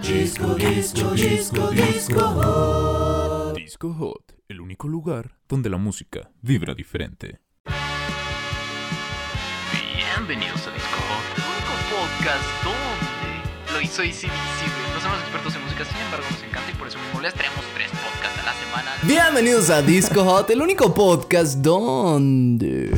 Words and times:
Disco, 0.00 0.54
disco, 0.54 1.10
disco, 1.10 1.70
disco 1.70 2.20
hot. 2.20 3.56
Disco 3.56 3.92
Hot, 3.92 4.32
el 4.48 4.62
único 4.62 4.88
lugar 4.88 5.36
donde 5.46 5.68
la 5.68 5.76
música 5.76 6.30
vibra 6.40 6.74
diferente. 6.74 7.40
Bienvenidos 9.94 10.66
a 10.66 10.70
Disco 10.72 10.96
Hot, 10.96 11.36
el 11.36 11.44
único 11.44 11.74
podcast 11.90 12.64
donde 12.64 13.23
lo 13.84 13.90
hizo 13.90 14.02
Easy 14.02 14.26
No 14.94 15.00
somos 15.00 15.20
expertos 15.20 15.54
en 15.54 15.62
música, 15.62 15.84
sin 15.84 16.00
embargo 16.00 16.24
nos 16.30 16.42
encanta 16.42 16.70
y 16.70 16.74
por 16.74 16.88
eso 16.88 16.98
mismo 16.98 17.20
tres 17.20 17.90
podcasts 17.90 18.40
a 18.40 18.46
la 18.46 18.54
semana. 18.54 18.90
Bienvenidos 19.02 19.68
a 19.68 19.82
Disco 19.82 20.24
Hot, 20.24 20.48
el 20.50 20.62
único 20.62 20.94
podcast 20.94 21.58
donde... 21.58 22.90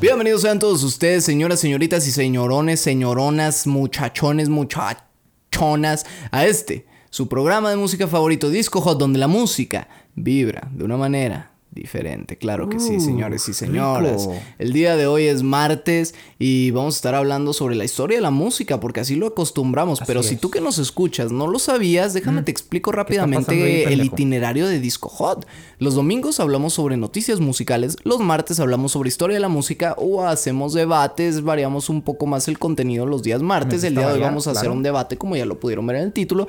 Bienvenidos 0.00 0.42
sean 0.42 0.58
todos 0.58 0.82
ustedes, 0.82 1.24
señoras, 1.24 1.60
señoritas 1.60 2.06
y 2.06 2.12
señorones, 2.12 2.80
señoronas, 2.80 3.66
muchachones, 3.66 4.48
muchachonas, 4.48 6.06
a 6.30 6.46
este, 6.46 6.86
su 7.10 7.28
programa 7.28 7.68
de 7.70 7.76
música 7.76 8.06
favorito, 8.08 8.48
Disco 8.48 8.80
Hot, 8.80 8.98
donde 8.98 9.18
la 9.18 9.28
música 9.28 9.88
vibra 10.14 10.68
de 10.72 10.84
una 10.84 10.96
manera 10.96 11.57
diferente. 11.70 12.36
Claro 12.36 12.68
que 12.68 12.80
sí, 12.80 13.00
señores 13.00 13.48
y 13.48 13.54
señoras. 13.54 14.22
rico. 14.22 14.36
El 14.58 14.72
día 14.72 14.96
de 14.96 15.06
hoy 15.06 15.24
es 15.24 15.42
martes 15.42 16.14
y 16.38 16.70
vamos 16.70 16.94
a 16.94 16.98
estar 16.98 17.14
hablando 17.14 17.52
sobre 17.52 17.76
la 17.76 17.84
historia 17.84 18.18
de 18.18 18.22
la 18.22 18.30
música, 18.30 18.80
porque 18.80 19.00
así 19.00 19.14
lo 19.14 19.26
acostumbramos. 19.26 20.00
Pero 20.06 20.22
si 20.22 20.36
tú 20.36 20.50
que 20.50 20.60
nos 20.60 20.78
escuchas 20.78 21.30
no 21.30 21.46
lo 21.46 21.58
sabías, 21.58 22.14
déjame 22.14 22.42
te 22.42 22.50
explico 22.50 22.90
ahí, 22.90 22.96
rápidamente 22.96 23.92
el 23.92 24.04
itinerario 24.04 24.66
de 24.66 24.80
Disco 24.80 25.08
Hot. 25.08 25.46
Los 25.78 25.94
domingos 25.94 26.40
hablamos 26.40 26.74
sobre 26.74 26.96
noticias 26.96 27.40
musicales, 27.40 27.96
los 28.02 28.20
martes 28.20 28.58
hablamos 28.60 28.92
sobre 28.92 29.08
historia 29.08 29.34
de 29.34 29.40
la 29.40 29.48
música 29.48 29.94
o 29.98 30.24
hacemos 30.24 30.72
debates, 30.72 31.42
variamos 31.42 31.88
un 31.88 32.02
poco 32.02 32.26
más 32.26 32.48
el 32.48 32.58
contenido 32.58 33.06
los 33.06 33.22
días 33.22 33.42
martes. 33.42 33.84
El 33.84 33.94
día 33.94 34.08
de 34.08 34.14
hoy 34.14 34.20
vamos 34.20 34.48
a 34.48 34.52
hacer 34.52 34.70
un 34.70 34.82
debate, 34.82 35.16
como 35.16 35.36
ya 35.36 35.46
lo 35.46 35.60
pudieron 35.60 35.86
ver 35.86 35.96
en 35.96 36.02
el 36.02 36.12
título. 36.12 36.48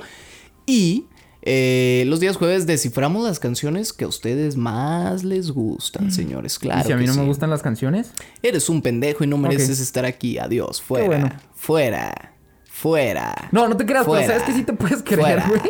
Y 0.66 1.06
eh, 1.42 2.04
los 2.06 2.20
días 2.20 2.36
jueves 2.36 2.66
desciframos 2.66 3.24
las 3.24 3.38
canciones 3.38 3.92
que 3.92 4.04
a 4.04 4.08
ustedes 4.08 4.56
más 4.56 5.24
les 5.24 5.50
gustan, 5.50 6.10
señores. 6.10 6.58
Claro. 6.58 6.80
Mm. 6.80 6.82
y 6.82 6.86
si 6.86 6.92
a 6.92 6.96
mí 6.96 7.06
no 7.06 7.14
me 7.14 7.24
gustan 7.24 7.50
las 7.50 7.62
canciones, 7.62 8.12
Eres 8.42 8.68
un 8.68 8.82
pendejo 8.82 9.24
y 9.24 9.26
no 9.26 9.38
mereces 9.38 9.80
estar 9.80 10.04
aquí. 10.04 10.38
Adiós. 10.38 10.80
Fuera. 10.82 11.06
bueno. 11.06 11.30
Fuera. 11.54 12.34
Fuera. 12.80 13.34
No, 13.52 13.68
no 13.68 13.76
te 13.76 13.84
creas, 13.84 14.04
pero 14.04 14.14
Fuera. 14.16 14.26
sabes 14.26 14.42
que 14.44 14.52
sí 14.52 14.62
te 14.62 14.72
puedes 14.72 15.02
creer, 15.02 15.42
güey. 15.46 15.60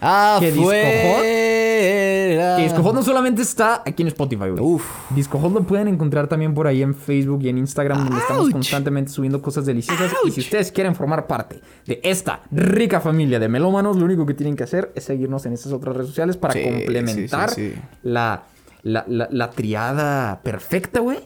Ah, 0.00 0.36
Que 0.38 0.46
Disco 0.52 0.60
Hot- 0.62 0.68
fuera. 0.70 2.56
que 2.56 2.92
no 2.94 3.02
solamente 3.02 3.42
está 3.42 3.82
aquí 3.86 4.02
en 4.02 4.08
Spotify, 4.08 4.50
güey. 4.50 4.60
Uf. 4.60 4.84
Disco 5.10 5.38
Hot 5.38 5.52
lo 5.52 5.62
pueden 5.62 5.88
encontrar 5.88 6.28
también 6.28 6.52
por 6.54 6.66
ahí 6.66 6.82
en 6.82 6.94
Facebook 6.94 7.40
y 7.42 7.48
en 7.48 7.58
Instagram, 7.58 8.04
donde 8.04 8.18
estamos 8.20 8.50
constantemente 8.50 9.10
subiendo 9.10 9.40
cosas 9.42 9.64
deliciosas. 9.66 10.12
Y 10.26 10.30
si 10.30 10.40
ustedes 10.40 10.70
quieren 10.72 10.94
formar 10.94 11.26
parte 11.26 11.60
de 11.86 12.00
esta 12.04 12.42
rica 12.52 13.00
familia 13.00 13.38
de 13.38 13.48
melómanos, 13.48 13.96
lo 13.96 14.04
único 14.04 14.26
que 14.26 14.34
tienen 14.34 14.54
que 14.54 14.64
hacer 14.64 14.92
es 14.94 15.04
seguirnos 15.04 15.46
en 15.46 15.54
esas 15.54 15.72
otras 15.72 15.96
redes 15.96 16.08
sociales 16.08 16.36
para 16.36 16.52
Sí, 16.54 16.62
complementar 16.64 17.50
sí, 17.50 17.70
sí, 17.70 17.74
sí. 17.74 17.80
La, 18.02 18.42
la, 18.82 19.04
la, 19.08 19.26
la 19.30 19.50
triada 19.50 20.40
perfecta, 20.42 21.00
güey, 21.00 21.18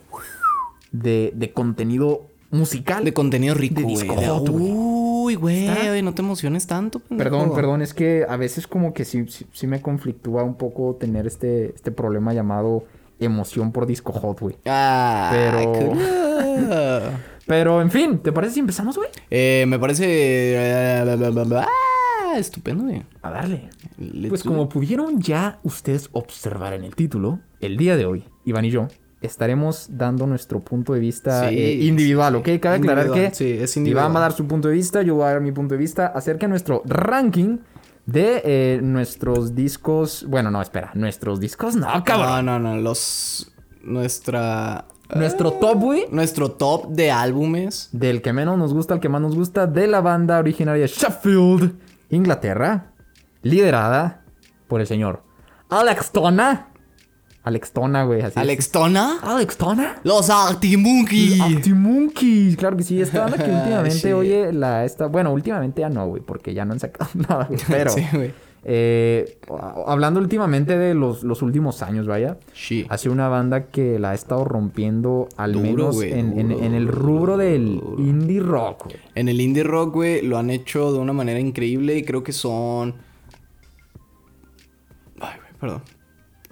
de, 0.92 1.32
de 1.34 1.52
contenido 1.52 2.28
musical. 2.50 3.04
De 3.04 3.12
contenido 3.12 3.54
rico, 3.54 3.76
De 3.80 3.82
güey. 3.82 4.06
Uy, 5.32 5.66
güey. 5.66 6.02
No 6.02 6.14
te 6.14 6.22
emociones 6.22 6.66
tanto, 6.66 6.98
pendejo. 6.98 7.30
Perdón, 7.30 7.54
perdón, 7.54 7.82
es 7.82 7.94
que 7.94 8.24
a 8.28 8.36
veces 8.36 8.66
como 8.66 8.92
que 8.92 9.04
sí, 9.04 9.26
sí, 9.28 9.46
sí 9.52 9.66
me 9.66 9.80
conflictúa 9.80 10.42
un 10.42 10.56
poco 10.56 10.96
tener 10.98 11.26
este, 11.26 11.74
este 11.74 11.90
problema 11.90 12.34
llamado 12.34 12.84
emoción 13.18 13.72
por 13.72 13.86
disco 13.86 14.12
hot, 14.12 14.40
güey. 14.40 14.56
Ah, 14.66 15.30
Pero-. 15.32 15.92
Pero, 17.46 17.82
en 17.82 17.90
fin, 17.90 18.18
¿te 18.18 18.30
parece 18.32 18.54
si 18.54 18.60
empezamos, 18.60 18.96
güey? 18.96 19.08
Eh, 19.30 19.64
me 19.66 19.78
parece. 19.78 20.04
eh. 20.06 21.66
Ah, 21.66 22.38
estupendo, 22.38 22.84
güey. 22.84 23.02
A 23.22 23.30
darle. 23.30 23.68
Let's 23.98 24.28
Pues 24.28 24.42
como 24.44 24.68
pudieron 24.68 25.20
ya 25.20 25.58
ustedes 25.62 26.08
observar 26.12 26.72
en 26.72 26.84
el 26.84 26.94
título, 26.94 27.40
el 27.60 27.76
día 27.76 27.96
de 27.96 28.06
hoy, 28.06 28.24
Iván 28.44 28.64
y 28.64 28.70
yo 28.70 28.88
estaremos 29.22 29.86
dando 29.90 30.26
nuestro 30.26 30.60
punto 30.60 30.92
de 30.94 31.00
vista 31.00 31.48
Sí, 31.48 31.58
eh, 31.58 31.84
individual, 31.84 32.36
¿ok? 32.36 32.48
Cabe 32.60 32.76
aclarar 32.76 33.10
que 33.10 33.34
sí, 33.34 33.50
es 33.60 33.76
individual. 33.76 34.04
Iván 34.04 34.14
va 34.14 34.18
a 34.18 34.22
dar 34.22 34.32
su 34.32 34.46
punto 34.46 34.68
de 34.68 34.74
vista, 34.74 35.02
yo 35.02 35.14
voy 35.16 35.24
a 35.24 35.32
dar 35.32 35.40
mi 35.40 35.52
punto 35.52 35.74
de 35.74 35.78
vista 35.78 36.06
acerca 36.06 36.46
de 36.46 36.50
nuestro 36.50 36.82
ranking 36.84 37.58
de 38.06 38.42
eh, 38.44 38.80
nuestros 38.82 39.54
discos. 39.54 40.26
Bueno, 40.28 40.50
no, 40.50 40.60
espera, 40.60 40.90
nuestros 40.94 41.40
discos, 41.40 41.76
no, 41.76 41.86
cabrón. 42.04 42.46
No, 42.46 42.58
no, 42.58 42.74
no. 42.74 42.80
Los. 42.80 43.52
Nuestra. 43.82 44.86
Nuestro 45.14 45.52
top, 45.52 45.78
güey, 45.78 46.06
Nuestro 46.10 46.52
top 46.52 46.88
de 46.88 47.10
álbumes. 47.10 47.90
del 47.92 48.22
que 48.22 48.32
menos 48.32 48.56
nos 48.56 48.72
gusta 48.72 48.94
al 48.94 49.00
que 49.00 49.10
más 49.10 49.20
nos 49.20 49.34
gusta, 49.36 49.66
de 49.66 49.86
la 49.86 50.00
banda 50.00 50.38
originaria 50.38 50.82
de 50.82 50.88
Sheffield, 50.88 51.74
Inglaterra, 52.08 52.92
liderada 53.42 54.22
por 54.68 54.80
el 54.80 54.86
señor 54.86 55.22
Alex 55.68 56.12
Tona. 56.12 56.68
Alex 57.44 57.72
Tona, 57.72 58.04
güey, 58.04 58.20
así 58.20 58.30
es. 58.30 58.36
Alex 58.36 58.70
Tona. 58.70 59.18
Alex 59.22 59.56
Tona. 59.56 59.96
Los 60.04 60.30
Artimunki. 60.30 61.40
Monkeys, 61.74 62.56
claro 62.56 62.76
que 62.76 62.84
sí, 62.84 63.00
esta 63.02 63.22
banda 63.22 63.36
que 63.36 63.50
últimamente, 63.50 64.14
oye, 64.14 64.52
la 64.52 64.84
esta, 64.84 65.06
bueno, 65.06 65.32
últimamente 65.32 65.80
ya 65.80 65.88
no, 65.88 66.06
güey, 66.06 66.22
porque 66.22 66.54
ya 66.54 66.64
no 66.64 66.72
han 66.72 66.78
sacado 66.80 67.10
nada, 67.28 67.46
güey, 67.46 67.58
pero 67.68 67.90
Sí, 67.90 68.04
güey. 68.12 68.32
eh, 68.62 69.38
hablando 69.86 70.20
últimamente 70.20 70.78
de 70.78 70.94
los, 70.94 71.24
los 71.24 71.42
últimos 71.42 71.82
años, 71.82 72.06
vaya, 72.06 72.36
Sí. 72.52 72.86
ha 72.88 72.96
sido 72.96 73.12
una 73.12 73.26
banda 73.28 73.64
que 73.66 73.98
la 73.98 74.10
ha 74.10 74.14
estado 74.14 74.44
rompiendo 74.44 75.28
al 75.36 75.54
Duro, 75.54 75.64
menos 75.66 76.02
en, 76.02 76.38
en- 76.38 76.48
duro, 76.50 76.62
en 76.64 76.74
el 76.74 76.86
rubro 76.86 77.36
del 77.36 77.82
indie 77.98 78.38
rock. 78.38 78.86
En 79.16 79.28
el 79.28 79.40
indie 79.40 79.64
rock, 79.64 79.94
güey, 79.94 80.22
lo 80.22 80.38
han 80.38 80.50
hecho 80.50 80.92
de 80.92 81.00
una 81.00 81.12
manera 81.12 81.40
increíble 81.40 81.96
y 81.96 82.04
creo 82.04 82.22
que 82.22 82.32
son... 82.32 82.94
Ay, 85.20 85.36
güey, 85.38 85.52
perdón. 85.60 85.82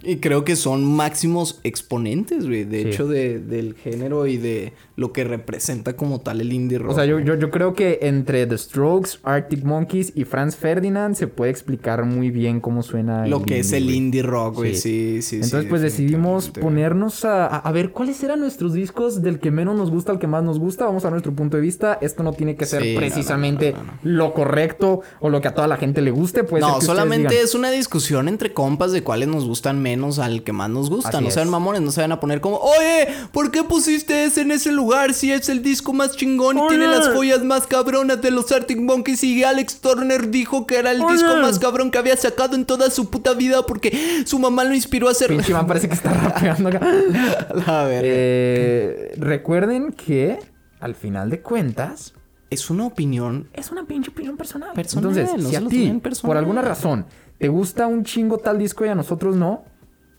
Y 0.02 0.16
creo 0.16 0.44
que 0.44 0.56
son 0.56 0.84
máximos 0.84 1.60
exponentes, 1.62 2.46
güey, 2.46 2.64
de 2.64 2.82
Sí. 2.84 2.88
hecho, 2.88 3.06
de- 3.06 3.38
del 3.38 3.74
género 3.74 4.26
y 4.26 4.36
de 4.38 4.72
lo 5.00 5.12
que 5.14 5.24
representa 5.24 5.94
como 5.96 6.20
tal 6.20 6.42
el 6.42 6.52
indie 6.52 6.78
rock. 6.78 6.92
O 6.92 6.94
sea, 6.94 7.06
yo, 7.06 7.18
yo, 7.20 7.34
yo 7.34 7.50
creo 7.50 7.72
que 7.72 8.00
entre 8.02 8.46
The 8.46 8.58
Strokes, 8.58 9.12
Arctic 9.22 9.64
Monkeys 9.64 10.12
y 10.14 10.24
Franz 10.24 10.56
Ferdinand 10.56 11.14
se 11.16 11.26
puede 11.26 11.50
explicar 11.50 12.04
muy 12.04 12.30
bien 12.30 12.60
cómo 12.60 12.82
suena 12.82 13.26
Lo 13.26 13.40
que 13.42 13.60
es 13.60 13.72
el 13.72 13.88
indie 13.90 14.22
rock, 14.22 14.56
güey, 14.56 14.74
sí, 14.74 15.22
sí, 15.22 15.22
sí. 15.22 15.36
Entonces, 15.36 15.64
pues 15.70 15.80
decidimos 15.80 16.50
ponernos 16.50 17.24
a, 17.24 17.46
a- 17.46 17.72
ver 17.72 17.92
cuáles 17.92 18.22
eran 18.22 18.40
nuestros 18.40 18.74
discos 18.74 19.22
del 19.22 19.38
que 19.40 19.50
menos 19.50 19.74
nos 19.74 19.90
gusta 19.90 20.12
al 20.12 20.18
que 20.18 20.26
más 20.26 20.44
nos 20.44 20.58
gusta. 20.58 20.84
Vamos 20.84 21.06
a 21.06 21.10
nuestro 21.10 21.32
punto 21.32 21.56
de 21.56 21.62
vista. 21.62 21.96
Esto 22.02 22.22
no 22.22 22.34
tiene 22.34 22.56
que 22.56 22.66
ser 22.66 22.82
Sí, 22.82 22.94
precisamente 22.94 23.72
no, 23.72 23.78
no, 23.78 23.84
no. 23.84 23.98
lo 24.02 24.34
correcto 24.34 25.00
o 25.20 25.30
lo 25.30 25.40
que 25.40 25.48
a 25.48 25.54
toda 25.54 25.66
la 25.66 25.78
gente 25.78 26.02
le 26.02 26.10
guste. 26.10 26.44
Puede 26.44 26.62
ser 26.62 26.72
No, 26.74 26.78
que 26.78 26.84
solamente 26.84 27.28
digan, 27.30 27.44
es 27.44 27.54
una 27.54 27.70
discusión 27.70 28.28
entre 28.28 28.52
compas 28.52 28.92
de 28.92 29.02
cuáles 29.02 29.28
nos 29.28 29.46
gustan 29.46 29.80
menos 29.80 30.18
al 30.18 30.42
que 30.42 30.52
más 30.52 30.68
nos 30.68 30.90
gusta. 30.90 31.08
Así 31.08 31.24
no 31.24 31.30
sean 31.30 31.46
es. 31.46 31.50
mamones, 31.52 31.80
no 31.80 31.90
se 31.90 32.02
van 32.02 32.12
a 32.12 32.20
poner 32.20 32.42
como, 32.42 32.58
oye, 32.58 33.08
¿por 33.32 33.50
qué 33.50 33.64
pusiste 33.64 34.24
ese 34.24 34.42
en 34.42 34.50
ese 34.50 34.70
lugar 34.72 34.89
si 35.14 35.32
es 35.32 35.48
el 35.48 35.62
disco 35.62 35.92
más 35.92 36.16
chingón 36.16 36.58
y 36.58 36.68
tiene 36.68 36.86
las 36.86 37.08
joyas 37.08 37.42
más 37.42 37.66
cabronas 37.66 38.20
de 38.20 38.30
los 38.30 38.50
Arctic 38.52 38.78
Monkeys? 38.80 39.22
Y 39.24 39.42
Alex 39.44 39.80
Turner 39.80 40.30
dijo 40.30 40.66
que 40.66 40.76
era 40.76 40.90
el 40.92 40.98
disco 41.06 41.36
más 41.36 41.58
cabrón 41.58 41.90
que 41.90 41.98
había 41.98 42.16
sacado 42.16 42.56
en 42.56 42.64
toda 42.64 42.90
su 42.90 43.10
puta 43.10 43.34
vida 43.34 43.64
porque 43.66 44.22
su 44.26 44.38
mamá 44.38 44.64
lo 44.64 44.74
inspiró 44.74 45.08
a 45.08 45.12
hacer. 45.12 45.28
Pinche 45.28 45.52
man 45.52 45.66
parece 45.66 45.88
que 45.88 45.94
está 45.94 46.12
rapeando 46.12 46.68
acá. 46.68 46.80
A 47.66 47.84
ver, 47.84 48.02
Eh, 48.06 49.14
recuerden 49.18 49.92
que 49.92 50.38
al 50.80 50.94
final 50.94 51.30
de 51.30 51.40
cuentas 51.40 52.14
es 52.50 52.68
una 52.70 52.86
opinión. 52.86 53.48
es 53.52 53.70
una 53.70 53.84
pinche 53.84 54.10
opinión 54.10 54.36
personal. 54.36 54.72
Personal, 54.74 55.10
Entonces, 55.10 55.42
no 55.42 55.48
si 55.50 55.56
a 55.56 55.66
ti, 55.66 56.00
por 56.22 56.36
alguna 56.36 56.62
razón, 56.62 57.06
te 57.38 57.48
gusta 57.48 57.86
un 57.86 58.04
chingo 58.04 58.38
tal 58.38 58.58
disco 58.58 58.84
y 58.84 58.88
a 58.88 58.94
nosotros 58.94 59.36
no, 59.36 59.64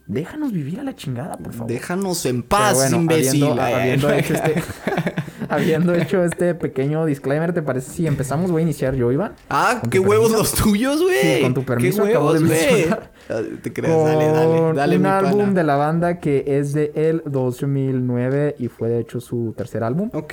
déjanos 0.06 0.52
vivir 0.52 0.80
a 0.80 0.82
la 0.84 0.94
chingada, 0.94 1.36
por 1.36 1.52
favor. 1.52 1.68
Déjanos 1.68 2.24
en 2.26 2.42
paz, 2.42 2.74
bueno, 2.74 2.96
imbécil. 2.98 3.44
Habiendo, 3.58 4.10
hecho 4.10 4.34
este, 4.34 4.62
habiendo 5.48 5.94
hecho 5.94 6.24
este 6.24 6.54
pequeño 6.54 7.04
disclaimer, 7.06 7.52
¿te 7.52 7.62
parece 7.62 7.90
si 7.92 8.06
empezamos? 8.06 8.50
Voy 8.50 8.60
a 8.60 8.64
iniciar 8.64 8.94
yo, 8.94 9.10
Iván. 9.12 9.32
Ah, 9.48 9.78
Con 9.80 9.90
qué 9.90 9.98
huevos 9.98 10.30
permiso. 10.32 10.38
los 10.38 10.52
tuyos, 10.64 11.02
güey. 11.02 11.36
Sí, 11.36 11.42
con 11.42 11.54
tu 11.54 11.64
permiso, 11.64 12.02
Qué 12.04 12.10
huevos, 12.10 12.42
güey. 12.44 12.86
Ah, 12.90 13.40
Te 13.62 13.72
creas, 13.72 14.04
dale, 14.04 14.26
dale. 14.26 14.58
Con 14.58 14.76
Dale, 14.76 14.96
un 14.96 15.02
mi 15.02 15.08
álbum 15.08 15.38
pana. 15.40 15.52
de 15.52 15.62
la 15.64 15.76
banda 15.76 16.18
que 16.20 16.44
es 16.46 16.72
de 16.72 16.92
el 16.94 17.22
2009 17.26 18.56
y 18.58 18.68
fue 18.68 18.88
de 18.88 19.00
hecho 19.00 19.20
su 19.20 19.54
tercer 19.56 19.84
álbum, 19.84 20.10
Ok. 20.12 20.28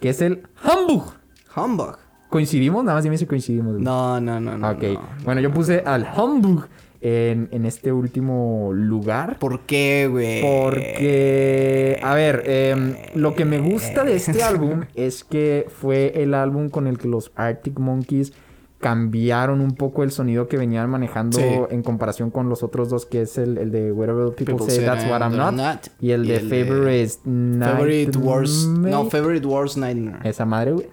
que 0.00 0.08
es 0.10 0.20
el 0.20 0.42
Hamburg. 0.62 1.14
Humbug. 1.56 1.96
¿Coincidimos? 2.28 2.82
Nada 2.84 2.96
más 2.96 3.04
dime 3.04 3.16
si 3.16 3.26
coincidimos. 3.26 3.74
güey. 3.74 3.84
No, 3.84 4.20
no, 4.20 4.40
no, 4.40 4.58
no. 4.58 4.70
Ok. 4.70 4.82
no. 4.82 5.00
Bueno, 5.24 5.40
yo 5.40 5.52
puse 5.52 5.82
al 5.86 6.04
Hamburg 6.06 6.68
en, 7.06 7.48
en 7.52 7.66
este 7.66 7.92
último 7.92 8.70
lugar. 8.72 9.38
¿Por 9.38 9.60
qué, 9.66 10.08
güey? 10.10 10.40
Porque, 10.40 12.00
a 12.02 12.14
ver, 12.14 12.42
em, 12.46 12.94
lo 13.14 13.34
que 13.34 13.44
me 13.44 13.58
gusta 13.58 14.04
de 14.04 14.16
este 14.16 14.42
álbum 14.42 14.84
es 14.94 15.22
que 15.22 15.66
fue 15.68 16.12
el 16.22 16.32
álbum 16.32 16.70
con 16.70 16.86
el 16.86 16.96
que 16.96 17.06
los 17.08 17.30
Arctic 17.36 17.78
Monkeys 17.78 18.32
cambiaron 18.80 19.60
un 19.60 19.72
poco 19.72 20.02
el 20.02 20.10
sonido 20.10 20.46
que 20.48 20.56
venían 20.58 20.90
manejando 20.90 21.38
Sí. 21.38 21.44
en 21.70 21.82
comparación 21.82 22.30
con 22.30 22.48
los 22.50 22.62
otros 22.62 22.90
dos, 22.90 23.06
que 23.06 23.22
es 23.22 23.38
el, 23.38 23.56
el 23.58 23.70
de 23.70 23.92
Whatever 23.92 24.34
People, 24.34 24.54
People 24.56 24.66
Say 24.66 24.76
Say 24.76 24.84
That's 24.86 25.10
What 25.10 25.20
I'm 25.20 25.36
Not, 25.36 25.54
Not. 25.54 25.78
y 26.00 26.10
el 26.10 26.24
Y 26.24 26.28
de 26.28 26.36
el 26.36 26.48
de 26.50 26.64
Favorite 26.64 27.14
Night 27.24 27.72
Favorite 27.76 28.18
Wars. 28.18 28.66
No. 28.66 29.04
Favorite 29.10 29.46
Wars 29.46 29.76
Nightmare. 29.78 30.18
Esa 30.28 30.44
madre, 30.44 30.72
güey. 30.72 30.86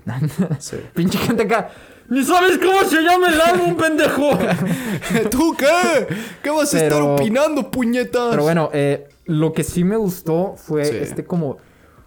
Sí. 0.60 0.78
Pinche 0.94 1.18
gente 1.18 1.44
acá. 1.44 1.70
¡Ni 2.12 2.26
sabes 2.26 2.58
cómo 2.58 2.84
se 2.84 3.02
llama 3.02 3.30
el 3.30 3.40
álbum, 3.40 3.78
pendejo! 3.78 4.38
¿Tú 5.32 5.56
qué? 5.58 6.08
¿Qué 6.44 6.50
vas 6.50 6.74
a 6.74 6.84
estar 6.84 7.02
opinando, 7.02 7.72
puñetas? 7.72 8.32
Pero 8.32 8.44
bueno, 8.44 8.70
eh, 8.74 9.08
lo 9.28 9.54
que 9.54 9.64
sí 9.64 9.86
me 9.86 9.96
gustó 9.96 10.56
fue 10.58 10.84
Sí. 10.84 10.98
este 11.02 11.24
como... 11.24 11.56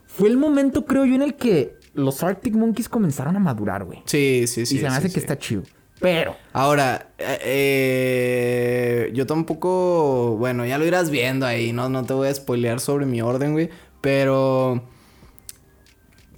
Fue 0.07 0.29
el 0.29 0.37
momento, 0.37 0.85
creo 0.85 1.07
yo, 1.07 1.15
en 1.15 1.23
el 1.23 1.37
que 1.37 1.77
los 1.95 2.23
Arctic 2.23 2.55
Monkeys 2.55 2.91
comenzaron 2.91 3.35
a 3.37 3.39
madurar, 3.39 3.85
güey. 3.85 4.03
Sí, 4.05 4.45
sí, 4.47 4.67
sí. 4.67 4.77
y 4.77 4.79
se 4.81 4.85
me 4.85 4.95
hace 4.95 5.09
sí. 5.09 5.15
que 5.15 5.21
está 5.21 5.39
chido. 5.39 5.63
Pero... 6.01 6.37
Ahora, 6.53 7.09
eh, 7.19 9.11
yo 9.15 9.25
tampoco, 9.25 10.37
bueno, 10.39 10.67
ya 10.67 10.77
lo 10.77 10.85
irás 10.85 11.09
viendo 11.09 11.47
ahí, 11.47 11.73
no, 11.73 11.89
no 11.89 12.05
te 12.05 12.13
voy 12.13 12.29
a 12.29 12.35
spoilear 12.35 12.79
sobre 12.79 13.07
mi 13.07 13.23
orden, 13.23 13.55
güey, 13.55 13.71
pero 14.03 14.83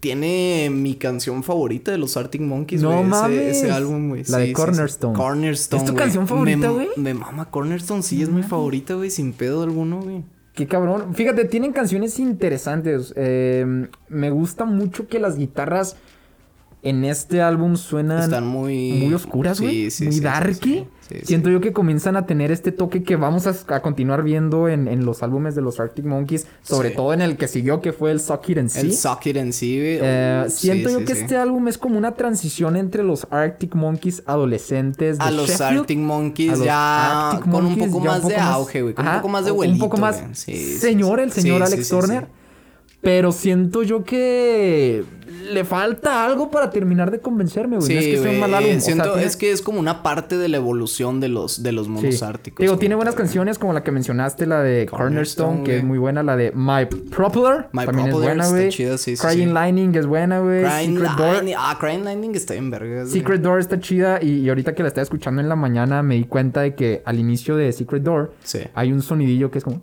tiene 0.07 0.69
mi 0.71 0.95
canción 0.95 1.43
favorita 1.43 1.91
de 1.91 1.99
los 1.99 2.17
Arctic 2.17 2.41
Monkeys, 2.41 2.81
No 2.83 3.03
mames. 3.03 3.57
ese, 3.59 3.73
álbum, 3.73 4.09
güey. 4.11 4.23
La 4.29 4.39
de 4.39 4.45
sí, 4.45 4.49
sí, 4.49 4.49
sí. 4.49 4.53
Cornerstone. 4.53 5.15
Cornerstone, 5.17 5.83
¿Es 5.83 5.91
tu 5.91 5.97
canción 5.97 6.29
favorita, 6.29 6.69
Me- 6.69 6.75
güey? 6.75 6.89
Me 6.97 7.13
mama 7.15 7.51
Cornerstone, 7.51 8.03
sí, 8.03 8.23
es 8.23 8.29
mi 8.29 8.43
favorita, 8.45 8.95
güey, 8.95 9.11
sin 9.11 9.33
pedo 9.33 9.63
alguno, 9.65 10.01
güey. 10.01 10.23
Qué 10.55 10.67
cabrón. 10.67 11.15
Fíjate, 11.15 11.45
tienen 11.47 11.73
canciones 11.73 12.19
interesantes. 12.21 13.13
Eh, 13.17 13.89
me 14.09 14.31
gusta 14.31 14.65
mucho 14.65 15.09
que 15.09 15.19
las 15.19 15.37
guitarras 15.37 15.97
en 16.83 17.05
este 17.05 17.43
álbum 17.43 17.77
suenan 17.77 18.23
Están 18.23 18.47
muy... 18.47 18.93
muy 18.93 19.13
oscuras, 19.15 19.61
güey. 19.61 19.91
sí, 19.91 20.07
muy 20.07 20.21
darky. 20.21 20.87
Sí, 21.09 21.17
Siento 21.25 21.49
sí. 21.49 21.53
yo 21.55 21.61
que 21.61 21.73
comienzan 21.73 22.17
a 22.17 22.27
tener 22.27 22.51
este 22.51 22.73
toque 22.73 23.03
que 23.03 23.17
vamos 23.17 23.47
a, 23.47 23.55
a 23.75 23.81
continuar 23.83 24.23
viendo 24.23 24.69
en, 24.69 24.89
en 24.89 25.05
los 25.05 25.23
álbumes 25.23 25.55
de 25.55 25.63
los 25.63 25.79
Arctic 25.81 26.05
Monkeys. 26.05 26.47
Sobre 26.63 26.91
Sí. 26.91 26.97
todo 26.97 27.13
en 27.13 27.21
el 27.23 27.37
que 27.37 27.49
siguió, 27.49 27.81
que 27.81 27.93
fue 27.93 28.11
el 28.11 28.21
Suck 28.21 28.49
It 28.51 28.59
and 28.59 28.69
See. 28.71 28.81
El 28.81 28.93
Socket 28.95 29.37
en 29.37 29.53
sí, 29.53 29.77
güey. 29.79 29.99
Eh, 30.03 30.45
siento 30.49 30.91
yo 30.91 31.05
que 31.05 31.13
este 31.13 31.37
álbum 31.37 31.69
es 31.69 31.79
como 31.79 31.99
una 31.99 32.15
transición 32.15 32.77
entre 32.77 33.03
los 33.03 33.27
Arctic 33.31 33.75
Monkeys 33.75 34.23
adolescentes 34.27 35.19
de 35.19 35.25
A 35.25 35.31
los 35.31 35.61
Arctic 35.61 35.99
a 35.99 36.01
Monkeys 36.03 36.51
los 36.53 36.65
ya 36.65 37.31
Arctic 37.31 37.51
con 37.51 37.55
un 37.65 37.71
Monkeys 37.71 37.89
poco 37.93 38.05
ya 38.05 38.11
más 38.11 38.27
de 38.29 38.37
auge, 38.37 38.83
güey. 38.83 38.95
Con 38.95 39.07
un 39.09 39.15
poco 39.17 39.29
más 39.29 39.45
de 39.45 39.51
Un 39.51 39.57
vuelito, 39.57 39.85
poco 39.85 39.97
más 39.99 40.23
señor, 40.35 41.21
el 41.21 41.33
señor 41.33 41.63
Alex 41.63 41.89
Turner. 41.89 42.27
Pero 43.07 43.31
siento 43.31 43.85
yo 43.85 44.03
que 44.03 45.05
le 45.53 45.65
falta 45.65 46.25
algo 46.25 46.51
para 46.51 46.71
terminar 46.71 47.13
de 47.13 47.21
convencerme, 47.21 47.77
güey. 47.77 47.87
Sí, 47.87 47.95
no 47.95 48.01
es 48.01 48.07
que 48.07 48.19
sea 48.19 48.31
un 48.33 48.41
mal 48.41 48.53
álbum. 48.55 48.71
o 48.71 48.73
sea, 48.73 48.81
siento- 48.81 49.13
tiene- 49.13 49.27
es 49.29 49.37
que 49.37 49.53
es 49.53 49.63
como 49.63 49.79
una 49.79 50.03
parte 50.03 50.37
de 50.37 50.49
la 50.49 50.57
evolución 50.57 51.21
de 51.21 51.29
los, 51.29 51.63
de 51.63 51.71
los 51.71 51.87
monos 51.87 52.17
Sí. 52.17 52.25
árticos. 52.25 52.65
Digo, 52.65 52.79
tiene 52.79 52.97
buenas 52.97 53.15
canciones 53.15 53.61
como 53.61 53.73
la 53.73 53.85
que 53.85 53.93
mencionaste, 53.93 54.45
la 54.47 54.61
de 54.61 54.87
Cornerstone, 54.87 55.47
Cornerstone, 55.51 55.63
que 55.63 55.77
es 55.77 55.85
muy 55.85 55.99
buena, 55.99 56.25
la 56.25 56.37
de 56.37 56.51
My 56.53 56.87
Propeller, 56.87 57.69
My 57.73 57.85
también 57.85 58.09
Propeller 58.09 58.41
es 58.41 58.49
buena, 58.49 58.49
güey. 58.49 58.73
sí, 58.99 59.15
Crying. 59.17 59.55
Lightning 59.55 59.95
es 59.95 60.07
buena, 60.07 60.41
güey. 60.41 60.65
Crying 60.65 60.95
Secret 60.97 61.13
Door. 61.17 61.33
Lightning- 61.35 61.55
Ah, 61.57 61.77
Crying 61.79 62.03
Lightning 62.05 62.35
está 62.35 62.55
en 62.57 62.71
vergas. 62.73 63.09
güey. 63.11 63.21
Secret 63.21 63.41
Door 63.41 63.61
está 63.61 63.79
chida 63.79 64.19
y, 64.21 64.41
y 64.41 64.49
ahorita 64.49 64.75
que 64.75 64.83
la 64.83 64.89
estaba 64.89 65.05
escuchando 65.05 65.41
en 65.41 65.49
la 65.49 65.55
mañana 65.55 66.03
me 66.03 66.17
di 66.17 66.25
cuenta 66.25 66.63
de 66.63 66.75
que 66.75 67.03
al 67.05 67.21
inicio 67.21 67.55
de 67.55 67.71
Secret 67.73 68.03
Door 68.03 68.33
hay 68.75 68.91
un 68.91 69.01
sonidillo 69.01 69.53
que 69.53 69.59
es 69.59 69.65
como... 69.65 69.81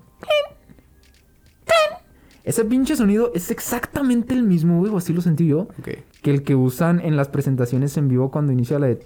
Ese 2.43 2.65
pinche 2.65 2.97
sonido 2.97 3.31
es 3.33 3.51
exactamente 3.51 4.33
el 4.33 4.43
mismo, 4.43 4.79
güey, 4.79 4.91
o 4.91 4.97
así 4.97 5.13
lo 5.13 5.21
sentí 5.21 5.47
yo, 5.47 5.61
Ok. 5.79 5.89
que 6.21 6.29
el 6.31 6.43
que 6.43 6.55
usan 6.55 6.99
en 6.99 7.15
las 7.15 7.29
presentaciones 7.29 7.95
en 7.95 8.09
vivo 8.09 8.31
cuando 8.31 8.51
inicia 8.51 8.79
la 8.79 8.87
de... 8.87 8.99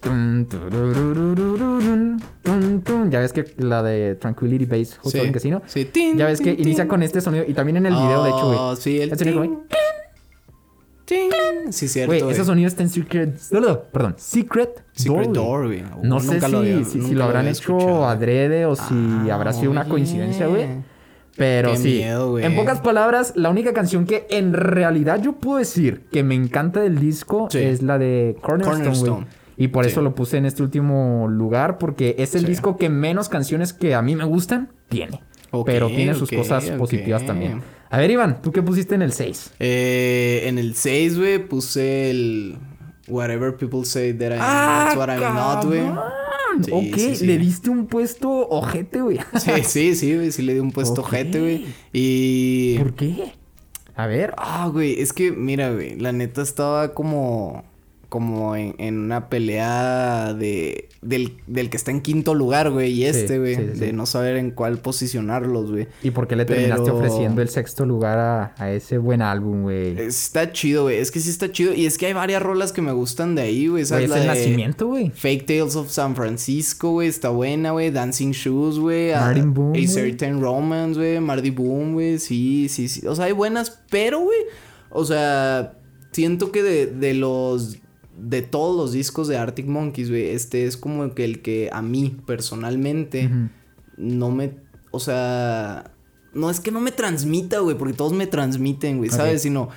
Ya 3.10 3.19
ves 3.19 3.34
que 3.34 3.45
la 3.57 3.84
de 3.84 4.16
Tranquility 4.16 4.66
Base 4.66 4.95
Hotel 5.04 5.28
Sí. 5.28 5.31
Casino. 5.31 5.62
Sí. 5.68 5.86
Tin, 5.86 6.18
Ya 6.18 6.25
ves 6.25 6.42
que 6.42 6.51
inicia 6.54 6.88
con 6.88 7.04
este 7.04 7.22
sonido 7.22 7.45
y 7.48 7.54
también 7.54 7.78
en 7.78 7.86
el 7.86 7.94
video, 7.94 8.24
de 8.24 8.30
hecho, 8.31 8.45
güey. 8.48 8.57
Oh, 8.60 8.75
sí, 8.75 9.00
el 9.01 9.18
sonido 9.18 9.42
como-. 9.42 9.63
Sí, 11.69 11.88
cierto, 11.88 12.13
Güey, 12.13 12.31
ese 12.31 12.44
sonido 12.44 12.68
está 12.68 12.84
en 12.84 12.89
Secret... 12.89 13.39
Perdón, 13.94 14.16
Secret, 14.18 14.84
Secret 14.94 15.25
güey. 15.28 15.34
Door, 15.34 15.66
güey. 15.68 15.84
No 16.04 16.19
sé 16.19 16.42
si, 16.42 16.51
lo 16.51 16.57
había- 16.57 16.84
si- 16.84 17.01
si 17.01 17.13
lo 17.16 17.24
habrán 17.24 17.48
hecho 17.48 17.78
escuchado. 17.78 18.07
adrede 18.07 18.66
o 18.66 18.75
si 18.75 18.84
Ah, 19.30 19.36
habrá 19.36 19.54
sido 19.54 19.72
una 19.72 19.88
coincidencia, 19.88 20.48
güey. 20.48 20.66
Pero 21.38 21.72
Qué 21.74 21.78
sí. 21.78 21.94
miedo, 21.98 22.39
en 22.39 22.56
pocas 22.56 22.80
palabras, 22.81 23.34
la 23.36 23.50
única 23.50 23.72
canción 23.74 24.06
que 24.06 24.25
en 24.30 24.54
realidad 24.54 25.22
yo 25.22 25.34
puedo 25.34 25.60
decir 25.60 26.01
que 26.12 26.24
me 26.24 26.34
encanta 26.36 26.81
del 26.81 27.00
disco 27.00 27.48
Sí. 27.51 27.60
es 27.60 27.81
la 27.84 27.98
de 28.00 28.36
Cornerstone. 28.42 28.78
Cornerstone. 28.84 29.28
Y 29.56 29.68
por 29.69 29.86
Sí. 29.86 29.92
eso 29.92 30.01
lo 30.01 30.13
puse 30.16 30.38
en 30.38 30.45
este 30.45 30.63
último 30.63 31.28
lugar, 31.30 31.78
porque 31.78 32.16
es 32.18 32.34
el 32.36 32.42
Sí. 32.42 32.48
disco 32.48 32.78
que 32.78 32.89
menos 32.89 33.30
canciones 33.30 33.74
que 33.74 33.94
a 33.95 34.01
mí 34.01 34.16
me 34.16 34.24
gustan 34.24 34.69
tiene. 34.89 35.22
Pero 35.66 35.88
tiene 35.88 36.13
sus 36.13 36.30
cosas 36.30 36.69
positivas 36.72 37.25
también. 37.25 37.62
A 37.89 38.00
ver, 38.00 38.12
Iván, 38.12 38.42
¿tú 38.42 38.51
qué 38.51 38.62
pusiste 38.62 38.95
en 38.95 39.01
el 39.01 39.13
6? 39.13 39.51
Eh, 39.60 40.44
en 40.45 40.57
el 40.57 40.75
6, 40.75 41.18
güey, 41.18 41.39
puse 41.39 42.10
el 42.10 42.57
Whatever 43.07 43.56
People 43.56 43.86
Say 43.86 44.13
That 44.13 44.31
I 44.31 44.34
Am, 44.34 44.39
That's 44.39 44.95
What 44.98 45.07
I'm 45.10 45.34
Not, 45.34 45.66
güey. 45.66 45.81
Sí, 46.63 46.92
sí, 46.95 47.15
sí. 47.15 47.25
le 47.25 47.38
diste 47.38 47.69
un 47.69 47.88
puesto 47.88 48.48
ojete, 48.50 49.01
güey. 49.01 49.19
Sí, 49.39 49.63
sí, 49.63 49.95
sí, 49.95 50.15
güey, 50.15 50.31
sí 50.31 50.42
le 50.42 50.54
di 50.54 50.59
un 50.59 50.71
puesto 50.71 51.01
ojete, 51.01 51.39
güey. 51.39 51.65
Y... 51.94 52.77
¿Por 52.77 52.94
qué? 52.94 53.33
A 53.95 54.07
ver. 54.07 54.33
Ah, 54.38 54.69
güey, 54.71 55.01
es 55.01 55.13
que, 55.13 55.31
mira, 55.31 55.71
güey, 55.71 55.95
la 55.95 56.12
neta 56.12 56.42
estaba 56.42 56.94
como... 56.94 57.63
Como 58.09 58.56
en, 58.56 58.74
en 58.77 59.00
una 59.00 59.27
pelea 59.30 60.33
de... 60.33 60.88
Del, 61.01 61.38
del 61.45 61.69
que 61.69 61.77
está 61.77 61.92
en 61.92 62.01
quinto 62.01 62.33
lugar, 62.36 62.71
güey, 62.71 62.92
y 62.92 63.06
este, 63.06 63.38
güey. 63.38 63.56
sí, 63.56 63.62
sí, 63.62 63.69
sí. 63.74 63.80
De 63.80 63.94
no 63.94 64.06
saber 64.06 64.38
en 64.38 64.51
cuál 64.51 64.77
posicionarlos, 64.80 65.71
güey. 65.71 65.88
¿Y 66.04 66.12
por 66.12 66.27
qué 66.27 66.36
le 66.36 66.45
terminaste 66.45 66.89
ofreciendo 66.89 67.42
el 67.42 67.50
sexto 67.50 67.86
lugar 67.86 68.18
a, 68.18 68.56
a 68.57 68.71
ese 68.71 68.98
buen 68.98 69.21
álbum, 69.21 69.63
güey? 69.63 70.00
Está 70.00 70.51
chido, 70.51 70.83
güey. 70.83 70.98
Es 70.98 71.12
que 71.12 71.19
sí 71.19 71.30
está 71.30 71.51
chido. 71.51 71.74
Y 71.74 71.86
es 71.86 71.98
que 71.98 72.07
hay 72.07 72.13
varias 72.13 72.42
rolas 72.42 72.71
que 72.71 72.81
me 72.81 72.92
gustan 72.94 73.36
de 73.36 73.44
ahí, 73.44 73.68
güey. 73.68 73.83
Es 73.83 73.92
el 73.92 74.10
de 74.10 74.25
nacimiento, 74.25 74.88
güey. 74.88 75.12
Fake 75.12 75.45
Tales 75.45 75.75
of 75.75 75.89
San 75.92 76.15
Francisco, 76.15 76.92
güey. 76.92 77.07
Está 77.10 77.30
buena, 77.30 77.71
güey. 77.71 77.92
Dancing 77.92 78.31
Shoes, 78.31 78.80
güey. 78.80 79.12
A- 79.12 79.19
Martin 79.21 79.53
Boom, 79.53 79.74
A. 79.75 79.88
Certain 79.88 80.42
Romance, 80.42 80.98
güey. 81.00 81.19
Marty 81.19 81.51
Boom, 81.51 81.94
güey. 81.94 82.19
Sí, 82.19 82.68
sí, 82.69 82.88
sí. 82.88 83.06
O 83.06 83.15
sea, 83.15 83.25
hay 83.25 83.33
buenas, 83.33 83.81
pero, 83.89 84.21
güey. 84.21 84.39
O 84.89 85.06
sea, 85.06 85.74
siento 86.12 86.51
que 86.51 86.63
de, 86.63 86.86
de 86.88 87.13
los. 87.13 87.77
De 88.19 88.42
todos 88.42 88.75
los 88.75 88.92
discos 88.94 89.28
de 89.28 89.38
Arctic 89.38 89.68
Monkeys, 89.68 90.10
güey. 90.10 90.30
Este 90.30 90.66
es 90.66 90.75
como 90.75 91.14
que 91.14 91.24
el 91.24 91.42
que 91.42 91.69
a 91.72 91.81
mí, 91.84 92.18
personalmente, 92.25 93.30
no 93.98 94.31
me. 94.31 94.52
O 94.92 95.00
sea. 95.00 95.92
No 96.34 96.50
es 96.50 96.60
que 96.60 96.72
no 96.72 96.80
me 96.81 96.92
transmita, 96.92 97.60
güey, 97.60 97.78
porque 97.78 97.94
todos 97.94 98.14
me 98.14 98.28
transmiten, 98.28 98.98
güey. 98.98 99.10
¿sabes? 99.10 99.42
Sino. 99.44 99.69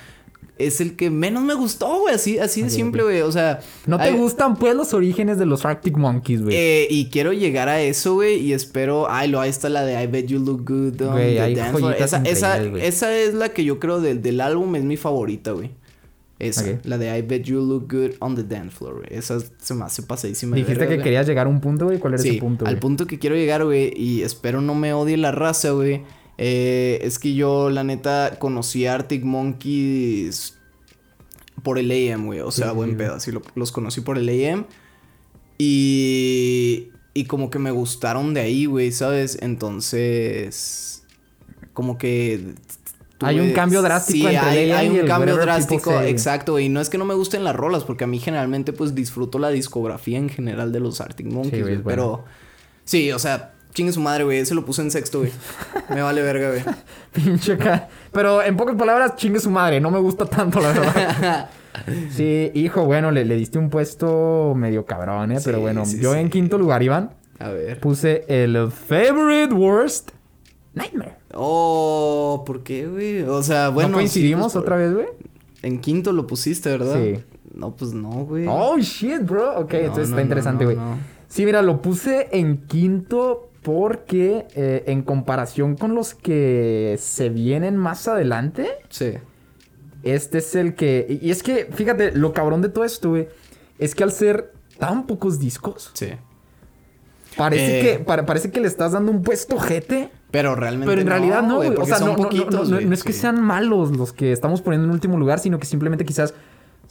Es 0.57 0.79
el 0.79 0.95
que 0.95 1.09
menos 1.09 1.43
me 1.43 1.55
gustó, 1.55 2.01
güey. 2.01 2.13
Así, 2.13 2.37
así 2.37 2.61
de 2.61 2.69
simple, 2.69 3.01
güey. 3.03 3.21
O 3.21 3.31
sea. 3.31 3.61
¿No 3.87 3.97
te 3.97 4.03
hay- 4.03 4.15
gustan, 4.17 4.55
pues, 4.57 4.75
los 4.75 4.93
orígenes 4.93 5.39
de 5.39 5.45
los 5.47 5.65
Arctic 5.65 5.97
Monkeys, 5.97 6.43
güey? 6.43 6.55
eh, 6.55 6.87
y 6.89 7.05
quiero 7.09 7.33
llegar 7.33 7.67
a 7.69 7.81
eso, 7.81 8.15
güey. 8.15 8.37
Y 8.39 8.53
espero. 8.53 9.07
Ay, 9.09 9.27
lo, 9.29 9.39
ahí 9.39 9.49
está 9.49 9.69
la 9.69 9.83
de 9.85 10.03
I 10.03 10.07
Bet 10.07 10.27
You 10.27 10.39
Look 10.39 10.65
Good. 10.67 11.01
on 11.01 11.15
the 11.15 11.55
dance 11.55 12.03
Esa, 12.03 12.21
esa, 12.23 12.57
esa 12.63 13.17
es 13.17 13.33
la 13.33 13.49
que 13.49 13.63
yo 13.63 13.79
creo 13.79 14.01
del, 14.01 14.21
del 14.21 14.39
álbum 14.41 14.75
es 14.75 14.83
mi 14.83 14.97
favorita, 14.97 15.51
güey. 15.51 15.71
Esa, 16.47 16.79
la 16.83 16.97
de 16.97 17.17
I 17.17 17.21
Bet 17.21 17.43
You 17.43 17.61
Look 17.61 17.91
Good 17.91 18.11
on 18.19 18.35
the 18.35 18.43
Dance 18.43 18.71
Floor, 18.75 18.95
güey. 18.95 19.07
Esa 19.09 19.37
se 19.57 19.73
me 19.73 19.85
hace 19.85 20.03
pasadísima. 20.03 20.55
Dijiste 20.55 20.73
verga, 20.79 20.89
que 20.89 20.95
güey. 20.95 21.03
querías 21.03 21.27
llegar 21.27 21.45
a 21.47 21.49
un 21.49 21.61
punto, 21.61 21.85
güey. 21.85 21.99
¿Cuál 21.99 22.13
era 22.13 22.23
Sí, 22.23 22.29
ese 22.29 22.39
punto, 22.39 22.65
al 22.65 22.73
güey? 22.75 22.79
punto 22.81 23.05
que 23.07 23.19
quiero 23.19 23.35
llegar, 23.35 23.63
güey, 23.63 23.93
y 23.95 24.23
espero 24.23 24.59
no 24.61 24.73
me 24.75 24.93
odie 24.93 25.17
la 25.17 25.31
raza, 25.31 25.71
güey. 25.71 26.01
eh, 26.37 26.99
es 27.03 27.19
que 27.19 27.33
yo, 27.35 27.69
la 27.69 27.83
neta, 27.83 28.37
conocí 28.39 28.85
a 28.87 28.95
Arctic 28.95 29.23
Monkeys 29.23 30.57
por 31.61 31.77
el 31.77 31.91
AM, 31.91 32.25
güey. 32.25 32.39
O 32.39 32.49
sea, 32.51 32.69
Sí, 32.69 32.75
buen 32.75 32.89
sí, 32.91 32.95
pedo. 32.95 33.13
Así 33.15 33.31
lo- 33.31 33.43
los 33.53 33.71
conocí 33.71 34.01
por 34.01 34.17
el 34.17 34.27
AM. 34.29 34.65
Y. 35.57 36.89
Y 37.13 37.25
como 37.25 37.49
que 37.49 37.59
me 37.59 37.71
gustaron 37.71 38.33
de 38.33 38.41
ahí, 38.41 38.65
güey, 38.65 38.91
¿sabes? 38.91 39.37
Entonces. 39.41 41.03
Como 41.73 41.97
que. 41.97 42.55
Hay 43.25 43.39
un 43.39 43.51
cambio 43.53 43.81
drástico 43.81 44.29
Sí, 44.29 44.35
entre 44.35 44.49
hay, 44.49 44.71
hay 44.71 44.87
y 44.87 44.89
un 44.91 44.95
el 44.97 45.05
cambio 45.05 45.35
drástico, 45.37 46.01
exacto. 46.01 46.59
Y 46.59 46.69
no 46.69 46.81
es 46.81 46.89
que 46.89 46.97
no 46.97 47.05
me 47.05 47.13
gusten 47.13 47.43
las 47.43 47.55
rolas, 47.55 47.83
porque 47.83 48.03
a 48.03 48.07
mí 48.07 48.19
generalmente, 48.19 48.73
pues 48.73 48.95
disfruto 48.95 49.39
la 49.39 49.49
discografía 49.49 50.17
en 50.17 50.29
general 50.29 50.71
de 50.71 50.79
los 50.79 51.01
Arctic 51.01 51.27
Monkeys, 51.27 51.61
güey. 51.63 51.77
Pero. 51.83 52.07
bueno. 52.09 52.23
Sí, 52.83 53.11
o 53.11 53.19
sea, 53.19 53.53
chingue 53.73 53.91
su 53.93 54.01
madre, 54.01 54.23
güey. 54.23 54.39
Ese 54.39 54.55
lo 54.55 54.65
puse 54.65 54.81
en 54.81 54.91
sexto, 54.91 55.19
güey. 55.19 55.31
Me 55.89 56.01
vale 56.01 56.21
verga, 56.21 56.49
güey. 56.49 56.63
Pinche 57.13 57.57
ca- 57.57 57.87
Pero 58.11 58.41
en 58.41 58.57
pocas 58.57 58.75
palabras, 58.75 59.15
chingue 59.15 59.39
su 59.39 59.49
madre. 59.51 59.79
No 59.79 59.91
me 59.91 59.99
gusta 59.99 60.25
tanto, 60.25 60.59
la 60.59 60.69
verdad. 60.73 61.49
sí, 62.11 62.51
hijo, 62.53 62.85
bueno, 62.85 63.11
le, 63.11 63.23
le 63.25 63.35
diste 63.35 63.57
un 63.57 63.69
puesto 63.69 64.53
medio 64.55 64.85
cabrón, 64.85 65.31
¿eh? 65.31 65.39
Pero 65.43 65.59
bueno, 65.61 65.85
sí, 65.85 65.99
yo 66.01 66.15
en 66.15 66.29
quinto 66.29 66.57
lugar, 66.57 66.83
Iván, 66.83 67.11
A 67.39 67.49
ver. 67.49 67.79
puse 67.79 68.25
el 68.27 68.71
Favorite 68.71 69.53
Worst 69.53 70.11
Nightmare. 70.73 71.15
Oh, 71.33 72.43
¿por 72.45 72.63
qué, 72.63 72.87
güey? 72.87 73.21
O 73.23 73.43
sea, 73.43 73.69
bueno. 73.69 73.89
¿No 73.89 73.95
coincidimos 73.95 74.51
sí, 74.51 74.57
pues, 74.57 74.63
otra 74.63 74.75
vez, 74.77 74.93
güey? 74.93 75.07
En 75.63 75.79
quinto 75.79 76.11
lo 76.11 76.25
pusiste, 76.27 76.69
¿verdad? 76.69 76.95
Sí. 77.01 77.23
No, 77.53 77.75
pues 77.75 77.93
no, 77.93 78.09
güey. 78.25 78.45
Oh, 78.47 78.77
shit, 78.79 79.21
bro. 79.23 79.59
Ok, 79.59 79.73
entonces 79.73 80.09
no, 80.09 80.15
está 80.15 80.15
no, 80.15 80.21
interesante, 80.21 80.63
no, 80.63 80.71
güey. 80.71 80.77
no. 80.77 80.97
Sí, 81.27 81.45
mira, 81.45 81.61
lo 81.61 81.81
puse 81.81 82.29
en 82.31 82.57
quinto 82.65 83.49
porque 83.61 84.47
eh, 84.55 84.83
en 84.87 85.03
comparación 85.03 85.75
con 85.75 85.93
los 85.93 86.13
que 86.15 86.97
se 86.99 87.29
vienen 87.29 87.77
más 87.77 88.07
adelante, 88.07 88.67
Sí. 88.89 89.11
este 90.03 90.39
es 90.39 90.55
el 90.55 90.73
que... 90.75 91.19
Y 91.21 91.29
es 91.29 91.43
que, 91.43 91.65
fíjate, 91.71 92.11
lo 92.13 92.33
cabrón 92.33 92.61
de 92.61 92.69
todo 92.69 92.85
esto, 92.85 93.09
güey, 93.11 93.27
es 93.77 93.93
que 93.93 94.03
al 94.03 94.11
ser 94.11 94.51
tan 94.79 95.05
pocos 95.05 95.37
discos, 95.37 95.91
Sí. 95.93 96.07
parece, 97.37 97.79
Eh. 97.79 97.83
que, 97.97 98.03
pa- 98.03 98.25
parece 98.25 98.49
que 98.51 98.59
le 98.59 98.67
estás 98.67 98.93
dando 98.93 99.11
un 99.11 99.21
puesto 99.21 99.59
jete. 99.59 100.09
Pero 100.31 100.55
realmente 100.55 100.89
Pero 100.89 101.01
en 101.01 101.07
realidad 101.07 101.43
no, 101.43 101.57
güey. 101.57 101.69
O 101.77 101.85
sea, 101.85 101.97
son 101.97 102.07
no, 102.07 102.11
no- 102.13 102.17
no- 102.17 102.23
poquitos, 102.29 102.69
no- 102.69 102.79
no 102.81 102.93
es 102.93 103.03
que 103.03 103.13
sean 103.13 103.41
malos 103.41 103.95
los 103.95 104.13
que 104.13 104.31
estamos 104.31 104.61
poniendo 104.61 104.85
en 104.87 104.91
último 104.93 105.17
lugar, 105.17 105.39
sino 105.39 105.59
que 105.59 105.65
simplemente 105.65 106.05
quizás 106.05 106.33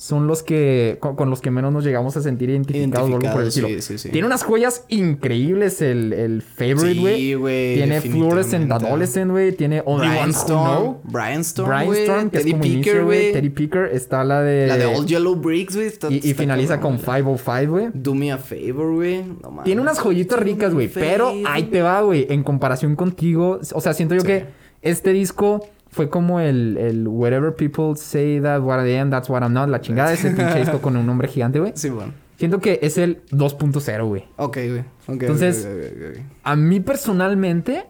son 0.00 0.26
los 0.26 0.42
que 0.42 0.97
con, 0.99 1.14
con 1.14 1.28
los 1.28 1.42
que 1.42 1.50
menos 1.50 1.75
nos 1.75 1.85
llegamos 1.85 2.16
a 2.16 2.23
sentir 2.23 2.49
identificados 2.49 3.11
o 3.11 3.16
algo 3.16 3.33
por 3.33 3.42
el 3.42 3.49
estilo. 3.49 3.69
Sí, 3.69 3.83
sí, 3.83 3.99
sí. 3.99 4.09
Tiene 4.09 4.26
unas 4.26 4.45
joyas 4.45 4.87
increíbles 4.88 5.83
el, 5.83 6.14
el 6.14 6.40
favorite, 6.40 7.16
Sí, 7.16 7.35
güey. 7.35 7.75
Tiene 7.75 8.00
Fluorescent. 8.00 8.73
Adolescent, 8.73 9.30
güey. 9.30 9.52
Tiene 9.52 9.83
Only 9.85 10.09
Ones 10.09 10.38
Who 10.38 10.47
Know. 10.47 11.00
Brian 11.04 11.40
Storm, 11.42 11.69
Brian 11.69 11.85
güey, 11.85 12.00
Storm, 12.00 12.30
que 12.30 12.38
Teddy 12.38 12.49
es 12.49 12.52
como 12.54 12.62
Picker, 12.62 13.04
güey. 13.04 13.33
Teddy 13.33 13.50
Picker. 13.50 13.90
Está 13.92 14.25
la 14.25 14.40
de... 14.40 14.69
La 14.69 14.78
de 14.78 14.87
Old 14.87 15.07
Yellow 15.07 15.37
Bricks, 15.37 15.76
güey. 15.76 15.92
y, 16.16 16.33
finaliza 16.33 16.76
cabrón, 16.80 16.97
con 16.97 17.04
güey. 17.04 17.23
505, 17.23 17.71
güey. 17.71 17.90
Do 17.92 18.14
me 18.14 18.33
a 18.33 18.38
favor, 18.38 18.95
güey. 18.95 19.23
No. 19.23 19.62
Tiene 19.64 19.83
unas 19.83 19.99
joyitas 19.99 20.40
ricas, 20.40 20.73
güey. 20.73 20.88
Pero 20.88 21.30
ahí 21.47 21.64
te 21.64 21.83
va, 21.83 22.00
güey. 22.00 22.26
En 22.30 22.42
comparación 22.42 22.97
contigo. 22.97 23.61
O 23.75 23.80
sea, 23.83 23.92
siento 23.92 24.14
yo 24.14 24.23
que 24.23 24.47
este 24.80 25.12
disco 25.12 25.61
fue 25.91 26.09
como 26.09 26.41
el, 26.41 26.77
el 26.79 27.07
Whatever 27.09 27.55
People 27.55 27.97
Say 27.97 28.41
That 28.41 28.61
What 28.63 28.87
I 28.87 28.95
Am, 28.97 29.11
That's 29.11 29.29
What 29.29 29.43
I'm 29.43 29.53
Not. 29.53 29.69
La 29.69 29.81
chingada 29.81 30.09
de 30.11 30.15
ese 30.15 30.31
pinche 30.31 30.59
disco 30.61 30.81
con 30.81 30.97
un 30.97 31.05
nombre 31.07 31.29
gigante, 31.29 31.59
güey. 31.61 31.73
Sí, 31.75 31.91
bueno. 31.91 32.13
Siento 32.37 32.59
que 32.61 32.79
es 32.83 32.97
el 32.97 33.23
2.0, 33.33 34.07
güey. 34.07 34.25
Ok, 34.37 34.57
güey. 34.57 34.79
Ok, 35.09 35.23
Entonces- 35.23 35.67
ok, 35.67 35.73
ok, 35.73 35.97
ok, 35.97 36.17
ok. 36.27 36.33
A 36.45 36.57
mí 36.57 36.81
personalmente, 36.81 37.85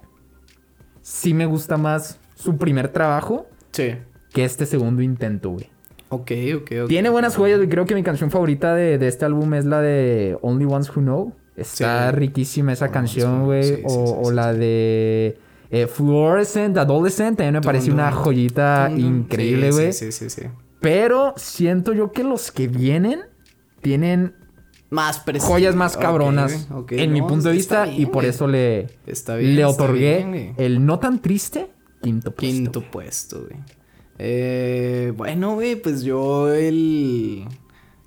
sí 1.03 1.35
me 1.35 1.47
gusta 1.47 1.77
más 1.77 2.19
su 2.35 2.57
primer 2.57 2.89
trabajo 2.89 3.47
Sí. 3.73 3.95
que 4.33 4.45
este 4.45 4.67
segundo 4.67 5.03
intento, 5.03 5.51
güey. 5.51 5.71
Ok, 6.09 6.33
ok, 6.57 6.73
ok. 6.83 6.89
Tiene 6.89 7.09
buenas 7.11 7.37
joyas, 7.37 7.59
güey. 7.59 7.69
Creo 7.69 7.85
que 7.87 7.95
mi 7.95 8.03
canción 8.03 8.31
favorita 8.31 8.75
de, 8.75 8.99
de 8.99 9.07
este 9.09 9.25
álbum 9.25 9.55
es 9.55 9.65
la 9.65 9.81
de 9.81 10.37
Only 10.43 10.65
Ones 10.65 10.89
Who 10.89 11.03
Know. 11.03 11.35
Está 11.57 12.11
Sí. 12.11 12.17
riquísima 12.17 12.73
esa 12.73 12.87
Only 12.87 12.95
canción, 12.95 13.45
güey. 13.45 13.63
Sí, 13.63 13.83
o, 13.85 14.31
la 14.33 14.53
de 14.53 15.39
eh, 15.71 15.87
Fluorescent 15.87 16.77
Adolescent. 16.77 17.39
También 17.39 17.55
me 17.55 17.61
parece 17.61 17.91
una 17.91 18.11
joyita 18.13 18.91
increíble, 18.95 19.71
güey. 19.71 19.93
Sí, 19.93 20.13
sí, 20.13 20.29
sí, 20.29 20.43
sí. 20.43 20.49
Pero 20.81 21.35
siento 21.37 21.93
yo 21.93 22.13
que 22.13 22.25
los 22.25 22.51
que 22.51 22.69
vienen 22.69 23.21
tienen 23.83 24.35
Más 24.89 25.23
joyas 25.41 25.77
más 25.77 25.97
cabronas 25.97 26.69
en 26.91 27.13
mi 27.13 27.23
punto 27.23 27.49
de 27.49 27.55
vista. 27.55 27.87
y 27.87 28.07
por 28.07 28.25
eso 28.25 28.47
le, 28.47 28.89
Está 29.07 29.37
bien, 29.37 29.57
le 29.57 29.63
está 29.63 29.75
otorgué 29.75 30.25
bien, 30.25 30.55
el 30.57 30.85
no 30.85 30.99
tan 30.99 31.21
triste 31.21 31.71
quinto 32.03 32.35
puesto. 32.35 32.47
Quinto 32.47 32.91
puesto, 32.91 33.45
güey. 33.45 33.61
Eh, 34.19 35.13
bueno, 35.17 35.55
güey, 35.55 35.77
pues 35.77 36.03
yo 36.03 36.53
el... 36.53 37.47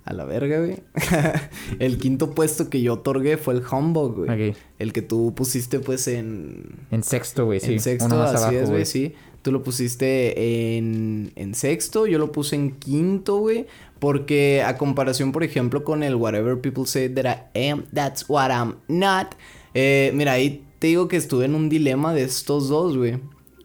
A 0.04 0.12
la 0.12 0.24
verga, 0.24 0.58
güey. 0.58 0.76
el 1.78 1.96
quinto 1.98 2.32
puesto 2.32 2.68
que 2.68 2.82
yo 2.82 2.94
otorgué 2.94 3.38
fue 3.38 3.54
el 3.54 3.62
Humbug, 3.64 4.26
güey. 4.26 4.54
El 4.78 4.92
que 4.92 5.00
tú 5.00 5.34
pusiste, 5.34 5.80
pues, 5.80 6.08
en... 6.08 6.86
En 6.90 7.02
sexto, 7.02 7.46
güey, 7.46 7.60
sí. 7.60 7.72
en 7.72 7.80
sexto, 7.80 8.06
uno 8.06 8.18
más 8.18 8.34
así 8.34 8.44
abajo, 8.44 8.58
es, 8.58 8.70
güey, 8.70 8.84
sí. 8.84 9.14
Tú 9.40 9.50
lo 9.50 9.62
pusiste 9.62 10.76
en, 10.76 11.32
en 11.36 11.54
sexto, 11.54 12.06
yo 12.06 12.18
lo 12.18 12.32
puse 12.32 12.56
en 12.56 12.72
quinto, 12.72 13.38
güey. 13.38 13.66
Porque 13.98 14.62
a 14.62 14.76
comparación, 14.76 15.32
por 15.32 15.42
ejemplo, 15.42 15.84
con 15.84 16.02
el 16.02 16.16
Whatever 16.16 16.60
People 16.60 16.84
Say 16.86 17.08
That 17.08 17.48
I 17.54 17.68
Am, 17.70 17.84
That's 17.94 18.26
What 18.28 18.50
I'm 18.50 18.76
Not. 18.88 19.28
eh, 19.72 20.12
mira, 20.14 20.32
ahí 20.32 20.64
te 20.78 20.88
digo 20.88 21.08
que 21.08 21.16
estuve 21.16 21.46
en 21.46 21.54
un 21.54 21.70
dilema 21.70 22.12
de 22.12 22.24
estos 22.24 22.68
dos, 22.68 22.98
güey. 22.98 23.18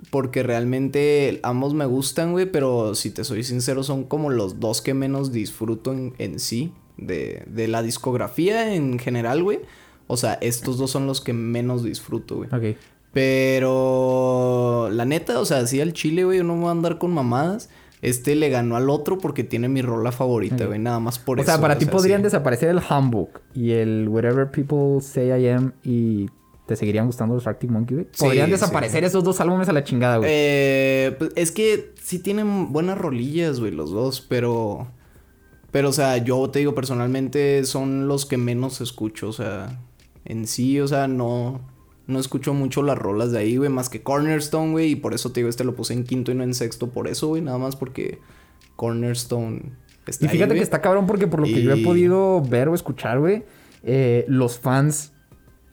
Porque 0.09 0.43
realmente 0.43 1.39
ambos 1.43 1.73
me 1.73 1.85
gustan, 1.85 2.31
güey. 2.31 2.45
Pero 2.45 2.95
si 2.95 3.11
te 3.11 3.23
soy 3.23 3.43
sincero, 3.43 3.83
son 3.83 4.03
como 4.03 4.29
los 4.29 4.59
dos 4.59 4.81
que 4.81 4.93
menos 4.93 5.31
disfruto 5.31 5.91
en, 5.91 6.13
en 6.17 6.39
sí. 6.39 6.73
De, 6.97 7.43
de 7.47 7.69
la 7.69 7.81
discografía 7.81 8.75
en 8.75 8.99
general, 8.99 9.41
güey. 9.43 9.59
O 10.07 10.17
sea, 10.17 10.33
estos 10.41 10.77
dos 10.77 10.91
son 10.91 11.07
los 11.07 11.21
que 11.21 11.33
menos 11.33 11.83
disfruto, 11.83 12.37
güey. 12.37 12.49
Ok. 12.51 12.77
Pero 13.13 14.89
la 14.91 15.05
neta, 15.05 15.39
o 15.39 15.45
sea, 15.45 15.65
sí 15.67 15.81
al 15.81 15.93
chile, 15.93 16.23
güey, 16.23 16.39
yo 16.39 16.43
no 16.43 16.55
me 16.55 16.61
voy 16.61 16.69
a 16.69 16.71
andar 16.71 16.97
con 16.97 17.13
mamadas. 17.13 17.69
Este 18.01 18.35
le 18.35 18.49
ganó 18.49 18.75
al 18.77 18.89
otro 18.89 19.17
porque 19.17 19.43
tiene 19.43 19.67
mi 19.67 19.81
rola 19.81 20.11
favorita, 20.11 20.65
güey, 20.65 20.79
nada 20.79 20.99
más 20.99 21.19
por 21.19 21.37
o 21.39 21.41
eso. 21.41 21.51
sea, 21.51 21.59
para 21.59 21.77
ti 21.77 21.85
podrían 21.85 22.21
sí. 22.21 22.23
desaparecer 22.23 22.69
el 22.69 22.79
Handbook 22.87 23.41
y 23.53 23.71
el 23.71 24.07
Whatever 24.07 24.49
People 24.49 25.01
Say 25.01 25.27
I 25.27 25.49
Am 25.49 25.73
y 25.83 26.29
te 26.69 26.75
seguirían 26.75 27.07
gustando 27.07 27.33
los 27.33 27.47
Arctic 27.47 27.71
Monkey, 27.71 27.95
güey. 27.95 28.07
Podrían 28.15 28.45
sí. 28.45 28.51
desaparecer 28.51 29.03
esos 29.03 29.23
dos 29.23 29.41
álbumes 29.41 29.67
a 29.69 29.73
la 29.73 29.83
chingada, 29.83 30.17
güey. 30.17 30.29
Eh, 30.31 31.15
pues, 31.17 31.31
es 31.35 31.51
que 31.51 31.95
sí 31.99 32.19
tienen 32.19 32.71
buenas 32.71 32.95
rolillas, 32.95 33.59
güey, 33.59 33.71
los 33.71 33.89
dos, 33.89 34.21
pero... 34.21 34.87
Pero, 35.71 35.89
o 35.89 35.91
sea, 35.91 36.17
yo 36.17 36.47
te 36.51 36.59
digo 36.59 36.75
personalmente 36.75 37.63
son 37.63 38.07
los 38.07 38.27
que 38.27 38.37
menos 38.37 38.81
escucho, 38.81 39.29
o 39.29 39.33
sea, 39.33 39.79
en 40.25 40.45
sí, 40.45 40.79
o 40.79 40.87
sea, 40.87 41.07
no... 41.07 41.59
No 42.05 42.19
escucho 42.19 42.53
mucho 42.53 42.83
las 42.83 42.97
rolas 42.99 43.31
de 43.31 43.39
ahí, 43.39 43.57
güey, 43.57 43.69
más 43.69 43.89
que 43.89 44.03
Cornerstone, 44.03 44.71
güey, 44.71 44.91
y 44.91 44.95
por 44.95 45.15
eso 45.15 45.31
te 45.31 45.39
digo, 45.39 45.49
este 45.49 45.63
lo 45.63 45.75
puse 45.75 45.93
en 45.93 46.03
quinto 46.03 46.31
y 46.31 46.35
no 46.35 46.43
en 46.43 46.53
sexto, 46.53 46.91
por 46.91 47.07
eso, 47.07 47.27
güey, 47.29 47.41
nada 47.41 47.57
más 47.57 47.75
porque 47.75 48.19
Cornerstone 48.75 49.73
está 50.05 50.25
y 50.25 50.29
fíjate 50.29 50.53
que 50.53 50.61
está 50.61 50.81
cabrón 50.81 51.05
porque 51.05 51.27
por 51.27 51.39
lo 51.39 51.45
que 51.45 51.61
yo 51.61 51.71
he 51.71 51.83
podido 51.83 52.41
ver 52.41 52.67
o 52.67 52.75
escuchar, 52.75 53.19
güey, 53.19 53.43
eh, 53.83 54.25
los 54.27 54.57
fans 54.59 55.13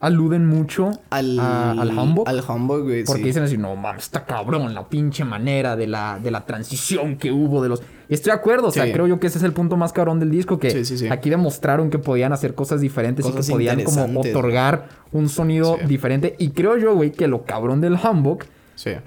aluden 0.07 0.47
mucho 0.47 0.91
al, 1.11 1.39
a- 1.41 1.73
al 1.73 1.91
Handbook. 1.99 2.29
Al 2.29 2.43
Humbug, 2.49 2.83
güey, 2.85 3.05
Porque 3.05 3.23
sí. 3.23 3.27
dicen 3.29 3.43
así, 3.43 3.59
no 3.59 3.75
mames, 3.77 4.05
está 4.05 4.25
cabrón 4.25 4.73
la 4.75 4.89
pinche 4.89 5.25
manera 5.25 5.77
de 5.77 5.87
la, 5.87 6.19
de 6.23 6.31
la 6.31 6.45
transición 6.47 7.17
que 7.17 7.33
hubo 7.33 7.63
de 7.63 7.69
los. 7.69 7.83
Y 8.09 8.15
estoy 8.15 8.31
de 8.33 8.37
acuerdo, 8.39 8.69
o 8.69 8.71
sea, 8.73 8.91
creo 8.93 9.07
yo 9.07 9.19
que 9.19 9.27
ese 9.27 9.39
es 9.39 9.45
el 9.45 9.53
punto 9.53 9.77
más 9.77 9.93
cabrón 9.93 10.21
del 10.21 10.31
disco, 10.31 10.59
que 10.59 10.85
Sí, 10.85 11.09
aquí 11.09 11.29
demostraron 11.29 11.91
que 11.91 11.99
podían 11.99 12.33
hacer 12.33 12.55
cosas 12.55 12.81
diferentes 12.81 13.27
y 13.27 13.33
que 13.33 13.43
podían 13.53 13.83
como 13.83 14.21
otorgar 14.21 14.89
un 15.13 15.29
sonido 15.29 15.77
diferente. 15.87 16.37
Y 16.39 16.51
creo 16.51 16.77
yo, 16.77 16.95
güey, 16.95 17.11
que 17.13 17.27
lo 17.27 17.45
cabrón 17.45 17.81
del 17.81 17.95
Humbug 17.95 18.45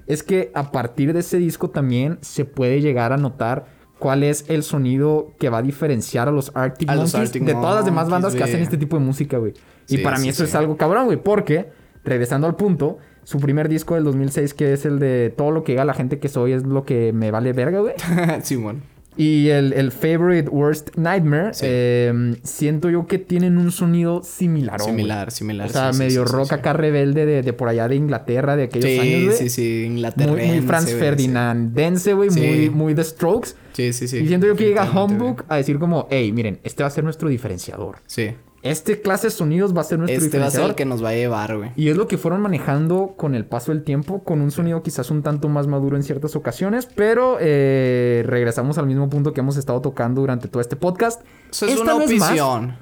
es 0.08 0.24
que 0.24 0.52
a 0.54 0.72
partir 0.72 1.14
de 1.14 1.20
ese 1.20 1.38
disco 1.38 1.70
también 1.70 2.18
se 2.22 2.44
puede 2.44 2.82
llegar 2.82 3.14
a 3.14 3.18
notar 3.18 3.66
cuál 4.00 4.24
es 4.24 4.46
el 4.48 4.64
sonido 4.64 5.34
que 5.40 5.50
va 5.50 5.60
a 5.60 5.62
diferenciar 5.62 6.28
a 6.28 6.32
los 6.32 6.52
Arctic 6.56 6.90
A 6.90 6.96
los 6.96 7.14
Monkeys 7.14 7.30
Arctic 7.30 7.44
de 7.44 7.54
todas 7.54 7.76
las 7.76 7.86
demás 7.86 8.06
Monkeys, 8.06 8.12
bandas 8.24 8.36
que 8.36 8.44
hacen 8.44 8.62
este 8.62 8.78
tipo 8.78 8.98
de 8.98 9.04
música, 9.04 9.38
güey. 9.38 9.54
Y 9.88 9.98
Sí, 9.98 9.98
para 10.00 10.18
mí 10.18 10.24
sí, 10.24 10.30
eso 10.30 10.44
sí. 10.46 10.50
es 10.50 10.56
algo 10.56 10.78
cabrón, 10.78 11.06
güey, 11.06 11.22
porque 11.22 11.68
regresando 12.04 12.48
al 12.48 12.56
punto, 12.56 12.98
su 13.24 13.40
primer 13.40 13.70
disco 13.70 13.96
del 13.96 14.04
2006 14.06 14.54
que 14.54 14.74
es 14.74 14.86
el 14.86 14.98
de 15.00 15.34
todo 15.38 15.52
lo 15.52 15.64
que 15.64 15.74
diga 15.74 15.86
la 15.86 15.94
gente 15.94 16.18
que 16.20 16.30
soy 16.30 16.54
es 16.54 16.64
lo 16.66 16.84
que 16.86 17.12
me 17.14 17.30
vale 17.30 17.54
verga, 17.54 17.80
güey. 17.82 17.94
Simón. 18.42 18.82
Y 19.18 19.50
el, 19.50 19.74
el 19.74 19.92
Favorite 19.92 20.48
Worst 20.50 20.96
Nightmare, 20.96 21.54
Sí. 21.54 21.66
eh, 21.68 22.36
siento 22.44 22.90
yo 22.90 23.06
que 23.06 23.18
tienen 23.18 23.58
un 23.58 23.70
sonido 23.72 24.22
similar. 24.24 24.80
Similar, 24.80 25.32
similar. 25.32 25.68
O 25.68 25.74
sea, 25.74 25.92
sí, 25.92 25.98
sí, 25.98 26.04
medio 26.06 26.24
sí, 26.24 26.30
sí, 26.30 26.36
rock 26.38 26.48
sí. 26.50 26.56
acá 26.56 26.72
rebelde 26.72 27.26
de, 27.26 27.42
de 27.42 27.52
por 27.54 27.68
allá 27.68 27.90
de 27.90 27.96
Inglaterra, 27.98 28.56
de 28.56 28.64
aquellos 28.66 28.90
Sí, 28.90 28.98
años, 29.00 29.26
güey. 29.26 29.38
sí, 29.38 29.50
sí, 29.50 29.84
Inglaterra. 29.88 30.32
Muy, 30.32 30.46
muy 30.48 30.62
Franz 30.62 30.94
Ferdinandense, 30.94 32.14
güey. 32.14 32.30
Sí. 32.30 32.40
Muy, 32.40 32.70
muy 32.70 32.96
The 32.96 33.04
Strokes. 33.04 33.50
Sí, 33.80 33.94
sí, 33.94 34.08
sí. 34.08 34.18
y 34.18 34.28
siento 34.28 34.46
yo 34.48 34.56
que 34.56 34.66
llega 34.66 34.84
Humbug 34.92 35.44
a 35.48 35.56
decir 35.58 35.80
como, 35.80 36.08
hey, 36.10 36.32
miren, 36.32 36.60
este 36.64 36.84
va 36.84 36.88
a 36.88 36.92
ser 36.92 37.04
nuestro 37.04 37.30
diferenciador. 37.30 37.98
Sí. 38.08 38.32
Este 38.62 39.00
clase 39.00 39.28
de 39.28 39.32
sonidos 39.32 39.74
va 39.76 39.80
a 39.80 39.84
ser 39.86 40.00
nuestro 40.00 40.18
Este 40.22 40.38
va 40.38 40.48
a 40.48 40.52
ser 40.52 40.60
diferenciador. 40.60 40.70
el 40.72 40.76
que 40.76 40.84
nos 40.86 41.02
va 41.02 41.10
a 41.10 41.14
llevar, 41.14 41.56
güey. 41.56 41.72
Y 41.78 41.88
es 41.88 41.96
lo 41.96 42.10
que 42.10 42.18
fueron 42.18 42.42
manejando 42.42 43.14
con 43.16 43.34
el 43.34 43.46
paso 43.46 43.72
del 43.72 43.84
tiempo, 43.84 44.22
con 44.26 44.42
un 44.42 44.52
sonido 44.52 44.84
quizás 44.84 45.10
un 45.12 45.24
tanto 45.24 45.48
más 45.48 45.68
maduro 45.68 45.96
en 45.96 46.04
ciertas 46.04 46.36
ocasiones, 46.36 46.86
pero 46.94 47.38
eh, 47.40 48.22
regresamos 48.26 48.78
al 48.78 48.86
mismo 48.86 49.10
punto 49.10 49.34
que 49.34 49.40
hemos 49.40 49.56
estado 49.56 49.80
tocando 49.80 50.20
durante 50.20 50.50
todo 50.50 50.60
este 50.60 50.76
podcast. 50.76 51.22
Eso 51.50 51.68
es 51.68 51.72
Esta 51.76 51.84
una 51.96 52.04
opinión. 52.04 52.76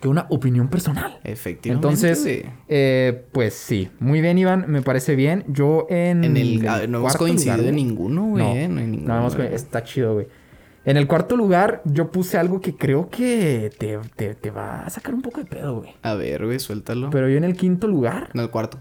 que 0.00 0.08
una 0.08 0.26
opinión 0.30 0.66
personal. 0.66 1.20
Efectivamente. 1.22 1.86
Entonces, 1.86 2.22
güey. 2.24 2.42
eh, 2.66 3.26
pues 3.30 3.54
sí, 3.54 3.88
muy 4.00 4.20
bien, 4.20 4.36
Iván, 4.36 4.64
me 4.66 4.82
parece 4.82 5.14
bien. 5.14 5.44
Yo 5.46 5.86
en. 5.90 6.24
En 6.24 6.36
el, 6.36 6.66
ah, 6.66 6.80
no 6.88 6.98
hemos 6.98 7.16
coincidido 7.16 7.68
en 7.68 7.76
ninguno, 7.76 8.24
güey. 8.30 8.42
No, 8.44 8.50
eh, 8.56 8.66
No, 8.66 8.80
ninguno. 8.80 9.14
no 9.14 9.20
hemos 9.20 9.36
está 9.52 9.84
chido, 9.84 10.14
güey. 10.14 10.26
En 10.84 10.96
el 10.96 11.06
cuarto 11.06 11.36
lugar, 11.36 11.82
yo 11.84 12.10
puse 12.10 12.38
algo 12.38 12.60
que 12.60 12.74
creo 12.74 13.10
que 13.10 13.70
te, 13.78 13.98
te- 14.16 14.34
te 14.34 14.50
va 14.50 14.80
a 14.84 14.90
sacar 14.90 15.14
un 15.14 15.20
poco 15.22 15.40
de 15.40 15.44
pedo, 15.46 15.76
güey. 15.80 15.90
A 16.02 16.14
ver, 16.14 16.46
güey, 16.46 16.58
suéltalo. 16.58 17.10
Pero 17.10 17.28
yo 17.28 17.36
en 17.36 17.44
el 17.44 17.54
quinto 17.56 17.86
lugar, 17.86 18.30
No, 18.32 18.42
el 18.42 18.50
cuarto. 18.50 18.78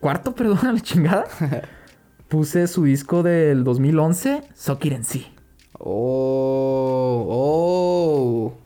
cuarto, 0.00 0.34
perdón, 0.34 0.58
a 0.66 0.72
la 0.72 0.80
chingada, 0.80 1.26
puse 2.28 2.66
su 2.66 2.84
disco 2.84 3.22
del 3.22 3.62
2011, 3.64 4.42
Suck 4.54 4.84
It 4.86 4.92
and 4.94 5.04
See. 5.04 5.26
Oh, 5.82 7.26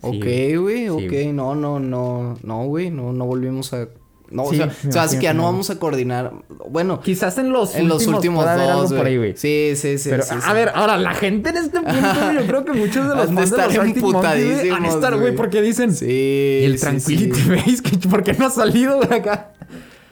oh. 0.02 0.10
Sí, 0.10 0.18
ok, 0.18 0.60
güey, 0.62 0.78
sí, 0.84 0.88
ok. 0.88 1.32
No, 1.34 1.54
no, 1.54 1.78
no. 1.78 2.34
No, 2.42 2.64
güey. 2.66 2.90
No, 2.90 3.12
no 3.12 3.26
volvimos 3.26 3.72
a 3.72 3.88
No, 4.34 4.50
Sí, 4.50 4.60
o 4.60 4.64
sea, 4.64 4.70
se 4.72 4.88
me 4.88 5.00
hace 5.00 5.18
que 5.18 5.24
ya 5.24 5.32
no 5.32 5.44
vamos 5.44 5.70
a 5.70 5.78
coordinar. 5.78 6.32
Bueno, 6.68 7.00
Quizás 7.00 7.38
en 7.38 7.52
los 7.52 7.76
en 7.76 7.86
los 7.86 8.04
últimos, 8.08 8.44
haber 8.44 8.68
algo 8.68 8.82
dos, 8.82 8.92
por 8.92 9.06
ahí, 9.06 9.16
güey. 9.16 9.36
Sí, 9.36 9.74
sí, 9.76 9.96
sí. 9.96 10.10
Pero, 10.10 10.24
sí, 10.24 10.34
a 10.34 10.40
sí. 10.40 10.52
ver, 10.52 10.72
ahora, 10.74 10.96
la 10.96 11.14
gente 11.14 11.50
en 11.50 11.56
este 11.58 11.80
punto, 11.80 12.32
yo 12.34 12.46
creo 12.46 12.64
que 12.64 12.72
muchos 12.72 13.08
de 13.08 13.14
los 13.14 13.26
fans 13.26 13.50
de 13.50 13.56
los 13.56 13.66
estar 13.66 13.80
Arctic 13.80 14.02
Monkeys, 14.02 14.34
de 14.34 14.68
emputadísimos, 14.68 14.94
estar, 14.94 15.16
güey, 15.16 15.36
porque 15.36 15.62
dicen... 15.62 15.94
Sí. 15.94 16.06
Y 16.06 16.64
el 16.64 16.80
Tranquility. 16.80 17.40
Base, 17.48 18.08
¿por 18.08 18.24
qué 18.24 18.32
no 18.34 18.46
ha 18.46 18.50
salido 18.50 19.00
de 19.00 19.14
acá? 19.14 19.52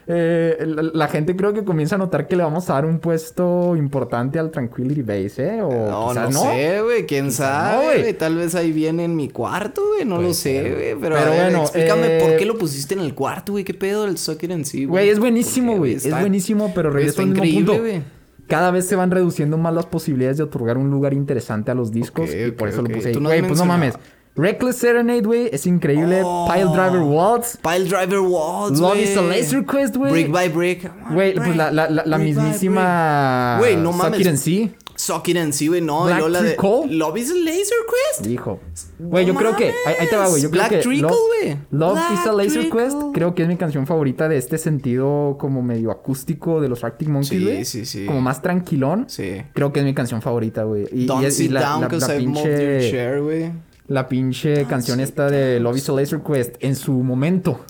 Eh, 0.06 0.56
la, 0.66 0.82
la 0.82 1.09
gente 1.09 1.37
creo 1.37 1.52
que 1.52 1.64
comienza 1.64 1.94
a 1.94 1.99
notar 1.99 2.26
que 2.26 2.35
le 2.35 2.42
vamos 2.42 2.68
a 2.71 2.75
dar 2.75 2.87
un 2.87 2.99
puesto 2.99 3.76
importante 3.76 4.38
al 4.38 4.50
Tranquility 4.50 5.02
Base, 5.02 5.56
¿eh? 5.56 5.62
O 5.62 5.71
No, 5.71 6.09
quizás 6.09 6.32
no, 6.32 6.42
sé, 6.42 6.82
güey. 6.82 7.06
¿Quién 7.06 7.30
sabe, 7.30 8.12
no? 8.12 8.18
Tal 8.18 8.37
vez 8.37 8.54
ahí 8.54 8.73
viene 8.73 9.04
en 9.04 9.14
mi 9.14 9.28
cuarto, 9.28 9.82
güey. 9.94 10.04
No 10.04 10.21
lo 10.21 10.35
sé, 10.35 10.61
güey. 10.61 11.00
Pero, 11.00 11.00
Pero 11.00 11.16
a 11.16 11.25
ver, 11.25 11.42
bueno, 11.44 11.62
explícame 11.62 12.18
eh, 12.18 12.21
por 12.21 12.37
qué 12.37 12.44
lo 12.44 12.59
pusiste 12.59 12.94
en 12.94 13.00
el 13.00 13.14
cuarto, 13.14 13.52
güey. 13.52 13.64
¿Qué 13.64 13.75
pedo 13.75 14.06
del 14.06 14.18
Socket 14.18 14.50
en 14.50 14.64
sí, 14.64 14.85
Güey, 14.85 15.09
es 15.09 15.18
buenísimo, 15.18 15.76
¿Por 15.76 15.87
qué, 15.87 15.94
güey. 15.94 15.94
Es 15.97 16.21
buenísimo, 16.21 16.73
pero 16.75 16.90
regreso 16.90 17.23
al 17.23 17.28
increíble, 17.28 17.78
güey. 17.78 18.02
Cada 18.49 18.71
vez 18.71 18.87
se 18.87 18.97
van 18.97 19.11
reduciendo 19.11 19.56
más 19.56 19.73
las 19.73 19.87
posibilidades 19.87 20.37
de 20.37 20.42
otorgar 20.42 20.76
un 20.76 20.90
lugar 20.90 21.14
interesante 21.14 21.71
a 21.71 21.75
los 21.75 21.92
discos. 21.92 22.28
Y 22.35 22.50
por 22.50 22.68
eso 22.68 22.82
lo 22.82 22.88
puse 22.88 23.09
ahí. 23.09 23.14
No 23.14 23.28
Güey, 23.28 23.42
pues 23.42 23.59
no 23.59 23.66
mames. 23.66 23.94
Reckless 24.35 24.77
Serenade, 24.77 25.23
güey, 25.23 25.51
es 25.53 25.67
increíble. 25.67 26.23
Oh. 26.25 26.49
Pile 26.51 26.71
Driver 26.73 27.03
Waltz. 27.03 27.59
Pile 27.59 27.85
Driver 27.85 28.21
Waltz, 28.21 28.81
Love 28.81 28.97
is 28.99 29.17
a 29.17 29.23
Laser 29.23 29.65
Quest, 29.65 29.97
güey. 29.97 30.11
Brick 30.11 30.33
by 30.33 30.49
Brick. 30.49 30.91
Güey, 31.12 31.35
pues 31.35 31.55
la, 31.55 31.71
la, 31.71 31.89
la, 31.91 32.19
mismísima. 32.19 33.57
Güey, 33.59 33.77
no 33.77 33.93
Suck 33.93 34.03
mames. 34.03 34.21
It 34.21 34.27
and 34.29 34.39
See. 34.39 34.75
Suck 34.95 35.29
It 35.29 35.37
and 35.37 35.53
See, 35.53 35.69
güey. 35.69 35.81
No, 35.81 36.05
Black 36.05 36.23
la 36.29 36.43
de... 36.43 36.57
Love 36.89 37.17
is 37.19 37.31
a 37.31 37.35
Laser 37.35 37.79
Quest. 37.89 38.27
Dijo. 38.27 38.61
Güey, 38.99 39.27
No 39.27 39.33
yo 39.33 39.39
creo 39.39 39.57
que. 39.57 39.65
Ahí, 39.87 39.95
ahí 40.01 40.07
te 40.09 40.17
va, 40.17 40.29
güey. 40.29 40.43
Yo 40.43 40.51
Black 40.51 40.69
creo 40.69 40.81
que. 40.81 40.89
Trickle, 40.89 41.17
güey. 41.43 41.57
Love 41.71 41.99
is 42.15 42.27
a 42.27 42.33
Laser 42.33 42.61
Trickle. 42.62 42.83
Quest. 42.85 42.97
Creo 43.12 43.35
que 43.35 43.43
es 43.43 43.49
mi 43.49 43.57
canción 43.57 43.87
favorita 43.87 44.29
de 44.29 44.39
este 44.39 44.59
sentido, 44.59 45.37
como 45.39 45.61
medio 45.62 45.91
acústico 45.91 46.61
de 46.61 46.69
los 46.69 46.85
Arctic 46.85 47.09
Monkeys, 47.09 47.29
Sí, 47.31 47.45
güey. 47.45 47.65
sí, 47.65 47.85
sí. 47.85 48.07
Como 48.07 48.21
más 48.21 48.41
tranquilón. 48.43 49.07
Sí. 49.09 49.43
Creo 49.55 49.73
que 49.73 49.81
es 49.81 49.85
mi 49.87 49.93
canción 49.95 50.23
favorita, 50.23 50.62
güey. 50.65 50.87
Y, 50.93 51.07
Don't 51.07 51.27
y, 51.27 51.31
sit 51.31 51.51
la, 51.51 51.61
down 51.61 51.89
cause 51.89 52.07
la 52.09 52.15
I've 52.15 52.27
moved 52.29 52.45
your 52.45 52.57
pinche. 52.57 52.91
chair, 52.91 53.21
güey. 53.21 53.53
La 53.93 54.09
pinche 54.09 54.65
canción 54.65 55.01
esta 55.01 55.29
de 55.29 55.61
Love 55.61 55.77
is 55.77 55.89
a 55.91 55.93
Laser 55.93 56.21
Quest 56.21 56.57
en 56.61 56.77
su 56.77 56.95
momento. 56.95 57.61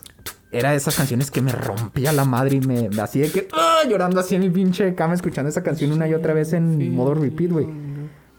Era 0.53 0.71
de 0.71 0.77
esas 0.77 0.95
canciones 0.95 1.29
que 1.29 1.41
me 1.41 1.51
rompía 1.51 2.13
la 2.13 2.23
madre 2.23 2.55
y 2.55 2.61
me 2.61 2.89
así 3.01 3.19
de 3.19 3.29
que 3.29 3.49
¡ah! 3.51 3.79
llorando 3.89 4.21
así 4.21 4.35
en 4.35 4.41
mi 4.41 4.49
pinche 4.49 4.95
cama 4.95 5.15
escuchando 5.15 5.49
esa 5.49 5.63
canción 5.63 5.91
una 5.91 6.07
y 6.07 6.13
otra 6.13 6.33
vez 6.33 6.53
en 6.53 6.95
modo 6.95 7.13
repeat, 7.13 7.51
güey. 7.51 7.67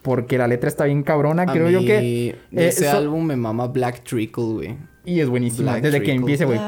Porque 0.00 0.38
la 0.38 0.48
letra 0.48 0.68
está 0.68 0.86
bien 0.86 1.02
cabrona, 1.02 1.42
A 1.42 1.46
creo 1.52 1.68
yo 1.68 1.80
que 1.80 2.28
eh, 2.30 2.36
ese 2.52 2.90
so- 2.90 2.96
álbum 2.96 3.26
me 3.26 3.36
mama 3.36 3.66
Black 3.66 4.02
Trickle, 4.02 4.44
güey. 4.44 4.78
y 5.04 5.20
es 5.20 5.28
buenísima 5.28 5.72
Black 5.72 5.82
desde 5.84 6.02
que 6.02 6.12
empiece, 6.12 6.46
güey. 6.46 6.58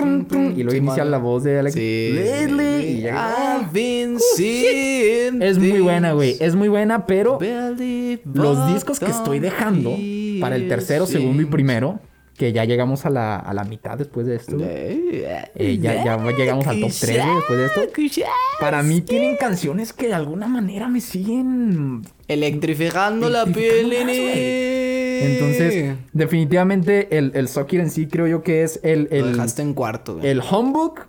Tum, 0.00 0.24
tum, 0.26 0.52
Y 0.52 0.62
luego 0.62 0.70
Sí, 0.72 0.76
inicia 0.78 1.04
la 1.04 1.18
voz 1.18 1.44
de 1.44 1.58
Alex 1.58 1.74
Sí. 1.74 2.10
Lately, 2.14 2.86
y 2.86 3.00
llega- 3.02 3.58
I've 3.60 3.68
been 3.72 4.18
seeing 4.36 5.42
Es 5.42 5.58
muy 5.58 5.80
buena, 5.80 6.12
güey. 6.12 6.36
Es 6.40 6.54
muy 6.54 6.68
buena, 6.68 7.06
pero 7.06 7.38
los 8.34 8.72
discos 8.72 8.98
que 8.98 9.10
estoy 9.10 9.38
dejando 9.38 9.96
para 10.40 10.56
el 10.56 10.68
tercero, 10.68 11.06
segundo 11.06 11.42
y 11.42 11.46
primero, 11.46 12.00
que 12.36 12.52
ya 12.52 12.64
llegamos 12.64 13.04
a 13.04 13.10
la, 13.10 13.36
a 13.36 13.52
la 13.52 13.64
mitad 13.64 13.98
después 13.98 14.26
de 14.26 14.36
esto. 14.36 14.56
güey. 14.56 14.66
Eh, 14.68 15.78
ya, 15.78 16.02
ya 16.02 16.16
llegamos 16.32 16.66
al 16.66 16.80
top 16.80 16.90
3 16.98 17.16
después 17.36 17.58
de 17.58 17.66
esto. 17.66 17.80
Para 18.60 18.82
mí 18.82 19.02
tienen 19.02 19.36
canciones 19.36 19.92
que 19.92 20.06
de 20.06 20.14
alguna 20.14 20.46
manera 20.46 20.88
me 20.88 21.02
siguen. 21.02 22.00
Electrificando 22.28 23.28
la 23.28 23.42
Electrificando 23.42 23.88
piel, 23.90 23.98
más, 23.98 24.06
nene. 24.06 24.89
Entonces, 25.22 25.96
definitivamente 26.12 27.16
el, 27.18 27.32
el 27.34 27.48
Soccer 27.48 27.80
en 27.80 27.90
sí 27.90 28.06
creo 28.06 28.26
yo 28.26 28.42
que 28.42 28.62
es 28.62 28.80
el, 28.82 29.08
Lo 29.10 29.16
el, 29.16 29.32
dejaste 29.32 29.62
en 29.62 29.74
cuarto, 29.74 30.16
güey. 30.16 30.26
el 30.28 30.40
Homebook 30.40 31.06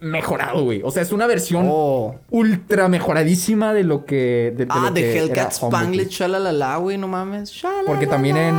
mejorado, 0.00 0.64
güey. 0.64 0.82
O 0.84 0.90
sea, 0.90 1.02
es 1.02 1.12
una 1.12 1.26
versión 1.26 1.66
Oh. 1.70 2.16
ultra 2.30 2.88
mejoradísima 2.88 3.72
de 3.72 3.84
lo 3.84 4.04
que. 4.04 4.52
De, 4.56 4.64
de 4.64 4.66
Ah, 4.68 4.86
lo 4.88 4.90
de 4.90 5.00
que 5.00 5.18
Hellcat. 5.18 5.52
Spangled, 5.52 6.08
shalalala, 6.08 6.76
güey, 6.76 6.98
no 6.98 7.08
mames. 7.08 7.62
Porque 7.86 8.06
también 8.06 8.36
en, 8.36 8.54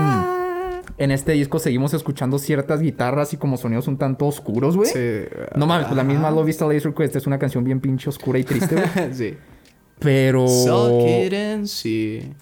en 0.97 1.11
este 1.11 1.33
disco 1.33 1.59
seguimos 1.59 1.93
escuchando 1.93 2.39
ciertas 2.39 2.79
guitarras 2.81 3.33
y 3.33 3.37
como 3.37 3.57
sonidos 3.57 3.87
un 3.87 3.97
tanto 3.97 4.25
oscuros, 4.25 4.75
güey. 4.75 4.89
Sí. 4.89 5.27
No 5.55 5.67
mames, 5.67 5.85
pues 5.87 5.97
la 5.97 6.03
misma. 6.03 6.31
Love 6.31 6.49
is 6.49 6.61
a 6.61 6.65
Laser 6.67 6.93
Quest 6.93 7.15
es 7.15 7.27
una 7.27 7.37
canción 7.37 7.63
bien 7.63 7.79
pinche 7.79 8.09
oscura 8.09 8.39
y 8.39 8.43
triste, 8.43 8.75
güey. 8.75 8.89
sí. 9.13 9.37
Pero. 9.99 10.45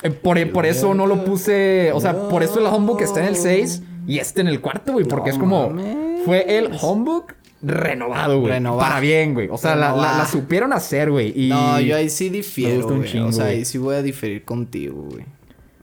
Eh, 0.03 0.09
por, 0.21 0.51
por 0.51 0.65
eso 0.65 0.93
no 0.93 1.07
lo 1.07 1.23
puse. 1.23 1.91
O 1.93 2.01
sea, 2.01 2.27
por 2.29 2.43
eso 2.43 2.59
el 2.59 2.65
Homebook 2.65 3.01
está 3.01 3.21
en 3.21 3.27
el 3.27 3.35
6 3.35 3.81
y 4.07 4.19
este 4.19 4.41
en 4.41 4.47
el 4.47 4.59
cuarto, 4.61 4.93
güey. 4.93 5.05
Porque 5.05 5.29
No 5.29 5.35
es 5.35 5.39
como. 5.39 5.69
mames. 5.69 6.23
Fue 6.25 6.57
el 6.57 6.69
Homebook 6.81 7.33
renovado, 7.61 8.39
güey. 8.39 8.53
Renovado. 8.53 8.79
Para 8.81 8.99
bien, 8.99 9.33
güey. 9.33 9.47
O 9.51 9.57
sea, 9.57 9.75
la, 9.75 9.95
la- 9.95 10.25
supieron 10.25 10.73
hacer, 10.73 11.11
güey. 11.11 11.33
Y 11.35 11.49
No, 11.49 11.79
yo 11.79 11.95
ahí 11.95 12.09
sí 12.09 12.29
difiero, 12.29 12.87
un 12.87 13.03
chingo, 13.05 13.27
O 13.27 13.31
sea, 13.31 13.45
ahí 13.45 13.65
sí 13.65 13.77
voy 13.77 13.95
a 13.95 14.01
diferir 14.01 14.43
contigo, 14.43 15.07
güey. 15.11 15.25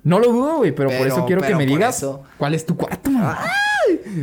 No 0.02 0.18
lo 0.18 0.32
dudo, 0.32 0.56
güey. 0.58 0.72
Pero, 0.72 0.90
por 0.90 1.06
eso 1.06 1.24
quiero 1.26 1.42
que 1.42 1.54
me 1.54 1.66
digas 1.66 1.98
eso- 1.98 2.22
cuál 2.38 2.54
es 2.54 2.64
tu 2.66 2.76
cuarto, 2.76 3.10
man. 3.10 3.36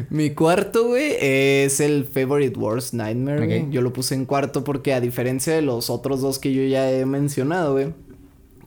Mi 0.10 0.32
cuarto, 0.32 0.88
güey, 0.88 1.13
es 1.20 1.80
el 1.80 2.06
Favorite 2.06 2.58
Worst 2.58 2.93
Nightmare, 2.93 3.46
güey. 3.46 3.70
Yo 3.72 3.82
lo 3.82 3.93
puse 3.93 4.15
en 4.15 4.26
cuarto 4.26 4.63
porque 4.63 4.93
a 4.93 5.02
diferencia 5.02 5.54
de 5.54 5.62
los 5.62 5.89
otros 5.89 6.22
dos 6.22 6.39
que 6.39 6.54
yo 6.54 6.63
ya 6.63 6.91
he 6.91 7.06
mencionado, 7.06 7.74
güey, 7.74 7.93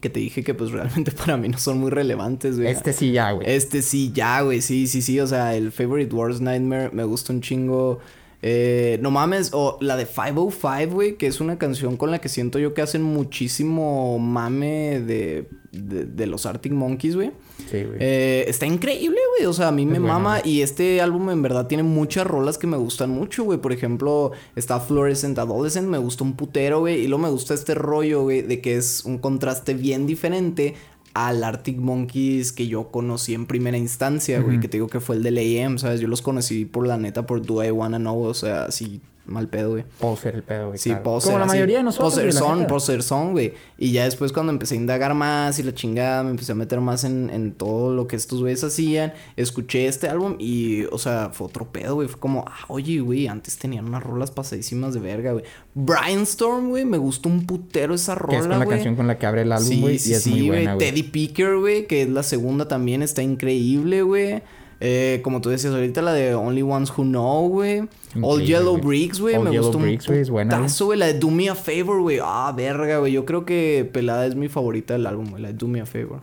que 0.00 0.10
te 0.10 0.20
dije 0.20 0.42
que 0.42 0.54
pues 0.54 0.70
realmente 0.70 1.12
para 1.24 1.36
mí 1.36 1.48
no 1.48 1.58
son 1.58 1.78
muy 1.78 1.90
relevantes, 1.90 2.56
güey. 2.56 2.68
Este 2.68 2.92
sí 2.92 3.12
ya, 3.12 3.32
güey. 3.32 3.48
Este 3.48 3.82
sí, 3.82 4.12
ya, 4.14 4.40
güey, 4.42 4.62
sí, 4.62 4.86
sí, 4.86 5.02
sí. 5.02 5.20
O 5.20 5.26
sea, 5.26 5.54
el 5.54 5.72
Favorite 5.72 6.14
Worst 6.14 6.40
Nightmare 6.40 6.90
me 6.92 7.04
gusta 7.04 7.32
un 7.32 7.40
chingo. 7.40 7.98
Eh, 8.42 8.98
no 9.02 9.10
mames, 9.10 9.50
o 9.52 9.76
la 9.82 9.96
de 9.96 10.06
505, 10.06 10.94
güey, 10.94 11.16
que 11.16 11.26
es 11.26 11.40
una 11.40 11.58
canción 11.58 11.98
con 11.98 12.10
la 12.10 12.20
que 12.20 12.30
siento 12.30 12.58
yo 12.58 12.72
que 12.72 12.80
hacen 12.80 13.02
muchísimo 13.02 14.18
mame 14.18 15.00
de, 15.00 15.46
de, 15.72 16.06
de 16.06 16.26
los 16.26 16.46
Arctic 16.46 16.72
Monkeys, 16.72 17.16
güey. 17.16 17.32
Sí, 17.70 17.84
güey. 17.84 17.98
Eh, 18.00 18.44
está 18.48 18.66
increíble, 18.66 19.18
güey. 19.36 19.46
O 19.46 19.52
sea, 19.52 19.68
a 19.68 19.72
mí 19.72 19.86
me 19.86 20.00
mama. 20.00 20.40
Y 20.44 20.62
este 20.62 21.00
álbum 21.00 21.30
en 21.30 21.42
verdad 21.42 21.66
tiene 21.66 21.82
muchas 21.82 22.26
rolas 22.26 22.58
que 22.58 22.66
me 22.66 22.76
gustan 22.76 23.10
mucho, 23.10 23.44
güey. 23.44 23.58
Por 23.58 23.72
ejemplo, 23.72 24.32
está 24.56 24.80
Fluorescent 24.80 25.38
Adolescent. 25.38 25.88
Me 25.88 25.98
gusta 25.98 26.24
un 26.24 26.34
putero, 26.34 26.80
güey. 26.80 27.04
Y 27.04 27.08
luego 27.08 27.22
me 27.22 27.30
gusta 27.30 27.54
este 27.54 27.74
rollo, 27.74 28.22
güey, 28.22 28.42
de 28.42 28.60
que 28.60 28.76
es 28.76 29.04
un 29.04 29.18
contraste 29.18 29.74
bien 29.74 30.06
diferente 30.06 30.74
al 31.12 31.42
Arctic 31.42 31.78
Monkeys 31.78 32.52
que 32.52 32.68
yo 32.68 32.90
conocí 32.90 33.34
en 33.34 33.46
primera 33.46 33.76
instancia, 33.76 34.40
güey. 34.40 34.60
Que 34.60 34.68
te 34.68 34.76
digo 34.76 34.88
que 34.88 35.00
fue 35.00 35.16
el 35.16 35.22
del 35.22 35.38
AM, 35.38 35.78
¿sabes? 35.78 36.00
Yo 36.00 36.08
los 36.08 36.22
conocí 36.22 36.64
por 36.64 36.86
la 36.86 36.96
neta 36.96 37.26
por 37.26 37.44
Do 37.44 37.64
I 37.64 37.70
Wanna 37.70 37.98
Know. 37.98 38.22
O 38.22 38.34
sea, 38.34 38.64
así 38.66 39.00
mal 39.30 39.48
pedo, 39.48 39.70
güey. 39.70 39.84
Poser 39.98 40.34
el 40.34 40.42
pedo, 40.42 40.68
güey. 40.68 40.78
Sí, 40.78 40.90
claro. 40.90 41.04
poser. 41.04 41.28
Como 41.32 41.38
la 41.38 41.44
así, 41.46 41.54
mayoría 41.54 41.78
de 41.78 41.84
nosotros. 41.84 42.14
Poser 42.14 42.32
son, 42.32 42.66
poser 42.66 43.02
son, 43.02 43.32
güey. 43.32 43.54
Y 43.78 43.92
ya 43.92 44.04
después 44.04 44.32
cuando 44.32 44.52
empecé 44.52 44.74
a 44.74 44.78
indagar 44.78 45.14
más 45.14 45.58
y 45.58 45.62
la 45.62 45.72
chingada, 45.74 46.22
me 46.22 46.30
empecé 46.30 46.52
a 46.52 46.54
meter 46.54 46.80
más 46.80 47.04
en, 47.04 47.30
en 47.30 47.52
todo 47.52 47.94
lo 47.94 48.06
que 48.06 48.16
estos 48.16 48.40
güeyes 48.40 48.62
hacían. 48.64 49.12
Escuché 49.36 49.86
este 49.86 50.08
álbum 50.08 50.36
y, 50.38 50.84
o 50.86 50.98
sea, 50.98 51.30
fue 51.32 51.46
otro 51.46 51.66
pedo, 51.72 51.94
güey. 51.94 52.08
Fue 52.08 52.20
como, 52.20 52.44
ah, 52.46 52.64
oye, 52.68 53.00
güey, 53.00 53.26
antes 53.28 53.56
tenían 53.56 53.86
unas 53.86 54.02
rolas 54.02 54.30
pasadísimas 54.30 54.92
de 54.94 55.00
verga, 55.00 55.32
güey. 55.32 55.44
Brainstorm, 55.74 56.70
güey, 56.70 56.84
me 56.84 56.98
gustó 56.98 57.28
un 57.28 57.46
putero 57.46 57.94
esa 57.94 58.14
rola, 58.14 58.30
Que 58.32 58.36
es 58.36 58.46
con 58.46 58.58
la 58.58 58.64
güey. 58.64 58.76
canción 58.76 58.96
con 58.96 59.06
la 59.06 59.18
que 59.18 59.26
abre 59.26 59.42
el 59.42 59.52
álbum, 59.52 59.80
güey. 59.80 59.94
y 59.94 60.12
es 60.12 60.26
muy 60.26 60.48
buena, 60.48 60.74
güey. 60.74 60.90
Teddy 60.90 61.02
Picker, 61.04 61.56
güey, 61.56 61.86
que 61.86 62.02
es 62.02 62.08
la 62.08 62.22
segunda 62.22 62.68
también, 62.68 63.02
está 63.02 63.22
increíble, 63.22 64.02
güey. 64.02 64.42
Eh, 64.80 65.20
como 65.22 65.42
tú 65.42 65.50
decías 65.50 65.74
ahorita, 65.74 66.00
la 66.00 66.14
de 66.14 66.34
Only 66.34 66.62
Ones 66.62 66.90
Who 66.90 67.04
Know, 67.04 67.48
güey. 67.48 67.82
All 68.22 68.42
Yellow. 68.42 68.78
Bricks, 68.78 69.20
güey. 69.20 69.38
Me 69.38 69.50
Yellow 69.50 69.66
gustó 69.66 69.78
Bricks, 69.78 70.08
un 70.08 70.14
es 70.16 70.30
buena, 70.30 70.56
putazo, 70.56 70.86
güey. 70.86 70.98
La 70.98 71.06
de 71.06 71.14
Do 71.14 71.30
Me 71.30 71.50
a 71.50 71.54
Favor, 71.54 72.00
güey. 72.00 72.18
Ah, 72.22 72.52
verga, 72.56 72.98
güey. 72.98 73.12
Yo 73.12 73.26
creo 73.26 73.44
que 73.44 73.88
Pelada 73.92 74.26
es 74.26 74.34
mi 74.34 74.48
favorita 74.48 74.94
del 74.94 75.06
álbum, 75.06 75.30
güey. 75.30 75.42
La 75.42 75.48
de 75.48 75.54
Do 75.54 75.68
Me 75.68 75.80
a 75.82 75.86
Favor. 75.86 76.20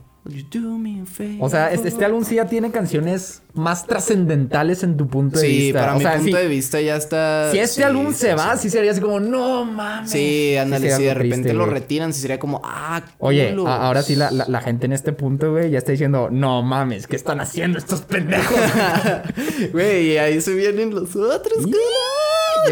O 1.39 1.49
sea, 1.49 1.71
este, 1.71 1.87
este 1.87 2.05
álbum 2.05 2.23
sí 2.23 2.35
ya 2.35 2.45
tiene 2.47 2.71
canciones 2.71 3.41
más 3.53 3.87
trascendentales 3.87 4.83
en 4.83 4.97
tu 4.97 5.07
punto 5.07 5.39
de 5.39 5.47
Sí, 5.47 5.57
vista. 5.57 5.79
para 5.79 5.93
o 5.93 5.97
mi 5.97 6.01
sea, 6.03 6.17
punto 6.17 6.25
si, 6.37 6.43
de 6.43 6.47
vista 6.47 6.81
ya 6.81 6.95
está... 6.95 7.49
si 7.51 7.57
este 7.59 7.75
sí, 7.77 7.83
álbum 7.83 8.13
se 8.13 8.29
sí. 8.31 8.35
va, 8.37 8.55
sí 8.57 8.69
sería 8.69 8.91
así 8.91 9.01
como, 9.01 9.19
no 9.19 9.65
mames. 9.65 10.11
Sí, 10.11 10.55
ándale, 10.57 10.91
si 10.95 11.03
de 11.03 11.13
repente 11.13 11.35
triste, 11.35 11.53
lo 11.53 11.63
güey. 11.65 11.73
retiran, 11.79 12.13
sí 12.13 12.21
sería 12.21 12.37
como, 12.39 12.61
ah, 12.63 13.01
Oye, 13.19 13.49
culos. 13.51 13.67
ahora 13.67 14.01
sí 14.03 14.15
la, 14.15 14.29
la- 14.31 14.45
la 14.47 14.61
gente 14.61 14.85
en 14.85 14.93
este 14.93 15.11
punto, 15.13 15.51
güey, 15.51 15.71
ya 15.71 15.77
está 15.79 15.91
diciendo, 15.91 16.29
no 16.31 16.61
mames, 16.61 17.07
¿qué 17.07 17.15
están 17.15 17.39
haciendo 17.39 17.77
estos 17.79 18.01
pendejos? 18.01 18.57
Güey, 19.71 20.13
y 20.13 20.17
ahí 20.17 20.39
se 20.41 20.53
vienen 20.53 20.93
los 20.93 21.15
otros, 21.15 21.65
güey. 21.65 21.73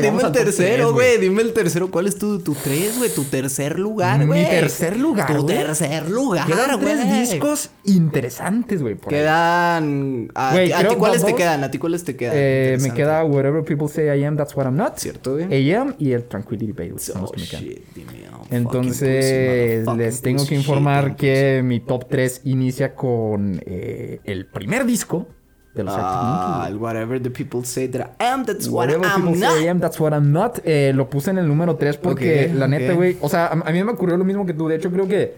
Dime 0.02 0.22
el 0.24 0.32
tercero, 0.32 0.94
güey. 0.94 1.18
Dime 1.20 1.42
el 1.42 1.54
tercero. 1.54 1.90
¿Cuál 1.92 2.08
es 2.08 2.18
tu, 2.18 2.40
tu 2.40 2.54
tres, 2.56 2.98
güey? 2.98 3.10
Tu 3.10 3.24
tercer 3.24 3.80
lugar, 3.80 4.20
Mi 4.20 4.26
güey. 4.26 4.46
tercer 4.50 4.98
lugar, 4.98 5.28
Tu 5.36 5.46
tercer 5.46 6.10
lugar, 6.10 6.48
Quedan 6.48 6.80
güey. 6.80 6.96
tres 6.96 7.30
discos 7.32 7.70
interesantes, 7.84 8.82
güey. 8.82 8.96
Quedan. 8.98 10.30
¿A, 10.36 10.54
ti- 10.54 10.72
a 10.72 10.80
creo 10.80 10.92
ti 10.92 10.96
cuáles 10.98 11.24
te 11.26 11.36
quedan? 11.36 11.64
¿A 11.64 11.72
ti 11.72 11.78
cuáles 11.78 12.04
te 12.04 12.16
quedan? 12.16 12.34
Eh, 12.38 12.78
me 12.82 12.94
queda 12.94 13.24
Whatever 13.24 13.64
People 13.64 13.88
Say 13.88 14.06
I 14.20 14.24
Am, 14.26 14.36
That's 14.38 14.56
What 14.56 14.66
I'm 14.66 14.76
Not. 14.76 14.98
¿Cierto, 14.98 15.34
güey? 15.34 15.72
AM 15.74 15.96
y 16.00 16.12
el 16.12 16.24
Tranquility 16.24 16.74
los 16.90 17.10
Oh, 17.16 17.32
shit, 17.36 17.84
dime, 17.94 18.26
oh, 18.34 18.46
Entonces, 18.52 19.86
les 19.98 20.22
tengo 20.22 20.46
que 20.46 20.56
informar 20.56 21.10
shit, 21.10 21.16
que 21.18 21.62
mi 21.64 21.80
top 21.80 22.08
3 22.10 22.42
inicia 22.46 22.96
con 22.96 23.62
eh, 23.66 24.20
el 24.24 24.46
primer 24.48 24.86
disco 24.86 25.28
de 25.76 25.84
los 25.84 25.94
Arctic 25.94 26.22
Monkeys. 26.24 26.56
Ah, 26.64 26.66
el 26.70 26.78
whatever 26.78 27.22
the 27.22 27.30
people 27.30 27.64
say 27.66 27.88
that 27.90 28.12
I 28.20 28.24
am, 28.26 28.46
that's 28.46 28.68
what 28.68 28.88
Whatever 28.88 29.06
I'm 29.06 29.24
people 29.26 29.40
not. 29.40 29.52
say 29.58 29.66
I 29.66 29.68
am, 29.70 29.80
that's 29.80 30.00
what 30.00 30.14
I'm 30.14 30.32
not. 30.32 30.60
Eh, 30.64 30.94
lo 30.96 31.10
puse 31.10 31.32
en 31.32 31.38
el 31.38 31.48
número 31.48 31.76
3 31.76 31.98
porque 31.98 32.52
la 32.56 32.68
neta, 32.68 32.94
güey. 32.94 33.18
O 33.22 33.30
sea, 33.30 33.48
a, 33.48 33.52
a 33.52 33.72
mí 33.72 33.84
me 33.84 33.92
ocurrió 33.92 34.16
lo 34.18 34.24
mismo 34.26 34.46
que 34.46 34.54
tú. 34.54 34.68
De 34.68 34.76
hecho, 34.78 34.90
creo 34.92 35.08
que 35.08 35.36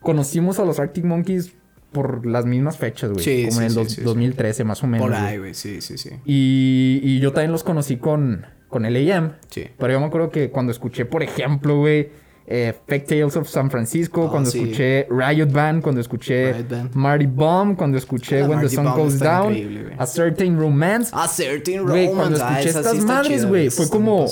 conocimos 0.00 0.58
a 0.58 0.64
los 0.64 0.78
Arctic 0.80 1.04
Monkeys 1.04 1.52
por 1.92 2.24
las 2.26 2.46
mismas 2.46 2.76
fechas, 2.78 3.10
güey. 3.12 3.22
Sí, 3.24 3.42
como 3.46 3.52
sí, 3.52 3.58
en 3.58 3.64
el 3.64 3.70
sí, 3.70 3.76
dos- 3.76 3.88
sí, 3.90 3.94
sí. 3.96 4.02
2013, 4.02 4.64
más 4.64 4.82
o 4.82 4.86
menos. 4.86 5.06
Por 5.06 5.16
güey. 5.16 5.22
ahí, 5.24 5.38
güey, 5.38 5.54
sí, 5.54 5.80
sí, 5.80 5.98
sí. 5.98 6.10
Y, 6.24 7.00
y 7.02 7.20
yo 7.20 7.32
también 7.32 7.52
los 7.52 7.62
conocí 7.64 7.98
con, 7.98 8.46
con 8.68 8.82
LAM. 8.82 9.32
Sí. 9.50 9.66
Pero 9.78 9.92
yo 9.92 10.00
me 10.00 10.06
acuerdo 10.06 10.30
que 10.30 10.50
cuando 10.50 10.72
escuché, 10.72 11.04
por 11.04 11.22
ejemplo, 11.22 11.76
güey, 11.78 12.08
eh, 12.54 12.74
Fake 12.86 13.06
Tales 13.06 13.34
of 13.36 13.48
San 13.48 13.70
Francisco, 13.70 14.26
Ah, 14.26 14.30
cuando 14.30 14.50
sí. 14.50 14.60
escuché 14.60 15.06
Riot 15.10 15.50
Band, 15.50 15.82
cuando 15.82 16.00
escuché 16.02 16.52
Band. 16.64 16.94
Marty 16.94 17.26
Bomb, 17.26 17.76
cuando 17.76 17.96
escuché 17.96 18.42
When 18.42 18.60
the 18.60 18.68
Sun 18.68 18.84
Bomb 18.84 18.96
Goes 18.96 19.18
Down. 19.18 19.56
A 19.98 20.06
Certain 20.06 20.58
Romance. 20.58 21.10
Ah, 21.14 21.26
Certain 21.28 21.84
Güey, 21.86 22.06
cuando 22.08 22.38
Romance. 22.38 22.42
ah, 22.44 22.60
escuché 22.60 22.68
esa 22.68 22.82
sí 22.82 22.98
estas 22.98 23.04
madres, 23.06 23.46
güey, 23.46 23.70
fue 23.70 23.88
como-. 23.88 24.26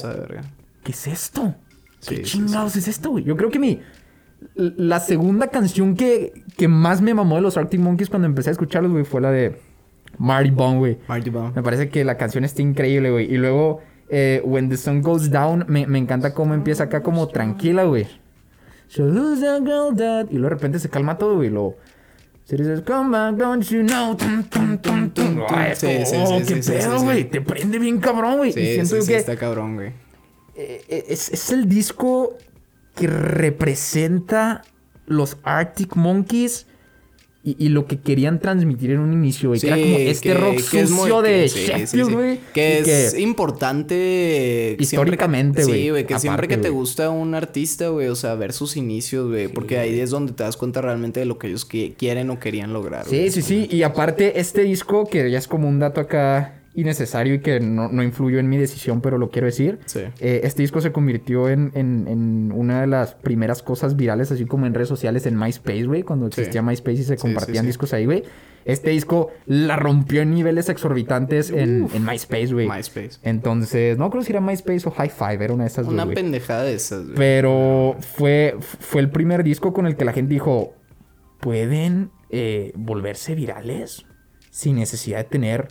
¿Qué 0.84 0.92
es 0.92 1.06
esto? 1.06 1.54
Sí, 2.00 2.16
¿Qué 2.16 2.22
chingados 2.22 2.76
es 2.76 2.88
esto, 2.88 3.10
güey? 3.10 3.24
Yo 3.24 3.36
creo 3.36 3.50
que 3.50 3.58
mi... 3.58 3.80
La 4.54 5.00
segunda 5.00 5.48
canción 5.48 5.94
que, 5.96 6.32
que 6.56 6.66
más 6.68 7.00
me 7.02 7.12
mamó 7.14 7.36
de 7.36 7.42
los 7.42 7.56
Arctic 7.58 7.80
Monkeys 7.80 8.08
cuando 8.08 8.26
empecé 8.26 8.48
a 8.48 8.52
escucharlos, 8.52 8.90
güey, 8.92 9.04
fue 9.04 9.20
la 9.20 9.30
de 9.30 9.56
Marty 10.18 10.50
Bomb, 10.50 10.78
güey. 10.78 10.98
Marty 11.08 11.28
Bomb. 11.30 11.54
Me 11.54 11.62
parece 11.62 11.88
que 11.90 12.04
la 12.04 12.16
canción 12.16 12.44
está 12.44 12.62
increíble, 12.62 13.10
güey. 13.10 13.32
Y 13.32 13.36
luego, 13.36 13.80
eh, 14.10 14.42
When 14.44 14.68
the 14.68 14.76
Sun 14.76 15.02
Goes 15.02 15.30
Down, 15.30 15.64
me, 15.68 15.86
me 15.86 15.98
encanta 15.98 16.34
cómo 16.34 16.54
empieza 16.54 16.84
acá 16.84 17.02
como 17.02 17.28
tranquila, 17.28 17.84
güey. 17.84 18.06
Y 18.96 19.02
luego 19.02 19.92
de 19.92 20.48
repente 20.48 20.78
se 20.78 20.88
calma 20.88 21.16
todo, 21.16 21.36
güey. 21.36 21.50
Lo... 21.50 21.76
Says, 22.44 22.82
come 22.82 23.10
back, 23.10 23.36
don't 23.36 23.62
you 23.68 23.82
know? 23.84 24.16
Tum, 24.16 24.42
tum, 24.42 24.76
tum, 24.78 25.10
tum. 25.10 25.42
Ay, 25.48 25.76
Sí, 25.76 25.86
sí, 26.04 26.16
oh, 26.18 26.40
sí, 26.40 26.54
qué 26.54 26.56
pedo, 26.60 27.00
güey. 27.02 27.30
Te 27.30 27.40
prende 27.40 27.78
bien 27.78 28.00
cabrón, 28.00 28.38
güey. 28.38 28.50
y 28.50 28.52
Sí, 28.52 28.60
siento 28.74 28.86
sí, 28.86 28.96
yo 28.96 29.02
sí, 29.02 29.08
que 29.12 29.16
está 29.18 29.36
cabrón, 29.36 29.76
güey. 29.76 29.92
eh, 30.56 31.04
es, 31.08 31.28
es 31.28 31.50
el 31.50 31.68
disco 31.68 32.36
que 32.96 33.06
representa 33.06 34.62
los 35.06 35.36
Arctic 35.44 35.94
Monkeys 35.94 36.66
y, 37.42 37.56
y 37.58 37.68
lo 37.70 37.86
que 37.86 37.98
querían 37.98 38.38
transmitir 38.38 38.90
en 38.90 39.00
un 39.00 39.12
inicio, 39.14 39.48
güey. 39.48 39.60
que 39.60 39.66
era 39.68 39.76
como 39.76 39.96
este 39.96 40.34
rock 40.34 40.60
que 40.70 40.80
es 40.80 40.90
muy- 40.90 41.00
sucio 41.00 41.22
de 41.22 41.30
que- 41.44 41.48
sí, 41.48 41.86
sí. 41.86 42.02
güey. 42.02 42.38
Que 42.52 42.78
es 42.80 43.14
importante. 43.18 44.76
Históricamente, 44.78 45.64
güey, 45.64 45.82
Sí, 45.84 45.90
güey, 45.90 46.06
que 46.06 46.18
siempre 46.18 46.48
que 46.48 46.56
te 46.56 46.70
gusta 46.70 47.10
un 47.10 47.34
artista, 47.34 47.88
güey, 47.88 48.08
o 48.08 48.14
sea, 48.16 48.34
ver 48.34 48.52
sus 48.52 48.76
inicios, 48.76 49.28
güey. 49.28 49.48
porque 49.48 49.78
ahí 49.78 49.98
es 50.00 50.10
donde 50.10 50.32
te 50.32 50.42
das 50.42 50.56
cuenta 50.56 50.80
realmente 50.80 51.20
de 51.20 51.26
lo 51.26 51.38
que 51.38 51.46
ellos 51.48 51.68
qui- 51.68 51.94
quieren 51.96 52.30
o 52.30 52.38
querían 52.38 52.72
lograr. 52.72 53.04
Sí, 53.06 53.16
güey. 53.16 53.30
sí, 53.30 53.42
sí. 53.42 53.68
Y 53.70 53.82
aparte, 53.82 54.38
este 54.40 54.62
disco, 54.62 55.06
que 55.06 55.30
ya 55.30 55.38
es 55.38 55.48
como 55.48 55.68
un 55.68 55.78
dato 55.78 56.00
acá 56.00 56.59
innecesario 56.74 57.34
y 57.34 57.40
que 57.40 57.58
no, 57.60 57.88
no 57.88 58.02
influyó 58.02 58.38
en 58.38 58.48
mi 58.48 58.56
decisión, 58.56 59.00
pero 59.00 59.18
lo 59.18 59.30
quiero 59.30 59.46
decir. 59.46 59.80
Sí. 59.86 60.00
Eh, 60.20 60.42
este 60.44 60.62
disco 60.62 60.80
se 60.80 60.92
convirtió 60.92 61.48
en, 61.48 61.72
en- 61.74 62.06
en 62.06 62.52
una 62.54 62.80
de 62.82 62.86
las 62.86 63.14
primeras 63.14 63.62
cosas 63.62 63.96
virales, 63.96 64.30
así 64.30 64.44
como 64.46 64.66
en 64.66 64.74
redes 64.74 64.88
sociales, 64.88 65.26
en 65.26 65.36
MySpace, 65.36 65.84
güey. 65.84 66.02
Cuando 66.04 66.26
existía 66.28 66.62
MySpace 66.62 67.00
y 67.00 67.04
se 67.04 67.16
compartían 67.16 67.64
sí, 67.64 67.66
discos 67.68 67.92
ahí, 67.92 68.04
güey. 68.06 68.22
Este 68.66 68.90
disco 68.90 69.30
la 69.46 69.76
rompió 69.76 70.20
en 70.22 70.32
niveles 70.34 70.68
exorbitantes 70.68 71.50
en, 71.50 71.88
en 71.92 72.04
MySpace, 72.04 72.52
güey. 72.52 72.68
MySpace. 72.68 73.18
Entonces, 73.22 73.96
no 73.98 74.10
creo 74.10 74.22
si 74.22 74.30
era 74.32 74.40
MySpace 74.40 74.86
o 74.86 74.90
High 74.92 75.10
Five, 75.10 75.44
era 75.44 75.54
una 75.54 75.64
de 75.64 75.68
esas 75.70 75.86
Una 75.88 76.06
pendejada 76.06 76.64
de 76.64 76.74
esas, 76.74 77.04
güey. 77.04 77.14
Pero 77.16 77.96
fue, 78.00 78.56
fue 78.60 79.00
el 79.00 79.10
primer 79.10 79.42
disco 79.44 79.72
con 79.72 79.86
el 79.86 79.96
que 79.96 80.04
la 80.04 80.12
gente 80.12 80.34
dijo, 80.34 80.74
¿pueden 81.40 82.10
eh, 82.30 82.72
volverse 82.76 83.34
virales 83.34 84.04
sin 84.50 84.76
necesidad 84.76 85.18
de 85.18 85.24
tener 85.24 85.68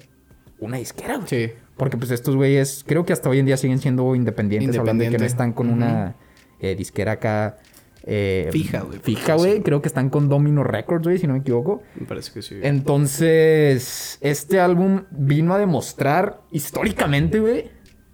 una 0.59 0.77
disquera, 0.77 1.15
güey? 1.17 1.27
Sí. 1.27 1.51
Porque 1.77 1.97
pues 1.97 2.11
estos 2.11 2.35
güeyes, 2.35 2.83
creo 2.85 3.05
que 3.05 3.13
hasta 3.13 3.29
hoy 3.29 3.39
en 3.39 3.45
día 3.45 3.57
siguen 3.57 3.79
siendo 3.79 4.13
independientes, 4.15 4.77
hablando 4.77 5.03
de 5.03 5.09
que 5.09 5.17
no 5.17 5.25
están 5.25 5.53
con 5.53 5.69
una 5.69 6.15
eh, 6.59 6.75
disquera 6.75 7.13
acá... 7.13 7.57
eh, 8.03 8.49
Fija, 8.51 8.81
güey, 8.81 8.99
Fija, 8.99 9.35
güey. 9.35 9.61
Creo 9.61 9.81
que 9.81 9.87
están 9.87 10.09
con 10.09 10.27
Domino 10.27 10.63
Records, 10.63 11.05
güey, 11.05 11.17
si 11.17 11.27
no 11.27 11.33
me 11.33 11.39
equivoco. 11.39 11.81
Me 11.95 12.05
parece 12.05 12.33
que 12.33 12.41
sí. 12.41 12.55
güey. 12.55 12.67
Entonces, 12.67 14.17
este 14.21 14.59
álbum 14.59 15.03
vino 15.11 15.53
a 15.53 15.57
demostrar 15.57 16.41
históricamente, 16.51 17.39
güey, 17.39 17.71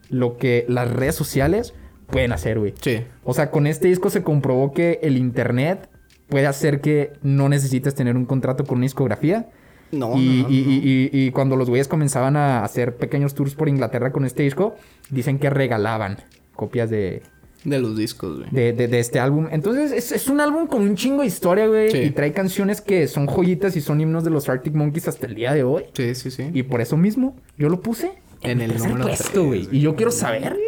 lo 0.10 0.38
que 0.38 0.66
las 0.68 0.92
redes 0.92 1.16
sociales 1.16 1.74
pueden 2.08 2.32
hacer, 2.34 2.60
güey. 2.60 2.74
Sí. 2.82 3.04
O 3.24 3.34
sea, 3.34 3.50
con 3.50 3.66
este 3.66 3.88
disco 3.88 4.10
se 4.12 4.22
comprobó 4.22 4.74
que 4.74 5.00
el 5.02 5.18
internet 5.18 5.90
puede 6.28 6.46
hacer 6.46 6.82
que 6.82 7.14
no 7.24 7.50
necesites 7.50 7.96
tener 7.96 8.16
un 8.16 8.26
contrato 8.26 8.64
con 8.64 8.78
una 8.78 8.86
discografía. 8.86 9.50
No, 9.92 10.18
y, 10.18 10.42
no, 10.42 10.44
no, 10.44 10.50
y- 10.50 10.62
no. 10.62 10.70
y- 10.72 11.10
y- 11.14 11.26
y 11.28 11.32
cuando 11.32 11.56
los 11.56 11.70
güeyes 11.70 11.88
comenzaban 11.88 12.36
a 12.36 12.64
hacer 12.64 12.96
pequeños 12.98 13.34
tours 13.34 13.56
por 13.56 13.70
Inglaterra 13.70 14.12
con 14.12 14.26
este 14.26 14.44
disco, 14.44 14.76
dicen 15.10 15.40
que 15.40 15.50
regalaban 15.50 16.18
copias 16.56 16.90
de, 16.90 17.22
De 17.64 17.80
los 17.80 17.98
discos, 17.98 18.38
güey. 18.40 18.50
de, 18.52 18.74
de- 18.74 18.88
de 18.88 19.00
este 19.00 19.20
álbum. 19.20 19.48
Entonces, 19.52 19.92
es, 19.92 20.12
es 20.12 20.28
un 20.28 20.40
álbum 20.42 20.68
con 20.68 20.82
un 20.82 20.96
chingo 20.96 21.22
de 21.22 21.28
historia, 21.28 21.68
güey. 21.68 21.92
Sí. 21.92 21.98
Y 22.00 22.10
trae 22.12 22.32
canciones 22.34 22.82
que 22.82 23.08
son 23.08 23.26
joyitas 23.28 23.76
y 23.76 23.82
son 23.82 24.02
himnos 24.02 24.24
de 24.24 24.30
los 24.32 24.50
Arctic 24.50 24.74
Monkeys 24.74 25.08
hasta 25.08 25.28
el 25.28 25.36
día 25.36 25.54
de 25.54 25.64
hoy. 25.64 25.86
Sí, 25.94 26.14
sí, 26.16 26.30
sí. 26.32 26.50
Y 26.54 26.64
por 26.64 26.82
eso 26.82 26.98
mismo, 26.98 27.36
yo 27.58 27.70
lo 27.70 27.82
puse 27.82 28.12
en, 28.42 28.62
el 28.62 28.78
número 28.78 29.06
puesto, 29.08 29.24
tres, 29.32 29.44
güey. 29.46 29.66
güey. 29.66 29.78
Y 29.78 29.82
yo 29.82 29.96
quiero 29.96 30.12
saber 30.12 30.54
de 30.54 30.60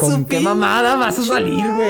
con 0.00 0.12
su 0.22 0.26
qué 0.26 0.40
mamada 0.40 0.96
vas 0.96 1.18
a 1.18 1.22
salir, 1.22 1.54
güey. 1.54 1.88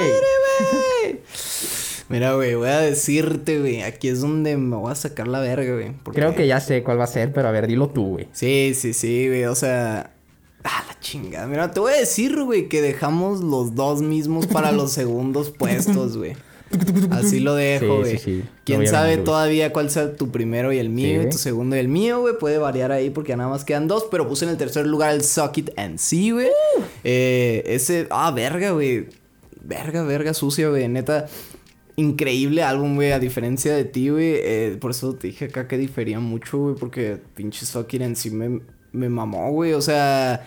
Mira, 2.10 2.34
güey, 2.34 2.54
voy 2.56 2.68
a 2.68 2.80
decirte, 2.80 3.60
güey. 3.60 3.82
Aquí 3.82 4.08
es 4.08 4.20
donde 4.20 4.56
me 4.56 4.76
voy 4.76 4.90
a 4.92 4.94
sacar 4.94 5.28
la 5.28 5.40
verga, 5.40 5.74
güey. 5.74 5.92
porque- 6.02 6.20
Creo 6.20 6.34
que 6.34 6.46
ya 6.46 6.60
sé 6.60 6.82
cuál 6.82 6.98
va 7.00 7.04
a 7.04 7.06
ser, 7.06 7.32
pero 7.32 7.48
a 7.48 7.52
ver, 7.52 7.66
dilo 7.66 7.88
tú, 7.88 8.04
güey. 8.08 8.28
Sí, 8.32 8.72
sí, 8.74 8.92
sí, 8.92 9.28
güey. 9.28 9.44
O 9.44 9.54
sea. 9.54 10.12
Ah, 10.62 10.84
la 10.86 11.00
chingada. 11.00 11.46
Mira, 11.46 11.70
te 11.70 11.80
voy 11.80 11.92
a 11.92 11.96
decir, 11.96 12.36
güey, 12.42 12.68
que 12.68 12.82
dejamos 12.82 13.40
los 13.40 13.74
dos 13.74 14.02
mismos 14.02 14.46
para 14.46 14.72
los 14.72 14.92
segundos 14.92 15.50
puestos, 15.50 16.18
güey. 16.18 16.34
Así 17.10 17.40
lo 17.40 17.54
dejo, 17.56 17.98
güey. 18.00 18.18
sí, 18.18 18.24
sí. 18.24 18.44
Quién 18.64 18.86
sabe 18.86 19.16
ver, 19.16 19.24
todavía 19.24 19.72
cuál 19.72 19.90
sea 19.90 20.14
tu 20.14 20.30
primero 20.30 20.72
y 20.72 20.78
el 20.78 20.88
mío, 20.88 21.22
y 21.22 21.28
tu 21.28 21.36
segundo 21.38 21.74
y 21.74 21.78
el 21.80 21.88
mío, 21.88 22.20
güey. 22.20 22.38
Puede 22.38 22.58
variar 22.58 22.92
ahí 22.92 23.10
porque 23.10 23.34
nada 23.36 23.48
más 23.50 23.64
quedan 23.64 23.88
dos. 23.88 24.06
Pero 24.10 24.28
puse 24.28 24.44
en 24.44 24.50
el 24.52 24.56
tercer 24.56 24.86
lugar 24.86 25.12
el 25.14 25.22
Socket 25.24 25.72
and 25.78 25.98
See, 25.98 26.30
güey. 26.30 26.46
Uh. 26.46 26.82
Eh, 27.04 27.62
ese. 27.66 28.06
Ah, 28.10 28.30
verga, 28.30 28.70
güey. 28.70 29.06
Verga, 29.62 30.02
verga, 30.04 30.32
sucia, 30.34 30.68
güey. 30.68 30.86
Neta. 30.88 31.26
Increíble 32.00 32.62
álbum, 32.62 32.94
güey, 32.94 33.12
a 33.12 33.18
diferencia 33.18 33.74
de 33.74 33.84
ti, 33.84 34.08
güey. 34.08 34.34
eh, 34.36 34.78
por 34.80 34.92
eso 34.92 35.14
te 35.14 35.26
dije 35.28 35.46
acá 35.46 35.68
que 35.68 35.76
difería 35.76 36.18
mucho, 36.18 36.58
güey, 36.58 36.74
porque 36.76 37.18
pinches 37.34 37.68
Socket 37.68 38.00
en 38.00 38.16
sí 38.16 38.30
me, 38.30 38.60
me 38.92 39.08
mamó, 39.08 39.50
güey. 39.52 39.74
O 39.74 39.82
sea, 39.82 40.46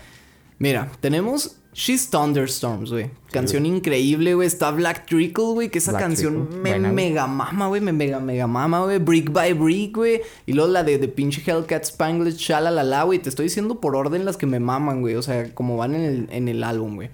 mira, 0.57 0.91
tenemos 0.99 1.57
She's 1.73 2.09
Thunderstorms, 2.09 2.91
güey. 2.91 3.09
Canción 3.31 3.65
increíble, 3.65 4.35
güey. 4.35 4.47
Está 4.47 4.71
Black 4.71 5.05
Trickle, 5.07 5.53
güey, 5.53 5.69
que 5.69 5.79
esa 5.79 5.91
Black 5.91 6.03
canción 6.03 6.47
Trickle, 6.47 6.57
me 6.61 6.69
buena, 6.71 6.91
güey. 6.91 7.09
mega 7.09 7.27
mama, 7.27 7.67
güey. 7.67 7.81
Me 7.81 7.93
mega, 7.93 8.19
mega 8.19 8.47
mama, 8.47 8.83
güey. 8.83 8.99
Brick 8.99 9.31
by 9.31 9.53
Brick, 9.53 9.95
güey. 9.95 10.21
Y 10.45 10.53
luego 10.53 10.71
la 10.71 10.83
de, 10.83 10.97
de 10.97 11.07
pinche 11.07 11.43
Hellcat 11.45 11.85
Spangled 11.85 12.35
Shalalala, 12.35 13.03
güey. 13.03 13.19
Te 13.19 13.29
estoy 13.29 13.45
diciendo 13.45 13.79
por 13.81 13.95
orden 13.95 14.25
las 14.25 14.37
que 14.37 14.45
me 14.45 14.59
maman, 14.59 15.01
güey. 15.01 15.15
O 15.15 15.21
sea, 15.21 15.53
como 15.53 15.77
van 15.77 15.95
en 15.95 16.01
el, 16.01 16.27
en 16.31 16.47
el 16.47 16.63
álbum, 16.63 16.95
güey. 16.95 17.09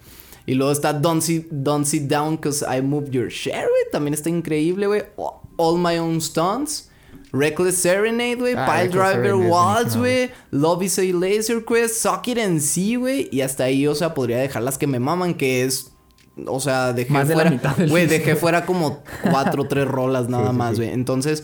Y 0.50 0.56
luego 0.56 0.72
está 0.72 0.94
Don't 0.94 1.22
Sit, 1.22 1.46
Don't 1.52 1.86
Sit 1.86 2.08
Down 2.08 2.36
Cause 2.36 2.66
I 2.68 2.82
Moved 2.82 3.12
Your 3.12 3.30
Share, 3.30 3.68
güey. 3.68 3.84
También 3.92 4.16
está 4.16 4.30
increíble, 4.30 4.88
güey. 4.88 5.04
All 5.58 5.78
My 5.78 6.00
Own 6.00 6.20
Stunts. 6.20 6.90
Reckless 7.32 7.78
Serenade, 7.78 8.38
güey. 8.38 8.56
Ah, 8.58 8.66
Pile 8.66 8.90
Driver 8.90 9.36
Waltz, 9.36 9.96
güey. 9.96 10.32
Love 10.50 10.82
is 10.82 10.98
a 10.98 11.04
Laser 11.04 11.64
Quest. 11.64 12.02
Socket 12.02 12.40
and 12.40 12.62
See, 12.62 12.96
güey. 12.96 13.30
Y 13.32 13.42
hasta 13.42 13.66
ahí, 13.66 13.86
o 13.86 13.94
sea, 13.94 14.16
podría 14.16 14.40
dejar 14.40 14.64
las 14.64 14.80
que 14.80 14.88
me 14.88 14.98
maman, 15.00 15.36
que 15.36 15.66
es. 15.66 15.92
O 16.48 16.60
sea, 16.60 16.94
dejé 16.94 17.14
Más 17.14 17.28
de 17.28 17.36
la 17.36 17.44
fuera. 17.44 17.76
Güey, 17.88 18.08
disco. 18.08 18.18
dejé 18.18 18.36
fuera 18.36 18.66
como 18.66 19.04
cuatro 19.30 19.62
o 19.62 19.68
tres 19.70 19.88
rolas 19.88 20.30
nada 20.30 20.50
sí, 20.50 20.58
más, 20.58 20.72
sí. 20.72 20.78
güey. 20.78 20.94
Entonces. 20.94 21.44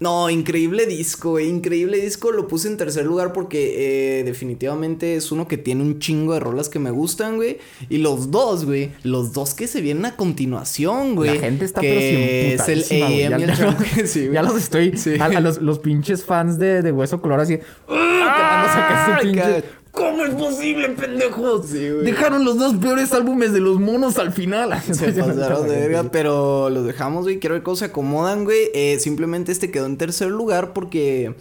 No, 0.00 0.30
increíble 0.30 0.86
disco, 0.86 1.32
güey. 1.32 1.46
Increíble 1.48 1.98
disco. 1.98 2.32
Lo 2.32 2.48
puse 2.48 2.68
en 2.68 2.78
tercer 2.78 3.04
lugar 3.04 3.34
porque 3.34 4.20
eh, 4.20 4.24
definitivamente 4.24 5.14
es 5.14 5.30
uno 5.30 5.46
que 5.46 5.58
tiene 5.58 5.82
un 5.82 5.98
chingo 5.98 6.32
de 6.32 6.40
rolas 6.40 6.70
que 6.70 6.78
me 6.78 6.90
gustan, 6.90 7.36
güey. 7.36 7.58
Y 7.90 7.98
los 7.98 8.30
dos, 8.30 8.64
güey. 8.64 8.92
Los 9.02 9.34
dos 9.34 9.52
que 9.52 9.66
se 9.66 9.82
vienen 9.82 10.06
a 10.06 10.16
continuación, 10.16 11.16
güey. 11.16 11.34
La 11.34 11.40
gente 11.40 11.66
está 11.66 11.82
que 11.82 12.56
pero 12.58 12.70
es 12.72 12.90
el. 12.90 13.02
AM 13.02 13.12
y 13.12 13.18
Ya- 13.18 13.36
el 13.36 13.46
ya-. 13.98 14.06
Sí. 14.06 14.28
Ya 14.32 14.42
los 14.42 14.56
estoy. 14.56 14.96
Sí. 14.96 15.16
A, 15.20 15.26
a 15.26 15.40
los, 15.40 15.60
los 15.60 15.78
pinches 15.80 16.24
fans 16.24 16.58
de, 16.58 16.80
de 16.80 16.92
Hueso 16.92 17.20
Color 17.20 17.40
así. 17.40 17.58
¡Ah! 17.86 19.18
Pinche-. 19.22 19.64
¿Cómo 19.92 20.24
es 20.24 20.34
posible, 20.34 20.88
pendejos? 20.90 21.66
Sí, 21.66 21.90
güey. 21.90 22.04
Dejaron 22.04 22.44
los 22.44 22.56
dos 22.58 22.74
peores 22.76 23.12
álbumes 23.12 23.52
de 23.52 23.60
los 23.60 23.80
monos 23.80 24.18
al 24.18 24.32
final. 24.32 24.80
Se 24.82 25.12
pasaron 25.12 25.66
de 25.68 25.76
verga, 25.76 26.04
pero 26.12 26.70
los 26.70 26.86
dejamos, 26.86 27.24
güey. 27.24 27.38
Quiero 27.40 27.54
ver 27.54 27.62
cómo 27.62 27.76
se 27.76 27.86
acomodan, 27.86 28.44
güey. 28.44 28.70
Eh, 28.74 28.98
simplemente 29.00 29.50
este 29.52 29.70
quedó 29.70 29.86
en 29.86 29.96
tercer 29.98 30.28
lugar 30.30 30.72
porque 30.72 31.34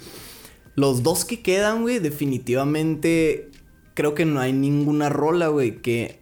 los 0.76 1.04
dos 1.04 1.26
que 1.26 1.42
quedan, 1.42 1.84
güey, 1.84 2.00
definitivamente 2.00 3.50
creo 3.94 4.16
que 4.16 4.26
no 4.26 4.40
hay 4.40 4.54
ninguna 4.54 5.10
rola, 5.10 5.48
güey, 5.50 5.82
que 5.82 6.20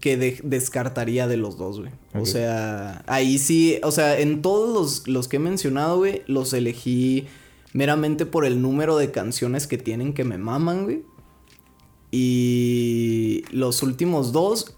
que 0.00 0.16
de- 0.16 0.40
descartaría 0.42 1.26
de 1.28 1.36
los 1.36 1.58
dos, 1.58 1.78
güey. 1.78 1.92
O 2.14 2.24
sea, 2.24 3.02
ahí 3.06 3.36
sí, 3.38 3.78
o 3.82 3.90
sea, 3.90 4.18
en 4.18 4.40
todos 4.40 4.72
los, 4.72 5.06
los 5.08 5.28
que 5.28 5.36
he 5.36 5.40
mencionado, 5.40 5.98
güey, 5.98 6.22
los 6.26 6.54
elegí 6.54 7.26
meramente 7.74 8.24
por 8.24 8.46
el 8.46 8.62
número 8.62 8.96
de 8.96 9.10
canciones 9.10 9.66
que 9.66 9.76
tienen 9.76 10.14
que 10.14 10.24
me 10.24 10.38
maman, 10.38 10.84
güey. 10.84 11.02
Y 12.10 13.44
los 13.50 13.82
últimos 13.82 14.32
dos, 14.32 14.76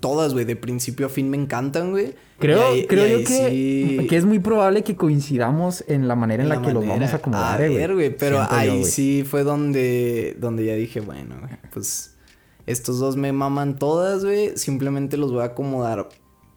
todas, 0.00 0.32
güey, 0.32 0.44
de 0.46 0.56
principio 0.56 1.06
a 1.06 1.08
fin 1.10 1.28
me 1.30 1.36
encantan, 1.36 1.90
güey. 1.90 2.14
Creo, 2.38 2.68
ahí- 2.68 2.86
creo 2.86 3.06
yo 3.06 3.18
que, 3.26 3.50
sí- 4.00 4.06
que 4.08 4.16
es 4.16 4.24
muy 4.24 4.38
probable 4.40 4.82
que 4.82 4.96
coincidamos 4.96 5.84
en 5.86 6.08
la 6.08 6.16
manera 6.16 6.42
en 6.42 6.48
la, 6.48 6.56
la 6.56 6.62
que 6.62 6.72
los 6.72 6.86
vamos 6.86 7.12
a 7.12 7.16
acomodar, 7.16 7.54
A 7.62 7.68
ver, 7.68 7.94
güey, 7.94 8.16
pero 8.16 8.38
Siento 8.38 8.54
ahí 8.54 8.84
sí 8.84 9.24
fue 9.28 9.44
donde, 9.44 10.36
donde 10.40 10.64
ya 10.64 10.74
dije, 10.74 11.00
bueno, 11.00 11.36
güey, 11.38 11.52
pues 11.72 12.16
estos 12.66 12.98
dos 12.98 13.16
me 13.16 13.32
maman 13.32 13.78
todas, 13.78 14.24
güey. 14.24 14.56
Simplemente 14.56 15.16
los 15.16 15.32
voy 15.32 15.42
a 15.42 15.46
acomodar 15.46 16.08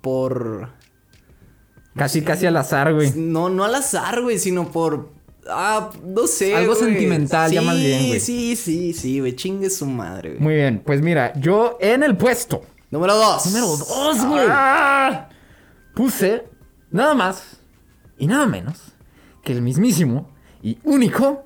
por... 0.02 0.70
Casi, 1.96 2.22
casi 2.24 2.46
al 2.46 2.58
azar, 2.58 2.94
güey. 2.94 3.12
No, 3.16 3.50
no 3.50 3.64
al 3.64 3.76
azar, 3.76 4.22
güey, 4.22 4.40
sino 4.40 4.72
por... 4.72 5.14
Ah, 5.48 5.92
no 6.04 6.26
sé, 6.28 6.56
Algo 6.56 6.74
güey. 6.76 6.86
sentimental, 6.86 7.52
ya 7.52 7.62
más 7.62 7.78
bien, 7.78 8.08
güey. 8.08 8.20
Sí, 8.20 8.56
sí, 8.56 8.94
sí, 8.94 9.20
güey, 9.20 9.36
chingue 9.36 9.70
su 9.70 9.86
madre, 9.86 10.30
güey. 10.32 10.42
Muy 10.42 10.56
bien, 10.56 10.82
pues 10.84 11.02
mira, 11.02 11.34
yo 11.40 11.78
en 11.80 12.02
el 12.04 12.18
puesto 12.18 12.64
Número 12.92 13.16
dos. 13.16 13.46
número 13.48 13.68
dos, 13.78 14.26
güey, 14.26 14.48
Ah. 14.50 15.30
puse 15.94 16.46
nada 16.92 17.14
más 17.14 17.58
y 18.18 18.26
nada 18.28 18.46
menos 18.48 18.94
que 19.44 19.52
el 19.54 19.62
mismísimo 19.62 20.32
y 20.64 20.80
único 20.84 21.44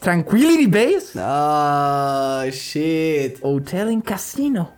Tranquility 0.00 0.66
Base 0.66 1.12
Ah, 1.18 2.46
shit. 2.50 3.36
Hotel 3.42 3.88
en 3.90 4.00
Casino. 4.00 4.72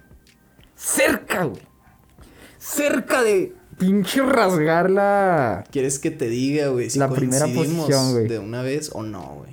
Cerca, 0.75 1.45
güey. 1.45 1.63
Cerca 2.59 3.23
de 3.23 3.55
pinche 3.87 4.23
rasgar 4.23 4.91
la... 4.91 5.65
¿Quieres 5.71 5.99
que 5.99 6.11
te 6.11 6.29
diga, 6.29 6.69
güey, 6.69 6.89
si 6.91 6.99
La 6.99 7.11
primera 7.11 7.47
posición, 7.47 8.13
güey. 8.13 8.29
de 8.29 8.39
una 8.39 8.63
vez 8.63 8.91
o 8.95 9.03
no, 9.03 9.35
güey? 9.39 9.51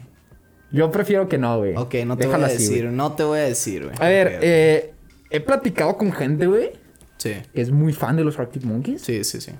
Yo 0.71 0.91
prefiero 0.91 1.27
que 1.27 1.37
no, 1.39 1.57
güey. 1.57 1.75
Ok, 1.75 1.95
no 2.05 2.15
te 2.15 2.25
Déjalo 2.25 2.43
voy 2.45 2.51
a 2.51 2.55
así, 2.55 2.63
decir, 2.67 2.83
güey. 2.85 2.95
no 2.95 3.13
te 3.13 3.23
voy 3.23 3.39
a 3.39 3.43
decir, 3.43 3.85
güey. 3.85 3.95
A 3.99 4.07
ver, 4.07 4.39
eh, 4.43 4.93
he 5.31 5.39
platicado 5.39 5.97
con 5.97 6.11
gente, 6.11 6.45
güey, 6.45 6.71
Sí, 7.17 7.33
que 7.53 7.61
es 7.61 7.71
muy 7.71 7.91
fan 7.91 8.15
de 8.15 8.23
los 8.23 8.37
Arctic 8.39 8.63
Monkeys, 8.63 9.01
sí, 9.01 9.23
sí, 9.25 9.41
sí. 9.41 9.51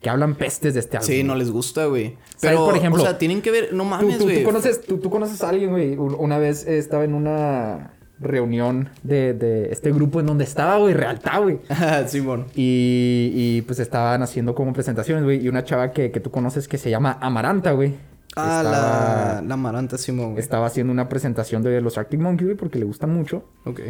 que 0.00 0.10
hablan 0.10 0.34
pestes 0.36 0.74
de 0.74 0.80
este 0.80 0.98
álbum. 0.98 1.06
Sí, 1.08 1.24
no 1.24 1.34
les 1.34 1.50
gusta, 1.50 1.86
güey. 1.86 2.16
¿Sabes, 2.36 2.56
Pero, 2.56 2.64
por 2.66 2.76
ejemplo? 2.76 3.02
o 3.02 3.04
sea, 3.04 3.16
tienen 3.18 3.40
que 3.42 3.50
ver, 3.50 3.72
no 3.72 3.84
mames, 3.84 4.18
tú- 4.18 4.24
tú 4.24 4.30
güey. 4.30 4.44
conoces, 4.44 4.82
tú, 4.82 4.98
tú 4.98 5.08
conoces 5.10 5.42
a 5.42 5.48
alguien, 5.48 5.70
güey. 5.70 5.96
Un- 5.96 6.14
Una 6.18 6.38
vez 6.38 6.66
estaba 6.66 7.04
en 7.04 7.14
una 7.14 7.94
reunión 8.22 8.88
de, 9.02 9.34
de 9.34 9.70
este 9.72 9.92
grupo 9.92 10.20
en 10.20 10.26
donde 10.26 10.44
estaba, 10.44 10.78
güey, 10.78 10.94
Realtá, 10.94 11.38
güey. 11.38 11.58
Simón. 12.06 12.46
Y, 12.54 13.30
y, 13.34 13.62
pues 13.62 13.78
estaban 13.78 14.22
haciendo 14.22 14.54
como 14.54 14.72
presentaciones, 14.72 15.24
güey. 15.24 15.44
Y 15.44 15.48
una 15.48 15.64
chava 15.64 15.92
que, 15.92 16.10
que 16.10 16.20
tú 16.20 16.30
conoces 16.30 16.68
que 16.68 16.78
se 16.78 16.90
llama 16.90 17.18
Amaranta, 17.20 17.72
güey. 17.72 17.94
Ah, 18.34 18.62
estaba, 18.64 19.34
la, 19.40 19.42
la 19.46 19.56
Maranta 19.56 19.98
Simón, 19.98 20.30
güey. 20.32 20.40
estaba 20.40 20.66
haciendo 20.66 20.92
una 20.92 21.08
presentación 21.08 21.62
de 21.62 21.80
los 21.82 21.98
Arctic 21.98 22.18
Monkeys, 22.20 22.46
güey, 22.46 22.56
porque 22.56 22.78
le 22.78 22.84
gustan 22.86 23.12
mucho. 23.12 23.44
Ok. 23.64 23.80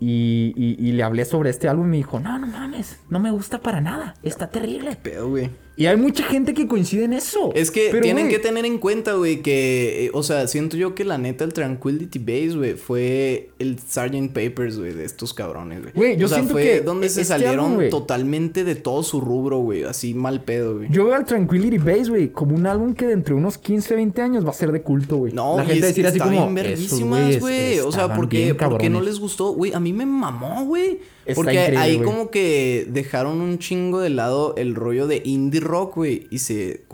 Y, 0.00 0.52
y- 0.56 0.76
y 0.78 0.92
le 0.92 1.02
hablé 1.02 1.24
sobre 1.24 1.50
este 1.50 1.68
álbum 1.68 1.86
y 1.86 1.90
me 1.90 1.96
dijo, 1.96 2.20
no, 2.20 2.38
no 2.38 2.46
mames, 2.46 3.00
no 3.08 3.18
me 3.18 3.30
gusta 3.30 3.58
para 3.60 3.80
nada, 3.80 4.14
está 4.22 4.48
terrible. 4.48 4.96
Pero, 5.02 5.28
güey. 5.30 5.50
Y 5.78 5.86
hay 5.86 5.96
mucha 5.96 6.24
gente 6.24 6.54
que 6.54 6.66
coincide 6.66 7.04
en 7.04 7.12
eso. 7.12 7.52
Es 7.54 7.70
que 7.70 7.90
Pero, 7.92 8.02
tienen 8.02 8.28
que 8.28 8.40
tener 8.40 8.66
en 8.66 8.78
cuenta, 8.78 9.12
güey, 9.12 9.42
que, 9.42 10.06
eh, 10.06 10.10
o 10.12 10.24
sea, 10.24 10.48
siento 10.48 10.76
yo 10.76 10.96
que 10.96 11.04
la 11.04 11.18
neta 11.18 11.44
el 11.44 11.52
Tranquility 11.52 12.18
Base, 12.18 12.56
güey, 12.56 12.74
fue 12.74 13.50
el 13.60 13.78
Sgt. 13.78 14.32
Papers, 14.32 14.76
güey, 14.76 14.92
de 14.92 15.04
estos 15.04 15.32
cabrones, 15.32 15.82
güey. 15.82 15.92
Güey, 15.94 16.16
yo 16.16 16.26
o 16.26 16.28
sea, 16.28 16.38
siento 16.38 16.54
fue 16.54 16.62
que 16.64 16.80
donde 16.80 17.08
se 17.08 17.20
este 17.20 17.32
salieron 17.32 17.74
álbum, 17.74 17.90
totalmente 17.90 18.64
de 18.64 18.74
todo 18.74 19.04
su 19.04 19.20
rubro, 19.20 19.58
güey, 19.58 19.84
así 19.84 20.14
mal 20.14 20.42
pedo, 20.42 20.78
güey. 20.78 20.88
Yo 20.90 21.04
veo 21.04 21.14
al 21.14 21.24
Tranquility 21.24 21.78
Base, 21.78 22.10
güey, 22.10 22.32
como 22.32 22.56
un 22.56 22.66
álbum 22.66 22.94
que 22.94 23.06
dentro 23.06 23.36
de 23.36 23.40
unos 23.40 23.56
15, 23.56 23.94
20 23.94 24.20
años 24.20 24.44
va 24.44 24.50
a 24.50 24.54
ser 24.54 24.72
de 24.72 24.82
culto, 24.82 25.18
güey. 25.18 25.32
No, 25.32 25.58
la 25.58 25.64
gente 25.64 25.78
es, 25.78 25.94
decir 25.94 26.08
así 26.08 26.18
como, 26.18 26.30
bien 26.30 26.42
"Esos 26.42 26.54
verguísimas, 26.54 27.20
güeyes 27.20 27.40
güey. 27.40 27.78
O 27.78 27.92
sea, 27.92 28.12
¿por 28.16 28.28
qué, 28.28 28.52
por 28.52 28.78
qué 28.78 28.90
no 28.90 28.98
cabrones". 28.98 29.04
les 29.04 29.20
gustó? 29.20 29.52
Güey, 29.52 29.72
a 29.72 29.78
mí 29.78 29.92
me 29.92 30.06
mamó, 30.06 30.64
güey. 30.64 30.98
Está 31.28 31.34
Porque 31.42 31.52
increíble, 31.60 31.78
ahí 31.78 31.98
como 32.00 32.30
que 32.30 32.86
dejaron 32.90 33.40
un 33.40 33.58
chingo 33.58 34.00
de 34.00 34.10
lado 34.10 34.54
el 34.56 34.74
rollo 34.74 35.06
de 35.06 35.20
indie 35.24 35.60
rock, 35.60 35.96
güey. 35.96 36.26
Y 36.30 36.38
se, 36.38 36.84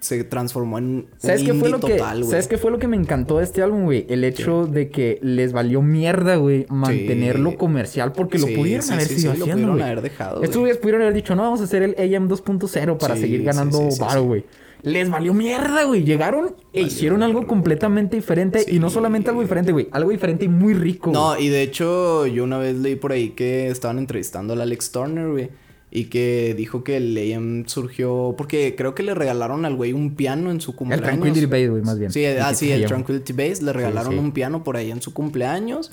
se 0.00 0.24
transformó 0.24 0.78
en 0.78 0.84
un 0.84 1.06
¿Sabes 1.16 1.42
qué 1.42 1.48
indie 1.48 1.60
fue 1.60 1.70
lo 1.70 1.80
total, 1.80 2.18
güey. 2.18 2.30
¿Sabes 2.30 2.48
qué 2.48 2.58
fue 2.58 2.70
lo 2.70 2.78
que 2.78 2.86
me 2.86 2.96
encantó 2.96 3.38
de 3.38 3.44
este 3.44 3.62
álbum, 3.62 3.84
güey? 3.84 4.04
El 4.10 4.24
hecho 4.24 4.66
de 4.66 4.90
que 4.90 5.18
les 5.22 5.52
valió 5.52 5.80
mierda, 5.82 6.36
güey, 6.36 6.66
mantenerlo 6.68 7.50
Sí. 7.52 7.56
comercial 7.56 8.12
porque 8.12 8.38
Sí, 8.38 8.46
lo 8.50 8.60
pudieron 8.60 8.90
haber 8.92 9.06
sido 9.06 9.32
sí, 9.32 9.38
lo 9.38 9.44
haciendo, 9.44 9.68
pudieron 9.68 9.82
haber 9.82 10.02
dejado, 10.02 10.42
Estos 10.42 10.58
güeyes 10.58 10.78
pudieron 10.78 11.02
haber 11.02 11.14
dicho, 11.14 11.34
"No, 11.34 11.42
vamos 11.42 11.60
a 11.62 11.64
hacer 11.64 11.82
el 11.82 11.94
AM 12.14 12.28
2.0 12.28 12.98
para 12.98 13.16
seguir 13.16 13.42
ganando 13.42 13.88
varo, 13.98 14.22
güey." 14.24 14.44
Les 14.82 15.10
valió 15.10 15.34
mierda, 15.34 15.84
güey. 15.84 16.04
Llegaron 16.04 16.54
e 16.72 16.82
hicieron 16.82 17.22
algo 17.22 17.46
completamente 17.46 18.16
diferente 18.16 18.64
y 18.68 18.78
no 18.78 18.90
solamente 18.90 19.30
algo 19.30 19.42
diferente, 19.42 19.72
güey, 19.72 19.88
algo 19.92 20.10
diferente 20.10 20.44
y 20.44 20.48
muy 20.48 20.74
rico. 20.74 21.10
No, 21.10 21.34
güey. 21.34 21.46
y 21.46 21.48
de 21.48 21.62
hecho, 21.62 22.26
yo 22.26 22.44
una 22.44 22.58
vez 22.58 22.76
leí 22.76 22.96
por 22.96 23.12
ahí 23.12 23.30
que 23.30 23.68
estaban 23.68 23.98
entrevistando 23.98 24.52
al 24.52 24.60
Alex 24.60 24.92
Turner, 24.92 25.28
güey. 25.28 25.50
Y 25.90 26.04
que 26.04 26.54
dijo 26.56 26.84
que 26.84 26.98
el 26.98 27.16
AM 27.16 27.66
surgió. 27.66 28.34
Porque 28.36 28.74
creo 28.76 28.94
que 28.94 29.02
le 29.02 29.14
regalaron 29.14 29.64
al 29.64 29.74
güey 29.74 29.92
un 29.92 30.14
piano 30.14 30.50
en 30.50 30.60
su 30.60 30.72
el 30.72 30.76
cumpleaños. 30.76 31.08
Tranquility 31.08 31.46
Base, 31.46 31.68
güey, 31.68 31.82
más 31.82 31.98
bien. 31.98 32.12
Sí, 32.12 32.26
ah, 32.26 32.52
sí, 32.54 32.70
el 32.70 32.82
AM. 32.84 32.88
Tranquility 32.88 33.32
Base. 33.32 33.64
Le 33.64 33.72
regalaron 33.72 34.12
sí. 34.12 34.18
un 34.18 34.32
piano 34.32 34.62
por 34.62 34.76
ahí 34.76 34.90
en 34.90 35.00
su 35.00 35.14
cumpleaños. 35.14 35.90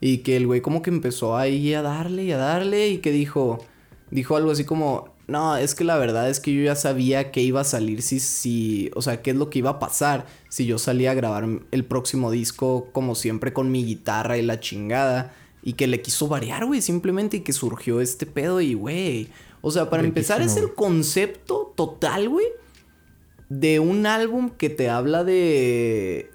Y 0.00 0.18
que 0.18 0.36
el 0.36 0.46
güey 0.46 0.60
como 0.60 0.80
que 0.82 0.90
empezó 0.90 1.36
ahí 1.36 1.74
a 1.74 1.82
darle 1.82 2.24
y 2.24 2.32
a 2.32 2.36
darle. 2.36 2.88
Y 2.88 2.98
que 2.98 3.10
dijo. 3.10 3.58
Dijo 4.10 4.36
algo 4.36 4.52
así 4.52 4.64
como. 4.64 5.11
No, 5.32 5.56
es 5.56 5.74
que 5.74 5.82
la 5.84 5.96
verdad 5.96 6.28
es 6.28 6.40
que 6.40 6.54
yo 6.54 6.62
ya 6.62 6.76
sabía 6.76 7.30
que 7.30 7.40
iba 7.40 7.62
a 7.62 7.64
salir 7.64 8.02
si, 8.02 8.20
si. 8.20 8.90
O 8.94 9.02
sea, 9.02 9.22
qué 9.22 9.30
es 9.30 9.36
lo 9.36 9.48
que 9.50 9.60
iba 9.60 9.70
a 9.70 9.78
pasar. 9.78 10.26
Si 10.50 10.66
yo 10.66 10.78
salía 10.78 11.12
a 11.12 11.14
grabar 11.14 11.48
el 11.70 11.84
próximo 11.84 12.30
disco, 12.30 12.88
como 12.92 13.14
siempre, 13.14 13.52
con 13.52 13.70
mi 13.70 13.84
guitarra 13.84 14.36
y 14.36 14.42
la 14.42 14.60
chingada. 14.60 15.34
Y 15.62 15.72
que 15.72 15.86
le 15.86 16.02
quiso 16.02 16.28
variar, 16.28 16.66
güey, 16.66 16.82
simplemente. 16.82 17.38
Y 17.38 17.40
que 17.40 17.52
surgió 17.52 18.00
este 18.00 18.26
pedo. 18.26 18.60
Y, 18.60 18.74
güey. 18.74 19.28
O 19.62 19.70
sea, 19.70 19.88
para 19.88 20.02
empezar, 20.02 20.42
es 20.42 20.56
el 20.56 20.74
concepto 20.74 21.72
total, 21.76 22.28
güey 22.28 22.46
de 23.60 23.80
un 23.80 24.06
álbum 24.06 24.48
que 24.48 24.70
te 24.70 24.88
habla 24.88 25.24
de 25.24 26.30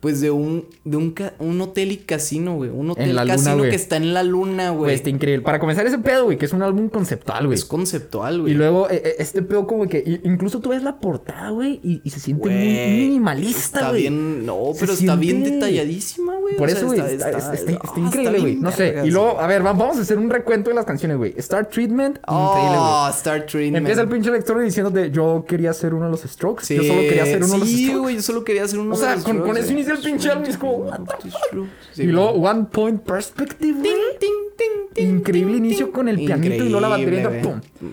pues 0.00 0.20
de 0.20 0.30
un 0.30 0.66
de 0.84 0.96
un, 0.96 1.10
ca- 1.10 1.34
un 1.40 1.60
hotel 1.60 1.90
y 1.92 1.96
casino, 1.98 2.54
güey, 2.56 2.70
un 2.70 2.90
hotel 2.90 3.10
luna, 3.10 3.26
casino 3.26 3.62
que 3.64 3.74
está 3.74 3.96
en 3.96 4.14
la 4.14 4.22
luna, 4.22 4.70
Güey, 4.70 4.78
güey. 4.78 4.94
está 4.94 5.10
increíble. 5.10 5.44
Para 5.44 5.58
comenzar 5.58 5.86
ese 5.86 5.98
pedo, 5.98 6.24
güey, 6.24 6.38
que 6.38 6.44
es 6.46 6.52
un 6.52 6.62
álbum 6.62 6.88
conceptual, 6.88 7.46
güey. 7.46 7.58
Es 7.58 7.64
conceptual, 7.64 8.40
güey. 8.42 8.52
Y 8.52 8.56
luego, 8.56 8.88
eh, 8.90 9.16
este 9.18 9.42
pedo 9.42 9.66
como 9.66 9.88
que... 9.88 10.20
Incluso 10.24 10.60
tú 10.60 10.70
ves 10.70 10.82
la 10.82 11.00
portada, 11.00 11.50
güey, 11.50 11.80
y, 11.82 12.00
y 12.04 12.10
se 12.10 12.20
siente 12.20 12.48
muy 12.48 12.54
Güey, 12.54 12.98
minimalista, 13.00 13.58
Está 13.78 13.88
güey. 13.90 14.02
bien, 14.02 14.46
no, 14.46 14.70
Se 14.74 14.80
pero 14.80 14.92
está 14.92 15.16
bien 15.16 15.42
detalladísima, 15.44 16.37
güey. 16.48 16.56
Por 16.58 16.68
o 16.68 16.70
sea, 16.70 16.78
eso, 16.78 16.86
güey, 16.86 17.00
está, 17.00 17.30
está- 17.30 17.54
está- 17.54 17.72
está 17.72 17.78
ah, 17.94 17.98
increíble, 18.00 18.38
güey. 18.40 18.56
No 18.56 18.72
sé. 18.72 19.02
Y 19.04 19.10
luego, 19.10 19.38
a 19.40 19.46
ver, 19.46 19.64
va- 19.64 19.72
vamos 19.72 19.98
a 19.98 20.00
hacer 20.02 20.18
un 20.18 20.30
recuento 20.30 20.70
de 20.70 20.76
las 20.76 20.84
canciones, 20.84 21.16
güey. 21.16 21.34
Star 21.36 21.66
Treatment, 21.68 22.18
increíble. 22.18 22.76
Oh, 22.78 23.08
Star 23.10 23.46
Treatment. 23.46 23.76
Empieza 23.78 24.00
el 24.02 24.08
pinche 24.08 24.30
lector 24.30 24.58
diciéndote, 24.60 25.10
yo 25.10 25.44
quería 25.46 25.72
ser 25.72 25.94
uno 25.94 26.06
de 26.06 26.10
los 26.12 26.22
Strokes. 26.22 26.64
Sí, 26.64 26.76
yo 26.76 26.82
solo 26.84 27.00
quería 27.00 27.24
ser 27.24 27.44
uno 27.44 27.52
de 27.54 27.58
los 27.58 27.68
sí, 27.68 27.84
Strokes. 27.84 28.00
güey, 28.00 28.14
yo 28.16 28.22
solo 28.22 28.44
quería 28.44 28.68
ser 28.68 28.78
uno 28.78 28.94
O 28.94 28.98
de 28.98 29.04
sea, 29.04 29.14
los 29.16 29.24
con, 29.24 29.38
con 29.38 29.46
Strokes, 29.46 29.60
eso 29.60 29.66
güey. 29.68 29.76
inicia 29.82 29.94
el 29.94 30.00
pinche 30.00 30.30
álbum 30.30 30.44
y? 30.48 31.96
Sí, 31.96 32.02
luego, 32.04 32.30
One 32.30 32.66
Point 32.70 33.02
Perspective, 33.02 33.72
güey. 33.72 33.92
ting, 34.20 34.28
ting, 34.58 34.92
ting, 34.92 35.08
Increíble 35.18 35.54
ting, 35.54 35.64
inicio 35.64 35.90
con 35.92 36.08
el 36.08 36.16
pianito 36.16 36.56
y 36.56 36.68
luego 36.68 36.80
la 36.80 36.88
batería. 36.88 37.28
¡Pum! 37.40 37.52
güey. 37.52 37.60
¡Pum! 37.80 37.92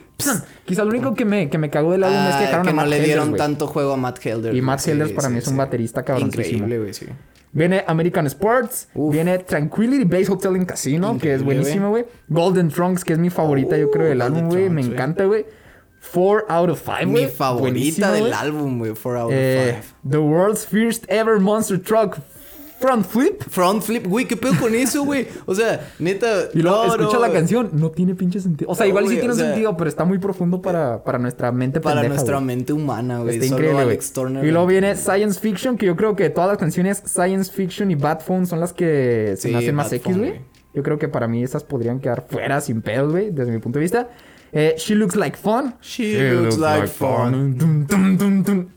Quizá 0.66 0.84
lo 0.84 0.90
único 0.90 1.14
que 1.14 1.24
me, 1.24 1.50
que 1.50 1.58
me 1.58 1.70
cagó 1.70 1.92
del 1.94 2.04
álbum 2.04 2.20
es 2.20 2.28
que 2.28 2.34
Ah, 2.36 2.40
dejaron 2.42 2.64
que 2.66 2.70
a 2.72 2.74
no 2.74 2.86
le 2.86 3.00
dieron 3.02 3.36
tanto 3.36 3.68
juego 3.68 3.94
a 3.94 3.98
Matt 3.98 4.20
Helder. 4.26 4.54
Y 4.56 4.62
Matt 4.62 4.82
güey. 4.84 4.92
Helders 4.92 5.10
Sí, 5.12 5.16
para 5.16 5.30
mí 5.30 5.36
sí, 5.36 5.40
es 5.40 5.48
un 5.48 5.54
sí. 5.54 5.58
baterista 5.60 6.04
cabroncísimo. 6.04 6.44
Increíble, 6.66 6.80
güey, 6.80 6.94
sí. 6.94 7.06
Viene 7.54 7.86
American 7.88 8.28
Sports. 8.28 8.90
Uf. 8.96 9.14
Viene 9.14 9.38
Tranquility 9.38 10.04
Base 10.04 10.30
Hotel 10.32 10.58
en 10.58 10.66
Casino, 10.66 11.18
que 11.18 11.36
es 11.36 11.42
buenísimo, 11.44 11.90
güey. 11.90 12.06
Golden 12.28 12.68
Trunks, 12.70 13.06
que 13.06 13.14
es 13.14 13.20
mi 13.20 13.30
favorita, 13.30 13.78
yo 13.78 13.90
creo, 13.92 14.08
del 14.08 14.22
álbum, 14.22 14.50
güey. 14.50 14.70
Me 14.70 14.82
encanta, 14.82 15.24
güey. 15.26 15.46
Four 16.00 16.46
out 16.50 16.70
of 16.70 16.82
five, 16.82 17.06
güey. 17.06 17.24
Mi 17.26 17.30
favorita 17.32 18.12
del 18.12 18.34
álbum, 18.34 18.78
güey. 18.80 18.94
Four 18.94 19.18
out 19.18 19.32
Eh, 19.34 19.78
of 19.80 19.86
five. 19.86 19.96
The 20.12 20.18
World's 20.18 20.66
First 20.68 21.06
Ever 21.08 21.40
Monster 21.40 21.82
Truck 21.82 22.18
Front 22.80 23.06
Flip. 23.06 23.42
Front 23.50 23.82
flip, 23.84 24.06
güey, 24.06 24.26
¿qué 24.26 24.36
pedo 24.38 24.54
con 24.60 24.76
eso, 24.76 25.04
güey? 25.06 25.28
O 25.46 25.56
sea, 25.56 25.92
neta. 25.98 26.50
Y 26.54 26.60
luego 26.62 26.86
no, 26.86 26.92
escucha 26.96 27.14
no, 27.16 27.20
la 27.22 27.32
canción, 27.32 27.70
no 27.74 27.90
tiene 27.92 28.16
pinche 28.16 28.40
sentido. 28.40 28.70
O 28.70 28.76
sea, 28.76 28.86
No, 28.86 28.90
igual 28.90 29.08
sí 29.08 29.16
tiene 29.18 29.34
sea, 29.34 29.46
sentido, 29.48 29.78
pero 29.78 29.90
está 29.90 30.04
muy 30.06 30.18
profundo 30.20 30.62
para, 30.62 31.04
para 31.04 31.18
nuestra 31.18 31.52
mente 31.52 31.80
Para 31.80 32.02
pendeja, 32.02 32.14
nuestra 32.16 32.36
güey. 32.36 32.46
mente 32.46 32.74
humana, 32.74 33.20
güey. 33.20 33.36
Está 33.36 33.48
Solo 33.48 33.58
increíble. 33.60 33.82
Alex 33.82 34.14
Turner. 34.14 34.46
Y 34.46 34.52
luego 34.52 34.68
viene 34.68 34.96
Science 34.96 35.40
Fiction, 35.40 35.78
que 35.78 35.86
yo 35.86 35.96
creo 35.96 36.16
que 36.16 36.30
todas 36.30 36.50
las 36.50 36.58
canciones 36.58 37.02
Science 37.06 37.52
Fiction 37.52 37.92
y 37.92 37.96
Bad 37.96 38.20
Phone 38.22 38.46
son 38.46 38.60
las 38.60 38.74
que 38.74 39.34
se 39.38 39.48
Sí, 39.48 39.52
me 39.52 39.60
hacen 39.60 39.76
más 39.76 39.92
X, 39.94 40.18
güey. 40.18 40.42
Yo 40.74 40.84
creo 40.84 41.00
que 41.00 41.08
para 41.08 41.28
mí 41.28 41.42
esas 41.44 41.64
podrían 41.64 42.00
quedar 42.02 42.26
fuera 42.30 42.60
sin 42.60 42.82
pedos, 42.82 43.12
güey, 43.12 43.32
desde 43.32 43.52
mi 43.52 43.60
punto 43.60 43.80
de 43.80 43.84
vista. 43.84 44.10
Eh, 44.52 44.76
She 44.78 44.96
Looks 44.96 45.16
Like 45.16 45.38
Fun. 45.38 45.76
She 45.82 46.32
looks 46.34 46.58
like 46.58 46.88
fun. 46.88 47.58
Dun, 47.58 47.86
dun, 47.88 48.44
dun, 48.44 48.70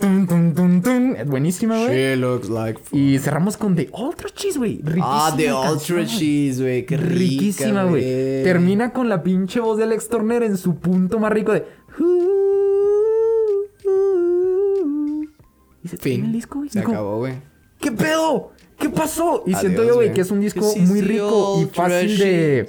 buenísima, 1.38 1.78
güey. 1.78 1.88
She 1.96 2.16
looks 2.16 2.48
like 2.48 2.80
fun. 2.82 2.98
Y 2.98 3.18
cerramos 3.18 3.56
con 3.56 3.74
The 3.74 3.88
Ultra 3.92 4.28
Cheese, 4.30 4.58
güey. 4.58 4.80
Ah, 5.00 5.32
The 5.36 5.52
Ultra. 5.52 6.06
Cheese, 6.06 6.60
güey. 6.60 6.86
Qué 6.86 6.96
rica, 6.96 7.14
Riquísima, 7.14 7.84
güey. 7.84 8.42
Termina 8.42 8.92
con 8.92 9.08
la 9.08 9.22
pinche 9.22 9.60
voz 9.60 9.78
de 9.78 9.84
Alex 9.84 10.08
Turner 10.08 10.42
en 10.42 10.56
su 10.56 10.76
punto 10.76 11.18
más 11.18 11.32
rico 11.32 11.52
de. 11.52 11.64
Y 15.84 15.88
se 15.88 15.96
termina 15.96 16.22
Fin. 16.22 16.24
el 16.26 16.32
disco, 16.32 16.58
güey. 16.58 16.70
Se 16.70 16.80
Digo, 16.80 16.92
acabó, 16.92 17.18
güey. 17.18 17.34
¿Qué 17.80 17.92
pedo? 17.92 18.52
¿Qué 18.78 18.88
pasó? 18.90 19.42
Y 19.46 19.50
Adiós, 19.50 19.60
siento 19.60 19.84
yo, 19.84 19.94
güey, 19.96 20.12
que 20.12 20.20
es 20.20 20.30
un 20.30 20.40
disco 20.40 20.72
muy 20.76 21.00
rico 21.00 21.60
y 21.62 21.66
fácil 21.66 22.18
de. 22.18 22.68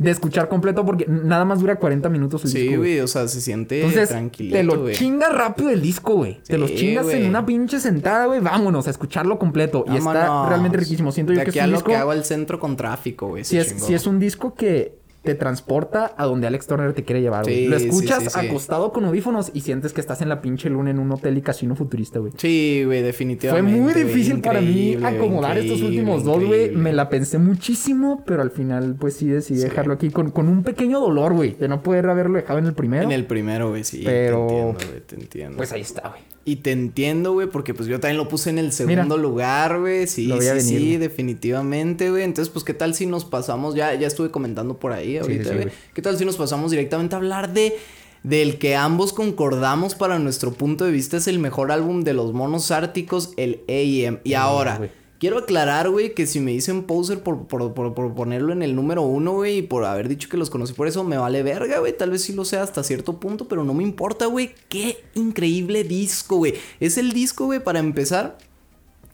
De 0.00 0.10
escuchar 0.10 0.48
completo 0.48 0.84
porque 0.86 1.04
nada 1.06 1.44
más 1.44 1.60
dura 1.60 1.76
40 1.76 2.08
minutos 2.08 2.42
el 2.44 2.50
Sí, 2.50 2.58
disco. 2.60 2.78
güey, 2.78 3.00
o 3.00 3.06
sea, 3.06 3.28
se 3.28 3.40
siente 3.42 3.80
Entonces, 3.80 4.08
tranquilito, 4.08 4.56
te 4.56 4.64
lo 4.64 4.80
güey. 4.80 4.94
chingas 4.94 5.30
rápido 5.32 5.68
el 5.68 5.82
disco, 5.82 6.14
güey. 6.14 6.40
te 6.46 6.56
lo 6.56 6.66
Sí, 6.68 6.74
chingas 6.76 7.06
en 7.10 7.26
una 7.28 7.44
pinche 7.44 7.78
sentada, 7.78 8.24
güey. 8.24 8.40
Vámonos 8.40 8.86
a 8.86 8.90
escucharlo 8.90 9.38
completo. 9.38 9.84
Y 9.92 9.96
está 9.98 10.48
realmente 10.48 10.78
riquísimo. 10.78 11.12
Siento 11.12 11.32
De 11.32 11.38
yo 11.38 11.44
que 11.44 11.50
aquí 11.50 11.58
es 11.58 11.62
a 11.62 11.66
un 11.66 11.70
lo 11.72 11.76
disco. 11.76 11.90
que 11.90 11.96
hago 11.96 12.10
al 12.12 12.24
centro 12.24 12.58
con 12.58 12.76
tráfico, 12.76 13.28
güey. 13.28 13.42
Es, 13.42 13.48
si 13.48 13.92
es 13.92 14.06
un 14.06 14.18
disco 14.18 14.54
que 14.54 14.99
te 15.22 15.34
transporta 15.34 16.14
a 16.16 16.24
donde 16.24 16.46
Alex 16.46 16.66
Turner 16.66 16.94
te 16.94 17.04
quiere 17.04 17.20
llevar, 17.20 17.44
güey. 17.44 17.64
Sí, 17.64 17.66
Lo 17.66 17.76
escuchas 17.76 18.22
sí, 18.24 18.30
sí. 18.30 18.46
acostado 18.46 18.90
con 18.92 19.04
audífonos 19.04 19.50
y 19.52 19.60
sientes 19.60 19.92
que 19.92 20.00
estás 20.00 20.22
en 20.22 20.30
la 20.30 20.40
pinche 20.40 20.70
luna 20.70 20.90
en 20.90 20.98
un 20.98 21.12
hotel 21.12 21.36
y 21.36 21.42
casino 21.42 21.76
futurista, 21.76 22.20
güey. 22.20 22.32
Sí, 22.38 22.82
güey, 22.86 23.00
Fue 23.00 23.06
definitivamente. 23.06 23.70
muy 23.80 23.92
güey, 23.92 24.04
difícil 24.04 24.40
para 24.40 24.60
mí 24.62 24.96
acomodar 25.02 25.58
estos 25.58 25.82
últimos 25.82 26.24
dos, 26.24 26.42
güey. 26.44 26.70
Me 26.70 26.92
la 26.94 27.10
pensé 27.10 27.38
muchísimo, 27.38 28.22
pero 28.26 28.40
al 28.40 28.50
final, 28.50 28.96
pues 28.98 29.14
sí 29.16 29.26
decidí 29.26 29.58
dejarlo 29.60 29.92
aquí 29.92 30.08
con, 30.10 30.30
con 30.30 30.48
un 30.48 30.62
pequeño 30.62 31.00
dolor, 31.00 31.34
güey. 31.34 31.54
De 31.54 31.68
no 31.68 31.82
poder 31.82 32.06
haberlo 32.08 32.36
dejado 32.38 32.58
en 32.58 32.66
el 32.66 32.72
primero. 32.72 33.02
En 33.02 33.12
el 33.12 33.26
primero, 33.26 33.68
güey, 33.68 33.84
sí. 33.84 34.02
Pero- 34.04 34.46
Te 34.46 34.54
entiendo, 34.54 34.78
güey, 34.88 35.00
te 35.06 35.14
entiendo. 35.16 35.56
Pues 35.58 35.72
ahí 35.72 35.82
está, 35.82 36.08
güey. 36.08 36.20
Y 36.42 36.56
te 36.56 36.72
entiendo, 36.72 37.34
güey, 37.34 37.48
porque 37.48 37.74
pues 37.74 37.86
yo 37.86 38.00
también 38.00 38.16
lo 38.16 38.26
puse 38.26 38.48
en 38.48 38.58
el 38.58 38.72
segundo 38.72 39.16
Mira. 39.16 39.16
lugar, 39.22 39.78
güey. 39.80 40.06
Sí, 40.06 40.24
sí, 40.40 40.48
venir, 40.72 40.98
definitivamente, 40.98 42.10
güey. 42.10 42.22
Entonces, 42.24 42.50
pues, 42.50 42.64
¿qué 42.64 42.74
tal 42.74 42.94
si 42.94 43.06
nos 43.06 43.24
pasamos? 43.26 43.74
Ya, 43.74 43.94
ya 43.94 44.06
estuve 44.06 44.30
comentando 44.30 44.78
por 44.78 44.92
ahí 44.92 45.09
ahorita, 45.18 45.50
sí. 45.50 45.68
¿Qué 45.94 46.02
tal 46.02 46.16
si 46.16 46.24
nos 46.24 46.36
pasamos 46.36 46.70
directamente 46.70 47.14
a 47.14 47.18
hablar 47.18 47.52
de 47.52 47.76
del 48.22 48.58
que 48.58 48.76
ambos 48.76 49.12
concordamos 49.12 49.94
para 49.94 50.18
nuestro 50.18 50.52
punto 50.52 50.84
de 50.84 50.92
vista 50.92 51.16
es 51.16 51.26
el 51.26 51.38
mejor 51.38 51.72
álbum 51.72 52.02
de 52.02 52.12
los 52.12 52.32
monos 52.32 52.70
árticos, 52.70 53.32
el 53.36 53.62
AM. 53.68 54.18
Y 54.24 54.34
ahora, 54.34 54.76
güey. 54.76 54.90
quiero 55.18 55.38
aclarar, 55.38 55.88
güey, 55.88 56.14
que 56.14 56.26
si 56.26 56.40
me 56.40 56.50
dicen 56.50 56.84
poser 56.84 57.22
por, 57.22 57.46
por, 57.46 57.72
por, 57.72 57.94
por 57.94 58.14
ponerlo 58.14 58.52
en 58.52 58.62
el 58.62 58.76
número 58.76 59.02
uno, 59.02 59.32
güey, 59.32 59.58
y 59.58 59.62
por 59.62 59.84
haber 59.84 60.08
dicho 60.08 60.28
que 60.28 60.36
los 60.36 60.50
conocí 60.50 60.74
por 60.74 60.86
eso, 60.86 61.02
me 61.02 61.16
vale 61.16 61.42
verga, 61.42 61.78
güey. 61.78 61.96
Tal 61.96 62.10
vez 62.10 62.22
sí 62.22 62.34
lo 62.34 62.44
sea 62.44 62.62
hasta 62.62 62.84
cierto 62.84 63.18
punto, 63.18 63.48
pero 63.48 63.64
no 63.64 63.72
me 63.72 63.82
importa, 63.82 64.26
güey. 64.26 64.54
Qué 64.68 65.02
increíble 65.14 65.84
disco, 65.84 66.36
güey. 66.36 66.54
Es 66.78 66.98
el 66.98 67.12
disco, 67.12 67.46
güey, 67.46 67.60
para 67.60 67.78
empezar, 67.78 68.36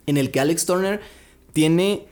en 0.07 0.17
el 0.17 0.31
que 0.33 0.41
Alex 0.41 0.67
Turner 0.67 1.01
tiene 1.53 2.07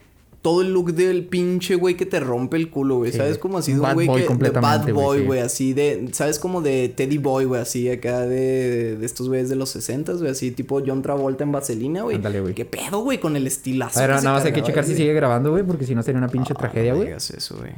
todo 0.44 0.60
el 0.60 0.74
look 0.74 0.92
del 0.92 1.24
pinche 1.24 1.74
güey 1.74 1.96
que 1.96 2.04
te 2.04 2.20
rompe 2.20 2.58
el 2.58 2.68
culo, 2.68 2.96
güey. 2.98 3.12
Sí, 3.12 3.16
¿Sabes? 3.16 3.38
Como 3.38 3.56
así 3.56 3.72
de 3.72 3.80
un 3.80 3.94
güey 3.94 4.06
que. 4.06 4.34
De 4.34 4.50
bad 4.50 4.82
güey, 4.82 4.92
boy, 4.92 5.18
sí. 5.20 5.24
güey. 5.24 5.40
Así 5.40 5.72
de. 5.72 6.10
¿Sabes? 6.12 6.38
Como 6.38 6.60
de 6.60 6.90
Teddy 6.94 7.16
Boy, 7.16 7.46
güey. 7.46 7.62
Así 7.62 7.88
acá 7.88 8.20
de, 8.26 8.96
de 8.98 9.06
estos 9.06 9.28
güeyes 9.30 9.48
de 9.48 9.56
los 9.56 9.70
60, 9.70 10.12
güey. 10.12 10.30
Así 10.30 10.50
tipo 10.50 10.82
John 10.86 11.00
Travolta 11.00 11.44
en 11.44 11.52
vaselina, 11.52 12.02
güey. 12.02 12.16
Ándale, 12.16 12.42
güey. 12.42 12.52
¿Qué 12.52 12.66
pedo, 12.66 12.98
güey? 13.00 13.18
Con 13.20 13.36
el 13.36 13.46
estilazo. 13.46 13.98
Se 13.98 14.06
nada 14.06 14.20
más 14.20 14.44
hay 14.44 14.52
que 14.52 14.62
checar 14.62 14.84
si 14.84 14.94
sigue 14.94 15.14
grabando, 15.14 15.50
güey, 15.50 15.62
porque 15.64 15.86
si 15.86 15.94
no 15.94 16.02
sería 16.02 16.18
una 16.18 16.28
pinche 16.28 16.52
tragedia, 16.52 16.90
No 16.92 16.96
güey. 16.98 17.08
digas 17.08 17.30
eso, 17.30 17.56
güey. 17.56 17.72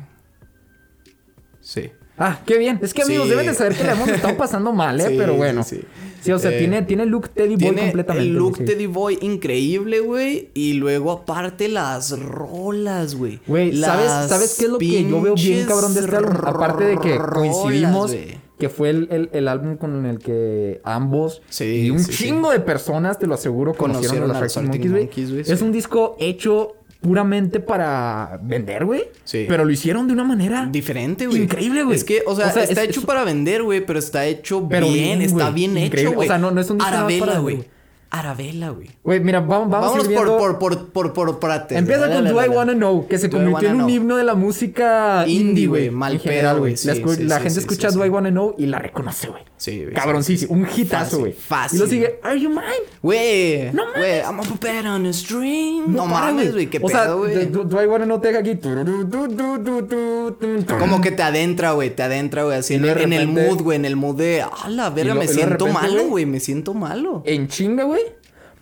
Sí. 1.60 1.90
Ah, 2.18 2.40
qué 2.46 2.58
bien. 2.58 2.78
Es 2.82 2.94
que 2.94 3.02
amigos, 3.02 3.24
Sí. 3.26 3.30
deben 3.30 3.46
de 3.46 3.54
saber 3.54 3.76
que 3.76 3.84
la 3.84 3.92
hemos 3.92 4.08
estado 4.08 4.36
pasando 4.36 4.72
mal, 4.72 5.00
¿eh? 5.00 5.04
Sí, 5.08 5.14
Pero 5.16 5.34
bueno. 5.34 5.62
sí, 5.62 5.82
Sí, 6.26 6.32
o 6.32 6.38
sea, 6.38 6.50
Eh, 6.52 6.58
tiene, 6.58 6.82
tiene 6.82 7.06
look 7.06 7.30
Teddy 7.30 7.56
Boy 7.56 7.74
completamente. 7.76 8.28
el 8.28 8.34
look 8.34 8.56
sí. 8.58 8.64
Teddy 8.64 8.86
Boy 8.86 9.18
increíble, 9.22 10.00
güey. 10.00 10.50
Y 10.54 10.74
luego 10.74 11.12
aparte 11.12 11.68
las 11.68 12.18
rolas, 12.20 13.14
güey. 13.14 13.40
Güey, 13.46 13.76
¿sabes, 13.76 14.06
Las 14.06 14.28
¿sabes 14.28 14.56
qué 14.58 14.64
es 14.66 14.70
lo 14.70 14.78
que 14.78 15.04
yo 15.08 15.20
veo 15.22 15.34
bien 15.34 15.66
cabrón 15.66 15.94
de 15.94 16.00
este 16.00 16.16
álbum? 16.16 16.34
Aparte 16.44 16.84
de 16.84 16.98
que 16.98 17.16
coincidimos 17.18 18.14
que 18.58 18.68
fue 18.70 18.88
el, 18.90 19.08
el- 19.10 19.30
el 19.34 19.48
álbum 19.48 19.76
con 19.76 20.06
el 20.06 20.18
que 20.18 20.80
ambos 20.82 21.42
Sí, 21.50 21.64
y 21.86 21.90
un 21.90 21.98
sí, 22.00 22.10
chingo 22.12 22.50
de 22.50 22.60
personas, 22.60 23.18
te 23.18 23.26
lo 23.26 23.34
aseguro, 23.34 23.74
conocieron, 23.74 24.20
Conocieron 24.22 24.30
a 24.36 24.40
los 24.40 24.56
Arctic 24.56 24.86
Monkeys, 24.90 25.30
güey. 25.30 25.42
Es 25.46 25.60
un 25.60 25.72
disco 25.72 26.16
hecho 26.18 26.72
puramente 27.06 27.60
para 27.60 28.38
vender, 28.42 28.84
güey. 28.84 29.04
Sí. 29.24 29.46
Pero 29.48 29.64
lo 29.64 29.70
hicieron 29.70 30.06
de 30.08 30.12
una 30.12 30.24
manera 30.24 30.66
Diferente, 30.70 31.26
güey. 31.26 31.42
Increíble, 31.42 31.84
güey. 31.84 31.96
Es 31.96 32.04
que, 32.04 32.22
o 32.26 32.34
sea, 32.34 32.48
O 32.48 32.50
sea, 32.52 32.64
está 32.64 32.82
es- 32.82 32.90
hecho 32.90 33.00
es- 33.00 33.06
para 33.06 33.22
vender, 33.24 33.62
güey, 33.62 33.84
pero 33.86 33.98
está 33.98 34.26
hecho 34.26 34.66
Pero 34.68 34.86
bien, 34.88 35.18
bien, 35.18 35.22
está 35.22 35.50
bien 35.50 35.76
hecho, 35.76 36.10
O 36.10 36.14
güey. 36.14 36.28
sea, 36.28 36.38
no- 36.38 36.50
no 36.50 36.60
es 36.60 36.68
un 36.70 36.82
Arabella, 36.82 37.24
para 37.24 37.38
güey. 37.38 37.64
Arabella, 38.08 38.70
güey. 38.70 38.88
Güey, 39.02 39.20
mira, 39.20 39.40
vamos, 39.40 39.68
vamos, 39.68 39.74
a 39.74 39.90
Vámonos 39.90 40.08
ir 40.08 40.14
por, 40.16 40.24
viendo- 40.26 40.38
por, 40.38 40.58
por, 40.58 40.88
por, 40.92 41.12
por, 41.12 41.38
partes. 41.40 41.76
Empieza 41.76 42.02
Dale, 42.02 42.14
con 42.14 42.24
dale, 42.24 42.34
Do 42.34 42.40
I 42.40 42.46
dale. 42.46 42.56
Wanna 42.56 42.74
Know, 42.74 43.06
que 43.08 43.18
se 43.18 43.28
convirtió 43.28 43.68
en 43.68 43.74
un 43.74 43.80
Know. 43.82 43.90
himno 43.90 44.16
de 44.16 44.24
la 44.24 44.34
música 44.34 45.24
Indie, 45.26 45.66
güey, 45.66 45.90
mal 45.90 46.18
pedo, 46.20 46.58
güey. 46.58 46.74
la 46.84 46.94
escu- 46.94 47.16
sí, 47.16 47.24
la 47.24 47.36
sí, 47.36 47.42
gente 47.42 47.50
sí, 47.50 47.58
escucha 47.60 47.90
sí, 47.90 47.98
Do. 47.98 48.06
I 48.06 48.08
Wanna 48.08 48.30
Know 48.30 48.54
y 48.58 48.66
la 48.66 48.78
reconoce, 48.78 49.28
güey. 49.28 49.42
Sí, 49.56 49.82
güey. 49.82 49.94
Cabroncísimo. 49.94 50.52
Un 50.54 50.66
hitazo, 50.74 51.18
güey. 51.20 51.32
fácil. 51.32 51.78
Y 51.78 51.82
lo 51.82 51.88
sigue, 51.88 52.20
Are 52.22 52.38
You 52.40 52.48
Mine? 52.50 52.62
Güey, 53.02 53.72
No 53.72 53.82
güey, 53.96 54.20
I'm 54.20 54.38
a 54.40 54.42
puppet 54.42 54.84
on 54.86 55.06
a 55.06 55.12
string. 55.12 55.84
No, 55.88 56.04
para, 56.04 56.26
mames, 56.26 56.52
güey, 56.52 56.66
qué 56.68 56.78
O 56.82 56.88
sea, 56.88 57.04
pedo, 57.04 57.18
güey. 57.18 57.46
Do, 57.46 57.64
Do 57.64 57.82
I 57.82 57.86
Wanna 57.86 58.04
Know 58.04 58.20
te 58.20 58.28
deja 58.28 58.40
aquí. 58.40 58.56
Como 60.78 61.00
que 61.00 61.10
te 61.10 61.22
adentra, 61.22 61.72
güey, 61.72 61.90
te 61.94 62.02
adentra, 62.02 62.44
güey, 62.44 62.58
así 62.58 62.74
en, 62.74 62.84
el- 62.84 63.28
mood, 63.28 63.62
güey, 63.62 63.76
en 63.76 63.84
el 63.84 63.96
mood 63.96 64.16
de, 64.16 64.42
ah, 64.42 64.68
la 64.68 64.90
verga, 64.90 65.14
me 65.14 65.26
siento 65.26 65.66
malo, 65.68 66.06
güey, 66.08 66.26
me 66.26 66.40
siento 66.40 66.74
malo. 66.74 67.22
En 67.26 67.48
chinga, 67.48 67.84
güey. 67.84 67.95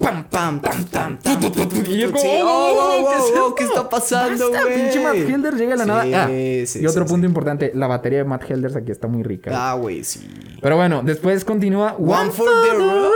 Pam, 0.04 0.24
Pam, 0.24 0.60
pam, 0.60 0.84
tam, 0.84 1.18
tam. 1.18 1.40
Y 1.88 1.96
yo 1.98 2.12
como, 2.12 2.20
Sí, 2.22 2.28
oh, 2.42 2.46
oh, 2.46 3.04
oh, 3.06 3.08
¿qué 3.08 3.16
es 3.16 3.40
oh, 3.40 3.54
¿qué 3.54 3.64
está 3.64 3.88
pasando, 3.88 4.50
güey? 4.50 4.74
pinche 4.74 5.02
Matt 5.02 5.16
Helder 5.16 5.54
llega 5.54 5.74
a 5.74 5.76
la 5.78 5.84
Sí, 5.84 5.88
nada. 5.88 6.24
Ah, 6.24 6.28
sí, 6.66 6.80
y 6.82 6.86
otro 6.86 7.04
sí, 7.04 7.08
punto 7.10 7.24
sí. 7.24 7.28
importante, 7.28 7.72
la 7.74 7.86
batería 7.86 8.18
de 8.18 8.24
Matt 8.24 8.50
Helders 8.50 8.76
aquí 8.76 8.92
está 8.92 9.08
muy 9.08 9.22
rica. 9.22 9.50
Ah, 9.54 9.72
güey, 9.74 10.04
sí. 10.04 10.28
Pero 10.60 10.76
bueno, 10.76 11.00
después 11.02 11.42
continúa 11.46 11.94
One 11.94 12.30
for 12.32 12.48
the 12.64 12.74
road. 12.76 13.12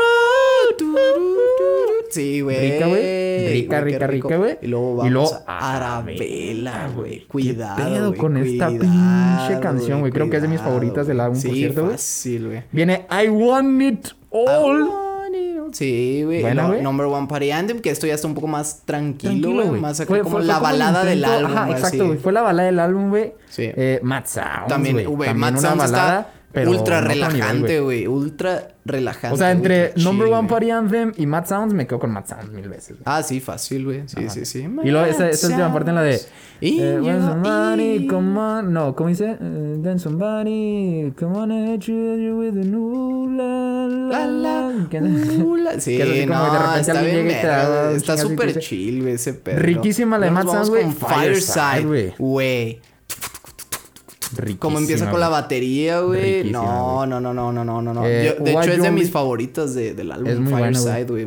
Sí, 2.10 2.40
güey. 2.40 2.72
Rica, 2.72 2.86
güey. 2.86 3.52
Rica, 3.52 3.80
rica, 3.82 4.06
rica, 4.06 4.36
güey. 4.38 4.58
Y 4.62 4.66
luego 4.68 4.94
Y 4.94 4.96
vamos 4.96 5.12
luego, 5.12 5.44
a 5.46 5.76
Arabella, 5.76 6.90
güey. 6.96 7.18
¿Qué 7.20 7.26
Cuidado, 7.26 8.14
con 8.14 8.38
esta 8.38 8.68
pinche 8.68 9.60
canción, 9.60 10.00
güey? 10.00 10.10
Creo 10.10 10.30
que 10.30 10.36
es 10.36 10.42
de 10.42 10.48
mis 10.48 10.60
favoritas 10.60 11.06
del 11.06 11.20
álbum, 11.20 11.40
por 11.40 11.50
sí, 11.50 11.54
cierto, 11.54 11.82
güey. 11.82 11.92
fácil, 11.92 12.46
güey. 12.46 12.62
Viene 12.72 13.06
I 13.10 13.28
Want 13.28 13.82
It 13.82 14.08
All. 14.30 15.07
Sí, 15.72 16.22
güey. 16.24 16.42
Luego 16.54 16.68
güey. 16.68 16.82
Number 16.82 17.06
One 17.06 17.26
Party 17.28 17.50
Anthem, 17.50 17.80
que 17.80 17.90
esto 17.90 18.06
ya 18.06 18.14
está 18.14 18.26
un 18.26 18.34
poco 18.34 18.46
más 18.46 18.82
tranquilo, 18.84 19.66
güey. 19.66 19.80
Más 19.80 20.00
acá 20.00 20.08
Fue- 20.08 20.20
como 20.20 20.36
fue- 20.38 20.44
la 20.46 20.54
como 20.54 20.64
balada 20.64 21.04
del 21.04 21.24
álbum, 21.24 21.56
Ajá, 21.56 21.70
exacto, 21.70 22.06
güey. 22.06 22.18
Fue 22.18 22.32
la 22.32 22.42
balada 22.42 22.66
del 22.66 22.78
álbum, 22.80 23.10
güey. 23.10 23.32
Sí. 23.48 23.64
Eh, 23.74 24.00
Mad 24.02 24.24
Sounds, 24.26 24.68
También, 24.68 24.94
güey. 24.94 25.06
una 25.56 25.60
Sounds 25.60 25.78
balada, 25.92 26.20
está 26.20 26.32
pero 26.52 26.70
ultra 26.70 27.00
relajante, 27.00 27.80
güey. 27.80 28.06
Ultra 28.06 28.68
relajante. 28.84 29.34
O 29.34 29.36
sea, 29.36 29.50
entre 29.50 29.92
Number 29.96 30.28
One. 30.28 30.48
Party 30.48 30.70
Anthem 30.70 31.12
y 31.16 31.26
Mad 31.26 31.46
Sounds, 31.46 31.74
me 31.74 31.86
quedo 31.86 31.98
con 31.98 32.10
Mad 32.10 32.24
Sounds 32.26 32.50
mil 32.50 32.68
veces. 32.68 32.96
Ah, 33.04 33.22
sí, 33.22 33.40
fácil, 33.40 33.84
güey. 33.84 34.02
Sí, 34.06 34.28
sí, 34.28 34.44
sí. 34.46 34.60
Y 34.82 34.90
luego 34.90 35.06
esa, 35.06 35.28
esa 35.28 35.48
última 35.48 35.72
parte 35.72 35.90
en 35.90 35.96
la 35.96 36.02
de... 36.02 36.20
In 36.60 36.82
eh, 36.82 37.00
when 37.00 37.20
somebody, 37.20 37.96
ear. 37.98 38.06
come 38.08 38.40
on... 38.40 38.72
No, 38.72 38.96
¿cómo 38.96 39.10
dice? 39.10 39.36
Eh, 39.40 39.78
then 39.82 40.00
somebody, 40.00 41.12
come 41.16 41.36
on 41.36 41.52
and 41.52 41.68
hit 41.68 41.82
you 41.82 42.38
with 42.38 42.58
a 42.60 42.64
new 42.64 43.30
la 43.36 43.86
la 43.86 44.26
La. 44.26 44.88
Que- 44.90 45.00
uh, 45.00 45.54
la- 45.56 45.78
Sí, 45.80 45.96
que 45.96 46.26
como 46.26 46.40
no, 46.40 46.46
que 46.46 46.50
de 46.50 46.58
repente 46.58 46.80
está 46.80 47.02
bien 47.02 47.16
llega 47.28 47.90
y 47.90 47.90
te 47.92 47.96
Está 47.96 48.14
y 48.14 48.18
súper 48.18 48.58
chill, 48.58 49.02
güey, 49.02 49.14
ese 49.14 49.34
pedo. 49.34 49.58
Riquísima 49.60 50.18
la 50.18 50.26
de 50.26 50.32
Mad 50.32 50.46
Sounds, 50.46 50.70
güey. 50.70 50.86
Fireside, 50.90 52.14
güey. 52.18 52.80
Riquísima, 54.36 54.60
Como 54.60 54.78
empieza 54.78 55.10
con 55.10 55.20
la 55.20 55.28
batería, 55.28 56.00
güey. 56.00 56.50
No, 56.50 57.06
no, 57.06 57.20
no, 57.20 57.32
no, 57.32 57.52
no, 57.52 57.64
no, 57.64 57.80
no. 57.82 57.94
no. 57.94 58.06
Eh, 58.06 58.36
de 58.38 58.50
hecho, 58.52 58.72
es 58.72 58.82
de 58.82 58.90
mis 58.90 59.10
favoritas 59.10 59.74
de- 59.74 59.94
del 59.94 60.12
álbum. 60.12 60.26
Es 60.28 60.38
muy 60.38 60.52
Fireside, 60.52 61.04
güey. 61.06 61.24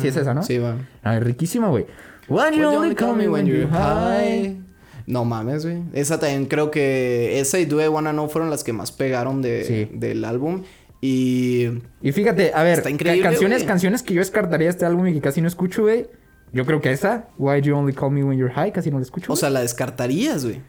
Sí, 0.00 0.08
es 0.08 0.16
esa, 0.16 0.34
¿no? 0.34 0.42
Sí, 0.42 0.58
va. 0.58 0.76
Ay, 1.02 1.20
riquísima, 1.20 1.68
güey. 1.68 1.86
Would 2.28 2.54
you 2.54 2.66
only 2.66 2.94
call 2.94 3.14
me 3.16 3.28
when 3.28 3.46
you're 3.46 3.68
high? 3.68 4.60
No 5.06 5.24
mames, 5.24 5.64
güey. 5.66 5.82
Esa 5.92 6.18
también 6.18 6.46
creo 6.46 6.70
que 6.70 7.38
esa 7.38 7.58
y 7.58 7.66
Do 7.66 7.82
I 7.84 7.88
Wanna 7.88 8.12
Know 8.12 8.28
fueron 8.28 8.50
las 8.50 8.64
que 8.64 8.72
más 8.72 8.90
pegaron 8.92 9.42
de, 9.42 9.64
Sí. 9.64 9.88
del 9.98 10.24
álbum. 10.24 10.62
Y 11.02 11.68
Y 12.00 12.12
fíjate, 12.12 12.52
a 12.54 12.62
ver, 12.62 12.78
Está 12.78 12.88
increíble, 12.90 13.22
canciones, 13.22 13.64
canciones 13.64 14.02
que 14.02 14.14
yo 14.14 14.20
descartaría 14.20 14.66
de 14.68 14.70
este 14.70 14.86
álbum 14.86 15.06
y 15.08 15.12
que 15.12 15.20
casi 15.20 15.42
no 15.42 15.48
escucho, 15.48 15.82
güey. 15.82 16.06
Yo 16.54 16.64
creo 16.64 16.80
que 16.80 16.92
esa, 16.92 17.28
Why 17.36 17.60
You 17.60 17.76
Only 17.76 17.92
Call 17.92 18.12
Me 18.12 18.22
When 18.22 18.38
You're 18.38 18.54
High, 18.54 18.72
casi 18.72 18.90
no 18.90 18.98
la 18.98 19.02
escucho. 19.02 19.32
O 19.32 19.36
sea, 19.36 19.50
la 19.50 19.60
descartarías, 19.60 20.44
güey. 20.44 20.62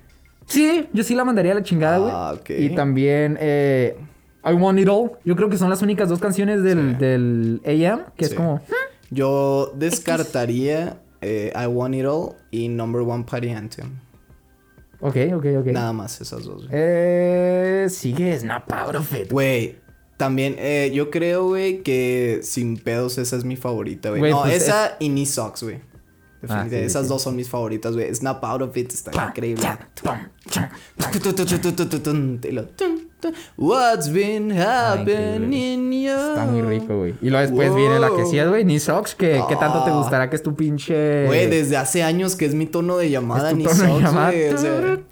sí, 0.47 0.89
yo 0.93 1.03
sí 1.03 1.13
la 1.13 1.23
mandaría 1.23 1.51
a 1.51 1.55
la 1.55 1.63
chingada, 1.63 1.99
güey. 1.99 2.11
Ah, 2.13 2.33
ok. 2.39 2.49
Y 2.49 2.69
también 2.75 3.37
eh, 3.39 3.95
I 4.43 4.53
Want 4.53 4.79
It 4.79 4.87
All. 4.89 5.11
Yo 5.23 5.35
creo 5.35 5.49
que 5.49 5.57
son 5.57 5.69
las 5.69 5.81
únicas 5.83 6.09
dos 6.09 6.19
canciones 6.19 6.63
del, 6.63 6.97
del 6.97 7.61
AM, 7.65 8.05
que 8.17 8.25
es 8.25 8.33
como... 8.33 8.61
Yo 9.11 9.71
descartaría 9.75 10.97
eh, 11.21 11.53
I 11.55 11.67
Want 11.67 11.93
It 11.95 12.05
All 12.05 12.35
y 12.49 12.67
Number 12.67 13.01
One 13.01 13.23
Party 13.23 13.51
Anthem. 13.51 13.99
Ok, 15.01 15.17
ok, 15.35 15.45
ok. 15.59 15.65
Nada 15.67 15.93
más 15.93 16.19
esas 16.19 16.43
dos, 16.45 16.65
güey. 16.65 16.69
Eh, 16.71 17.87
sigue 17.89 18.37
Snap 18.39 18.71
Out 18.71 18.95
of 18.95 19.13
It. 19.13 19.31
Güey, 19.31 19.77
también 20.17 20.55
eh, 20.57 20.91
yo 20.93 21.09
creo, 21.09 21.47
güey, 21.47 21.81
que 21.83 22.39
sin 22.43 22.77
pedos 22.77 23.17
esa 23.17 23.35
es 23.35 23.43
mi 23.43 23.55
favorita, 23.55 24.09
güey. 24.09 24.31
No, 24.31 24.43
pues 24.43 24.63
esa 24.63 24.95
y 24.99 25.09
Knee 25.09 25.25
Socks, 25.25 25.63
güey. 25.63 25.81
Ah, 26.47 26.67
sí, 26.69 26.75
esas 26.75 27.03
sí. 27.03 27.09
dos 27.09 27.21
son 27.21 27.35
mis 27.35 27.49
favoritas, 27.49 27.93
güey. 27.93 28.13
Snap 28.13 28.43
Out 28.43 28.61
of 28.61 28.77
It 28.77 28.93
está 28.93 29.11
increíble. 29.27 29.67
What's 33.57 34.11
been 34.11 34.51
happening. 34.51 36.05
Está 36.05 36.45
muy 36.45 36.61
rico, 36.61 36.99
güey. 36.99 37.15
Y 37.21 37.29
luego 37.29 37.47
después 37.47 37.75
viene 37.75 37.99
la 37.99 38.09
que 38.15 38.25
sí 38.25 38.39
güey, 38.39 38.63
ni 38.63 38.79
socks, 38.79 39.15
que 39.15 39.41
qué 39.49 39.55
tanto 39.55 39.83
te 39.83 39.91
gustará 39.91 40.29
que 40.29 40.35
es 40.35 40.43
tu 40.43 40.55
pinche... 40.55 41.25
Güey, 41.25 41.49
desde 41.49 41.77
hace 41.77 42.03
años 42.03 42.35
que 42.35 42.45
es 42.45 42.53
mi 42.53 42.67
tono 42.67 42.97
de 42.97 43.09
llamada, 43.09 43.51
es 43.51 43.57
ni 43.57 43.65
socks, 43.65 44.13
güey. 44.13 45.03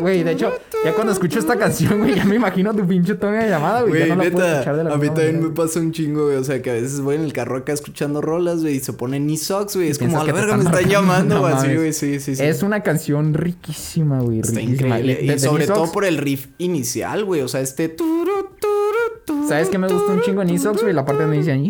Güey, 0.00 0.22
de 0.22 0.32
hecho, 0.32 0.52
ya 0.84 0.94
cuando 0.94 1.12
escucho 1.12 1.38
esta 1.38 1.56
canción, 1.56 1.98
güey, 1.98 2.14
ya 2.14 2.24
me 2.24 2.36
imagino 2.36 2.74
tu 2.74 2.86
pinche 2.86 3.14
tono 3.14 3.36
de 3.36 3.48
llamada, 3.48 3.82
güey. 3.82 4.08
No 4.08 4.16
neta, 4.16 4.72
la 4.72 4.94
a 4.94 4.96
mí 4.96 5.06
también 5.08 5.42
me 5.42 5.50
pasa 5.50 5.80
un 5.80 5.92
chingo, 5.92 6.24
güey. 6.26 6.36
O 6.36 6.44
sea, 6.44 6.60
que 6.62 6.70
a 6.70 6.74
veces 6.74 7.00
voy 7.00 7.16
en 7.16 7.22
el 7.22 7.32
carro 7.32 7.56
acá 7.56 7.72
escuchando 7.72 8.20
rolas, 8.20 8.62
güey, 8.62 8.76
y 8.76 8.80
se 8.80 8.92
ponen 8.92 9.26
ni 9.26 9.36
socks, 9.36 9.76
güey. 9.76 9.88
Es 9.88 9.98
como, 9.98 10.20
a 10.20 10.24
que 10.24 10.32
la 10.32 10.40
verga, 10.40 10.56
me 10.56 10.64
están 10.64 10.88
llamando, 10.88 11.40
güey. 11.40 11.52
Así, 11.52 11.74
güey, 11.74 11.92
sí, 11.92 12.20
sí, 12.20 12.36
sí. 12.36 12.42
Es 12.42 12.62
una 12.62 12.82
canción 12.82 13.34
riquísima, 13.34 14.20
güey. 14.20 14.40
Está 14.40 14.60
riquísima. 14.60 14.98
increíble. 14.98 15.18
Y 15.22 15.26
De- 15.28 15.38
sobre 15.38 15.66
todo 15.66 15.90
por 15.92 16.04
el 16.04 16.18
riff 16.18 16.48
inicial, 16.58 17.24
güey. 17.24 17.42
O 17.42 17.48
sea, 17.48 17.60
este. 17.60 17.88
turu, 17.88 18.50
turu, 18.60 19.22
turu, 19.24 19.48
¿Sabes 19.48 19.68
qué 19.68 19.78
me 19.78 19.88
gusta 19.88 20.12
un 20.12 20.20
chingo 20.22 20.42
en 20.42 20.48
Nisox, 20.48 20.82
güey? 20.82 20.94
La 20.94 21.04
parte 21.04 21.22
donde 21.22 21.38
dicen... 21.38 21.64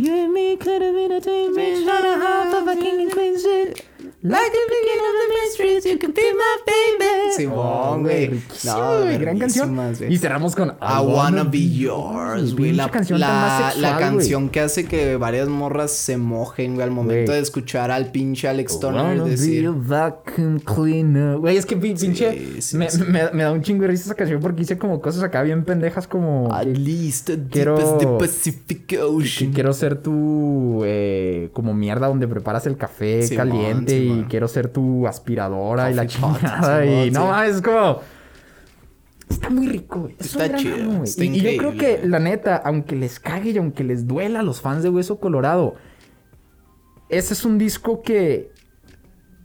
Like 4.23 4.53
the 4.53 4.59
beginning 4.69 5.01
of 5.01 5.15
the 5.17 5.35
mysteries, 5.41 5.85
you 5.87 5.99
can 5.99 6.13
be 6.13 6.21
my 6.35 6.61
baby. 6.67 7.33
Simón, 7.35 8.03
güey. 8.03 8.27
riquísimo, 8.29 8.75
No, 8.77 9.01
güey, 9.03 9.19
gran 9.19 9.39
canción. 9.39 9.75
güey. 9.75 10.13
Y 10.13 10.19
cerramos 10.19 10.55
con 10.55 10.69
I 10.83 11.01
wanna 11.03 11.45
be 11.45 11.71
yours, 11.71 12.55
güey. 12.55 12.73
La, 12.73 12.91
canción 12.91 13.19
tan 13.19 13.31
la- 13.31 13.35
más 13.35 13.61
la 13.61 13.71
sexual, 13.71 13.93
güey. 13.95 14.05
canción 14.19 14.49
que 14.51 14.61
hace 14.61 14.85
que 14.85 15.17
varias 15.17 15.49
morras 15.49 15.93
se 15.93 16.19
mojen, 16.19 16.75
güey, 16.75 16.85
al 16.85 16.91
momento 16.91 17.31
Güey. 17.31 17.37
de 17.39 17.43
escuchar 17.43 17.91
al 17.91 18.11
pinche 18.13 18.47
Alex 18.47 18.79
Turner 18.79 19.23
decir. 19.25 19.63
be 19.63 19.69
a 19.69 19.71
vacuum 20.11 20.59
cleaner. 20.59 21.39
Güey, 21.39 21.57
es 21.57 21.65
que 21.65 21.77
pin- 21.79 21.99
pinche. 21.99 22.61
sí, 22.61 22.77
me, 22.77 22.91
sí. 22.91 23.01
Me, 23.09 23.31
me 23.33 23.43
da 23.43 23.53
un 23.53 23.63
chingo 23.63 23.83
de 23.83 23.89
risa 23.89 24.05
esa 24.05 24.15
canción 24.17 24.39
porque 24.43 24.63
hice 24.63 24.77
como 24.77 25.01
cosas 25.01 25.23
acá 25.23 25.43
bien 25.43 25.65
pendejas 25.65 26.07
como. 26.07 26.53
At 26.53 26.67
least 26.67 27.29
the 27.29 27.39
Quiero- 27.51 27.77
deepest 27.79 28.01
the 28.01 28.07
Pacific 28.19 28.99
Ocean. 29.03 29.53
quiero 29.55 29.73
ser 29.73 29.97
tu 30.03 30.83
eh, 30.85 31.49
como 31.55 31.73
mierda 31.73 32.09
donde 32.09 32.29
preparas 32.29 32.67
el 32.67 32.77
café 32.77 33.23
Simón, 33.23 33.49
caliente 33.49 33.99
y 33.99 34.10
Simón. 34.11 34.27
quiero 34.29 34.49
ser 34.49 34.69
tu 34.69 35.07
aspiradora 35.07 35.91
y 35.91 35.95
la 35.95 36.07
chingada 36.07 36.85
y 36.85 37.11
no 37.11 37.27
mames, 37.29 37.57
es 37.57 37.63
como 37.63 38.01
está 39.29 39.49
muy 39.51 39.69
rico, 39.69 40.01
güey. 40.01 40.17
Es 40.19 40.27
Está 40.27 40.49
gran 40.49 40.61
chido, 40.61 40.87
güey. 40.91 41.03
está 41.05 41.25
y, 41.25 41.41
yo 41.41 41.57
creo 41.59 41.77
que 41.77 42.01
la 42.07 42.19
neta, 42.19 42.57
aunque 42.57 42.97
les 42.97 43.21
cague 43.21 43.51
y 43.51 43.59
aunque 43.59 43.85
les 43.85 44.07
duela 44.07 44.41
a 44.41 44.43
los 44.43 44.61
fans 44.61 44.83
de 44.83 44.89
Hueso 44.91 45.21
Colorado, 45.21 45.77
ese 47.09 47.35
es 47.35 47.45
un 47.45 47.57
disco 47.59 48.03
que 48.03 48.51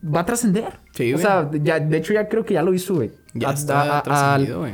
va 0.03 0.21
a 0.21 0.25
trascender. 0.25 0.79
Sí, 0.91 1.13
o 1.13 1.17
güey. 1.17 1.25
sea, 1.25 1.49
ya, 1.63 1.79
de 1.79 1.97
hecho 1.97 2.13
ya 2.13 2.27
creo 2.27 2.45
que 2.45 2.53
ya 2.55 2.61
lo 2.63 2.73
hizo, 2.73 2.95
güey. 2.95 3.11
Ya 3.33 3.49
A- 3.49 3.53
está 3.53 4.01
trascendido, 4.03 4.59
güey. 4.61 4.73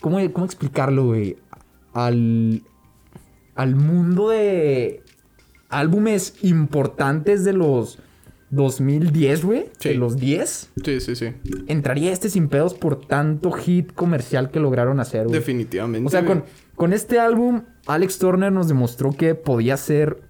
¿Cómo, 0.00 0.18
cómo 0.32 0.44
explicarlo, 0.46 1.06
güey? 1.06 1.36
Al, 1.94 2.62
al 3.54 3.76
mundo 3.76 4.30
de 4.30 5.02
álbumes 5.68 6.34
importantes 6.42 7.44
de 7.44 7.52
los 7.52 7.98
2010, 8.52 9.44
güey. 9.44 9.64
Sí. 9.78 9.88
De 9.88 9.94
los 9.96 10.16
10. 10.16 10.70
Sí, 10.84 11.00
sí, 11.00 11.16
sí. 11.16 11.32
Entraría 11.66 12.12
este 12.12 12.28
sin 12.30 12.48
pedos 12.48 12.74
por 12.74 13.04
tanto 13.06 13.50
hit 13.50 13.92
comercial 13.94 14.50
que 14.50 14.60
lograron 14.60 15.00
hacer, 15.00 15.24
güey. 15.26 15.38
Definitivamente. 15.40 16.06
O 16.06 16.10
sea, 16.10 16.24
con, 16.24 16.44
con 16.76 16.92
este 16.92 17.18
álbum, 17.18 17.62
Alex 17.86 18.18
Turner 18.18 18.52
nos 18.52 18.68
demostró 18.68 19.12
que 19.12 19.34
podía 19.34 19.76
ser 19.76 20.22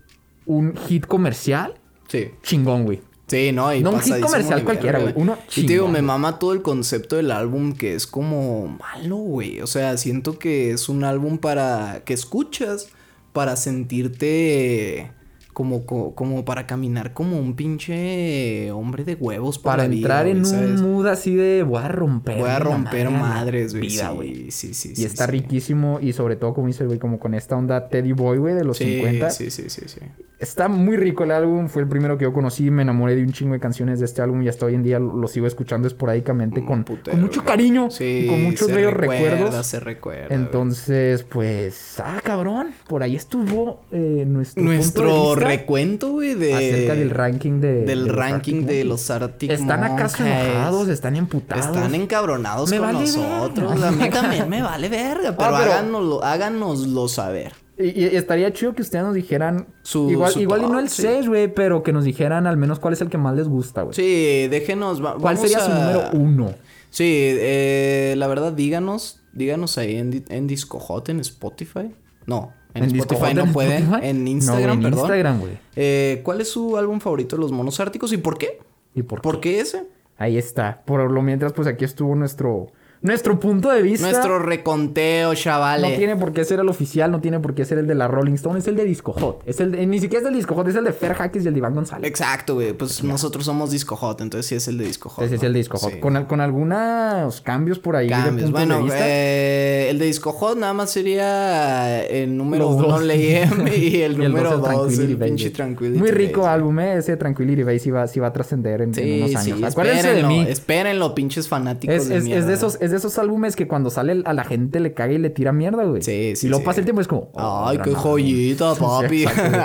un 0.47 0.75
hit 0.77 1.07
comercial 1.07 1.75
Sí. 2.09 2.31
chingón, 2.43 2.85
güey. 2.85 3.01
Sí, 3.27 3.51
no, 3.53 3.75
y 3.75 3.83
No 3.83 3.93
un 3.93 4.01
hit 4.01 4.21
comercial 4.21 4.63
cualquiera, 4.65 4.99
güey. 5.01 5.15
Uno 5.17 5.39
Y 5.57 5.63
te 5.67 5.73
digo, 5.73 5.87
chingón, 5.87 5.93
me 5.93 6.03
mama 6.03 6.39
todo 6.39 6.53
el 6.53 6.63
concepto 6.63 7.17
del 7.17 7.31
álbum 7.31 7.73
que 7.73 7.95
es 7.95 8.07
como 8.07 8.69
malo, 8.69 9.17
güey. 9.17 9.61
O 9.63 9.67
sea, 9.67 9.97
siento 9.97 10.39
que 10.39 10.71
es 10.71 10.89
un 10.89 11.03
álbum 11.05 11.39
para 11.39 12.03
que 12.05 12.13
escuchas 12.15 12.89
para 13.33 13.57
sentirte 13.57 15.11
como, 15.53 15.85
co- 15.87 16.15
como 16.15 16.45
para 16.45 16.67
caminar 16.67 17.13
como 17.13 17.39
un 17.39 17.55
pinche 17.55 18.71
hombre 18.73 19.05
de 19.05 19.15
huevos 19.15 19.59
por 19.59 19.73
Para 19.73 19.83
la 19.85 19.89
vida, 19.91 19.99
entrar 19.99 20.27
en 20.27 20.45
un 20.47 20.81
mood 20.83 21.07
así 21.07 21.35
de 21.35 21.63
voy 21.63 21.83
a 21.83 21.89
romper. 21.89 22.39
Voy 22.39 22.51
a 22.51 22.59
romper 22.59 23.11
madres, 23.11 23.75
güey. 23.75 23.89
vida, 23.89 24.09
Sí, 24.11 24.15
güey. 24.17 24.51
sí, 24.51 24.75
sí, 24.75 24.93
Y 24.93 24.97
sí, 24.97 25.05
está 25.05 25.27
sí. 25.27 25.33
riquísimo 25.33 25.99
y 26.01 26.13
sobre 26.13 26.37
todo, 26.37 26.55
como 26.55 26.67
dice, 26.69 26.87
güey, 26.87 26.99
como 26.99 27.19
con 27.19 27.35
esta 27.35 27.57
onda 27.57 27.89
Teddy 27.89 28.13
Boy, 28.13 28.39
güey, 28.39 28.55
de 28.55 28.65
los 28.65 28.77
Sí, 28.79 28.85
50. 28.97 29.31
sí, 29.31 29.51
sí, 29.51 29.65
sí, 29.69 29.83
sí. 29.87 30.01
Está 30.39 30.67
muy 30.69 30.97
rico 30.97 31.23
el 31.23 31.31
álbum, 31.31 31.69
fue 31.69 31.83
el 31.83 31.89
primero 31.89 32.19
que 32.19 32.25
yo 32.25 32.33
conocí, 32.33 32.69
me 32.71 32.83
enamoré 32.83 33.15
de 33.15 33.23
un 33.23 33.33
chingo 33.33 33.53
de 33.53 33.61
canciones 33.61 34.01
de 34.01 34.07
este 34.07 34.23
álbum 34.23 34.43
y 34.43 34.49
hasta 34.49 34.67
hoy 34.67 34.75
en 34.75 34.83
día 34.83 34.99
lo, 34.99 35.15
lo 35.17 35.29
sigo 35.29 35.47
escuchando 35.47 35.87
esporádicamente 35.87 36.65
con, 36.65 36.83
putero, 36.83 37.13
con 37.13 37.21
mucho 37.21 37.45
cariño 37.45 37.91
Sí, 37.93 38.23
y 38.25 38.27
con 38.27 38.43
muchos 38.43 38.67
se 38.67 38.73
bellos 38.75 38.93
recuerda, 38.93 39.31
recuerdos. 39.37 39.67
Se 39.67 39.79
recuerda. 39.79 40.27
güey. 40.29 40.41
Entonces, 40.41 41.23
pues, 41.23 42.01
ah, 42.01 42.21
cabrón, 42.25 42.71
por 42.89 43.05
ahí 43.05 43.15
estuvo 43.15 43.83
eh, 43.93 44.25
nuestro, 44.27 44.65
Nuestro 44.65 45.35
recuento, 45.45 46.11
güey, 46.13 46.35
de... 46.35 46.55
acerca 46.55 46.95
del 46.95 47.11
ranking 47.11 47.61
de 47.61 47.85
del 47.85 48.05
de 48.07 48.13
ranking 48.13 48.65
de 48.67 48.85
los 48.85 49.11
Arctic 49.11 49.51
Están 49.51 49.85
acaso 49.85 50.25
enojados, 50.25 50.89
están 50.89 51.17
emputados. 51.17 51.67
Están 51.67 51.95
encabronados 51.95 52.71
Me 52.71 52.79
con 52.79 52.87
vale 52.87 53.01
nosotros. 53.01 53.71
verga. 53.75 53.89
A 53.89 53.93
mí 53.93 54.11
también 54.11 54.49
me 54.49 54.63
vale 54.63 54.89
verga. 54.89 55.37
Pero, 55.37 55.57
Ah, 55.57 55.59
pero- 55.61 55.73
háganoslo, 55.73 56.25
háganoslo 56.25 57.09
saber. 57.09 57.53
Y, 57.79 57.89
y 58.01 58.05
estaría 58.17 58.53
chido 58.53 58.75
que 58.75 58.83
ustedes 58.83 59.05
nos 59.05 59.15
dijeran. 59.15 59.67
Su- 59.83 60.11
igual 60.11 60.31
su 60.33 60.41
igual 60.41 60.63
y 60.63 60.67
no 60.69 60.79
el 60.79 60.89
sí. 60.89 61.03
6, 61.03 61.29
güey, 61.29 61.49
pero 61.53 61.83
que 61.83 61.93
nos 61.93 62.05
dijeran 62.05 62.47
al 62.47 62.57
menos 62.57 62.79
cuál 62.79 62.93
es 62.95 63.01
el 63.01 63.09
que 63.09 63.19
más 63.19 63.35
les 63.35 63.49
gusta, 63.49 63.83
güey. 63.83 63.95
Sí, 63.95 64.47
déjenos. 64.49 65.03
va- 65.05 65.17
¿Cuál 65.17 65.39
sería 65.39 65.59
su 65.61 65.71
número 65.71 66.11
uno? 66.13 66.55
Sí, 66.91 67.05
eh, 67.09 68.15
la 68.19 68.27
verdad, 68.27 68.53
díganos. 68.53 69.21
Díganos 69.33 69.79
ahí 69.79 69.97
en, 69.97 70.25
en 70.29 70.47
Discohot, 70.47 71.09
en 71.09 71.21
Spotify. 71.21 71.95
No, 72.27 72.53
en, 72.75 72.85
Spotify 72.85 73.35
no 73.35 73.43
en 73.45 73.53
pueden. 73.53 73.83
Spotify? 73.83 74.07
En 74.09 74.25
No, 74.25 74.31
Instagram, 74.31 74.65
güey, 74.65 74.75
en 74.77 74.83
perdón. 74.83 74.99
Instagram, 75.01 75.41
güey. 75.41 75.53
Eh, 75.77 76.21
¿Cuál 76.25 76.41
es 76.41 76.51
su 76.51 76.77
álbum 76.77 77.01
favorito 77.01 77.37
de 77.37 77.41
los 77.43 77.53
monos 77.53 77.79
árticos 77.81 78.13
y 78.13 78.17
por 78.19 78.39
qué? 78.39 78.59
¿Y 78.95 79.03
por 79.03 79.21
qué? 79.21 79.23
¿Por 79.23 79.41
qué 79.41 79.61
ese? 79.61 79.85
Ahí 80.17 80.39
está. 80.39 80.83
Por 80.85 81.11
lo 81.11 81.23
mientras, 81.23 81.53
pues 81.53 81.67
aquí 81.69 81.85
estuvo 81.85 82.15
nuestro, 82.15 82.69
nuestro 83.03 83.39
punto 83.41 83.71
de 83.71 83.83
vista. 83.83 84.09
Nuestro 84.09 84.39
reconteo, 84.39 85.31
No 85.31 85.35
chavales. 85.35 85.99
tiene 85.99 86.17
por 86.17 86.33
qué 86.33 86.45
ser 86.45 86.61
el 86.61 86.69
oficial, 86.69 87.11
no 87.11 87.21
tiene 87.21 87.41
por 87.41 87.55
qué 87.55 87.65
ser 87.65 87.79
el 87.79 87.87
de 87.87 87.95
la 87.95 88.09
Rolling 88.09 88.35
Stone, 88.35 88.59
es 88.59 88.67
el 88.69 88.77
de 88.77 88.85
Disco 88.85 89.13
Hot. 89.13 89.43
Es 89.47 89.61
el 89.61 89.73
de- 89.73 89.87
ni 89.87 89.99
siquiera 89.99 90.19
es 90.21 90.25
del 90.25 90.35
Disco 90.35 90.55
Hot, 90.55 90.69
es 90.69 90.75
el 90.77 90.85
de 90.85 90.93
Fer 90.93 91.15
Hackers 91.15 91.45
y 91.45 91.49
el 91.49 91.55
de 91.55 91.59
Iván 91.59 91.75
González. 91.75 92.09
Exacto, 92.09 92.55
güey. 92.55 92.73
Pues 92.73 93.03
nosotros 93.05 93.45
somos 93.45 93.71
Disco 93.71 93.97
Hot, 93.97 94.21
entonces 94.21 94.47
sí 94.47 94.55
es 94.55 94.69
el 94.69 94.79
de 94.79 94.85
Disco 94.87 95.09
Hot. 95.09 95.25
Es 95.25 95.31
¿no? 95.33 95.47
el 95.47 95.53
de 95.53 95.59
Disco 95.59 95.79
Hot. 95.79 95.93
Sí. 95.95 96.01
Con, 96.01 96.25
con 96.25 96.41
algunos 96.41 97.41
cambios 97.41 97.79
por 97.79 97.97
ahí 97.97 98.07
de 98.09 98.13
Cambios. 98.15 98.47
de 98.49 98.53
Bueno, 98.53 98.83
vista. 98.83 98.99
eh, 99.01 99.89
el 99.91 99.99
de 99.99 100.07
Disco 100.07 100.33
Hot 100.33 100.57
nada 100.59 100.73
más 100.73 100.91
sería 100.91 102.03
el 102.05 102.37
número 102.37 102.71
Los 102.71 103.01
uno 103.03 103.15
y 103.15 103.27
el 103.35 103.69
Y 103.83 104.03
el 104.03 104.19
número 104.19 104.59
dos, 104.59 104.69
el 104.69 104.77
dos, 104.77 104.99
el 104.99 105.17
pinche. 105.19 105.51
Tranquility 105.51 105.99
Muy 105.99 106.11
rico 106.11 106.43
Base. 106.43 106.53
álbum, 106.55 106.79
¿eh? 106.81 106.97
Ese 106.99 107.17
Tranquility 107.17 107.63
Base 107.63 107.79
sí 107.81 107.91
va, 107.91 108.07
sí 108.07 108.21
va 108.21 108.29
a 108.29 108.33
trascender 108.33 108.83
en, 108.83 108.91
unos 108.91 109.37
años. 109.37 109.59
sí, 109.59 109.65
Acuérdense 109.65 110.03
de 110.09 110.19
espérenlo, 110.21 110.29
mí. 110.29 110.47
espérenlo, 110.49 111.15
pinches 111.15 111.49
fanáticos 111.49 111.97
Es, 111.97 112.09
de 112.09 112.17
es, 112.19 112.27
es 112.27 112.47
de 112.47 112.55
esos, 112.55 112.79
es 112.81 112.92
de 112.93 112.99
esos 112.99 113.19
álbumes 113.19 113.57
que 113.57 113.67
cuando 113.67 113.91
sale 113.91 114.23
a 114.25 114.33
la 114.33 114.45
gente 114.45 114.79
le 114.79 114.95
caga 114.95 115.13
y 115.13 115.19
le 115.19 115.31
tira 115.31 115.51
mierda, 115.53 115.83
güey. 115.85 116.03
Sí, 116.03 116.37
sí, 116.37 116.47
Y 116.49 116.55
sí. 116.55 116.61
pasa 116.65 116.79
el 116.81 116.87
tiempo 116.87 117.01
y 117.01 117.03
es 117.03 117.09
como... 117.09 117.31
oh, 117.35 117.65
Ay, 117.67 117.79
qué 117.83 117.93
joyita, 117.93 118.75
papi. 118.79 119.25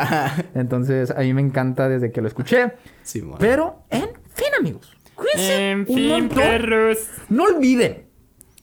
Entonces, 0.55 1.11
a 1.11 1.19
mí 1.19 1.33
me 1.33 1.41
encanta 1.41 1.87
desde 1.87 2.11
que 2.11 2.21
lo 2.21 2.27
escuché. 2.27 2.73
Sí, 3.03 3.21
man. 3.21 3.37
Pero, 3.39 3.83
en 3.89 4.09
fin, 4.33 4.47
amigos. 4.59 4.91
Cuídense 5.15 5.71
En 5.71 5.79
un 5.81 5.85
fin, 5.85 6.09
montón. 6.09 6.37
perros. 6.37 6.97
No 7.29 7.43
olviden 7.43 8.05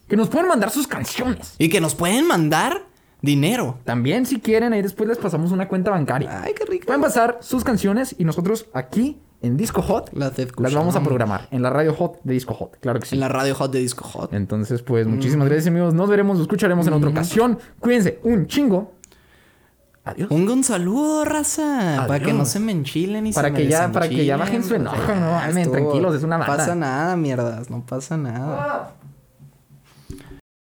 que 0.09 0.17
nos 0.17 0.29
pueden 0.29 0.49
mandar 0.49 0.71
sus 0.71 0.87
canciones. 0.87 1.55
Y 1.59 1.69
que 1.69 1.81
nos 1.81 1.95
pueden 1.95 2.27
mandar 2.27 2.83
dinero. 3.23 3.79
También, 3.85 4.27
si 4.27 4.39
quieren, 4.41 4.73
ahí 4.73 4.83
después 4.83 5.09
les 5.09 5.19
pasamos 5.19 5.51
una 5.51 5.67
cuenta 5.67 5.91
bancaria. 5.91 6.43
Ay, 6.43 6.53
qué 6.55 6.65
rico. 6.67 6.87
Pueden 6.87 7.01
pasar 7.01 7.39
sus 7.41 7.65
canciones 7.65 8.15
y 8.19 8.25
nosotros 8.25 8.67
aquí 8.75 9.19
en 9.47 9.57
Disco 9.57 9.83
Hot 9.83 10.11
Las 10.15 10.75
vamos 10.75 10.97
a 10.97 11.03
programar. 11.03 11.49
En 11.51 11.63
la 11.63 11.71
radio 11.71 11.95
Hot 11.95 12.21
de 12.25 12.33
Disco 12.35 12.55
Hot. 12.55 12.79
Claro 12.81 12.99
que 13.01 13.07
sí. 13.07 13.15
En 13.17 13.21
la 13.21 13.29
radio 13.29 13.55
hot 13.55 13.71
de 13.73 13.79
Disco 13.81 14.05
Hot. 14.09 14.33
Entonces, 14.33 14.83
pues, 14.83 15.07
muchísimas 15.07 15.47
gracias, 15.49 15.67
amigos. 15.69 15.95
Nos 15.95 16.09
veremos, 16.09 16.37
nos 16.39 16.43
escucharemos 16.45 16.87
en 16.87 16.93
otra 16.95 17.11
ocasión. 17.11 17.59
Cuídense 17.81 18.21
un 18.25 18.47
chingo. 18.47 18.93
Adiós. 20.07 20.31
Un, 20.31 20.47
un 20.49 20.63
saludo, 20.65 21.25
raza. 21.25 22.05
Para 22.07 22.21
que 22.21 22.33
no 22.35 22.45
se 22.45 22.61
me 22.61 22.73
enchilen 22.73 23.27
y 23.27 23.33
Para 23.33 23.49
se 23.49 23.55
que 23.55 23.65
me 23.65 23.71
ya- 23.71 23.91
para 23.91 24.07
que 24.09 24.25
ya 24.27 24.37
bajen 24.37 24.63
su 24.63 24.75
enojo, 24.75 25.15
no 25.15 25.31
mames, 25.33 25.71
tranquilos, 25.71 26.15
es 26.15 26.23
una 26.23 26.37
No 26.37 26.45
banda. 26.47 26.57
pasa 26.59 26.75
nada, 26.75 27.17
mierdas. 27.17 27.71
No 27.71 27.81
pasa 27.87 28.17
nada. 28.19 28.93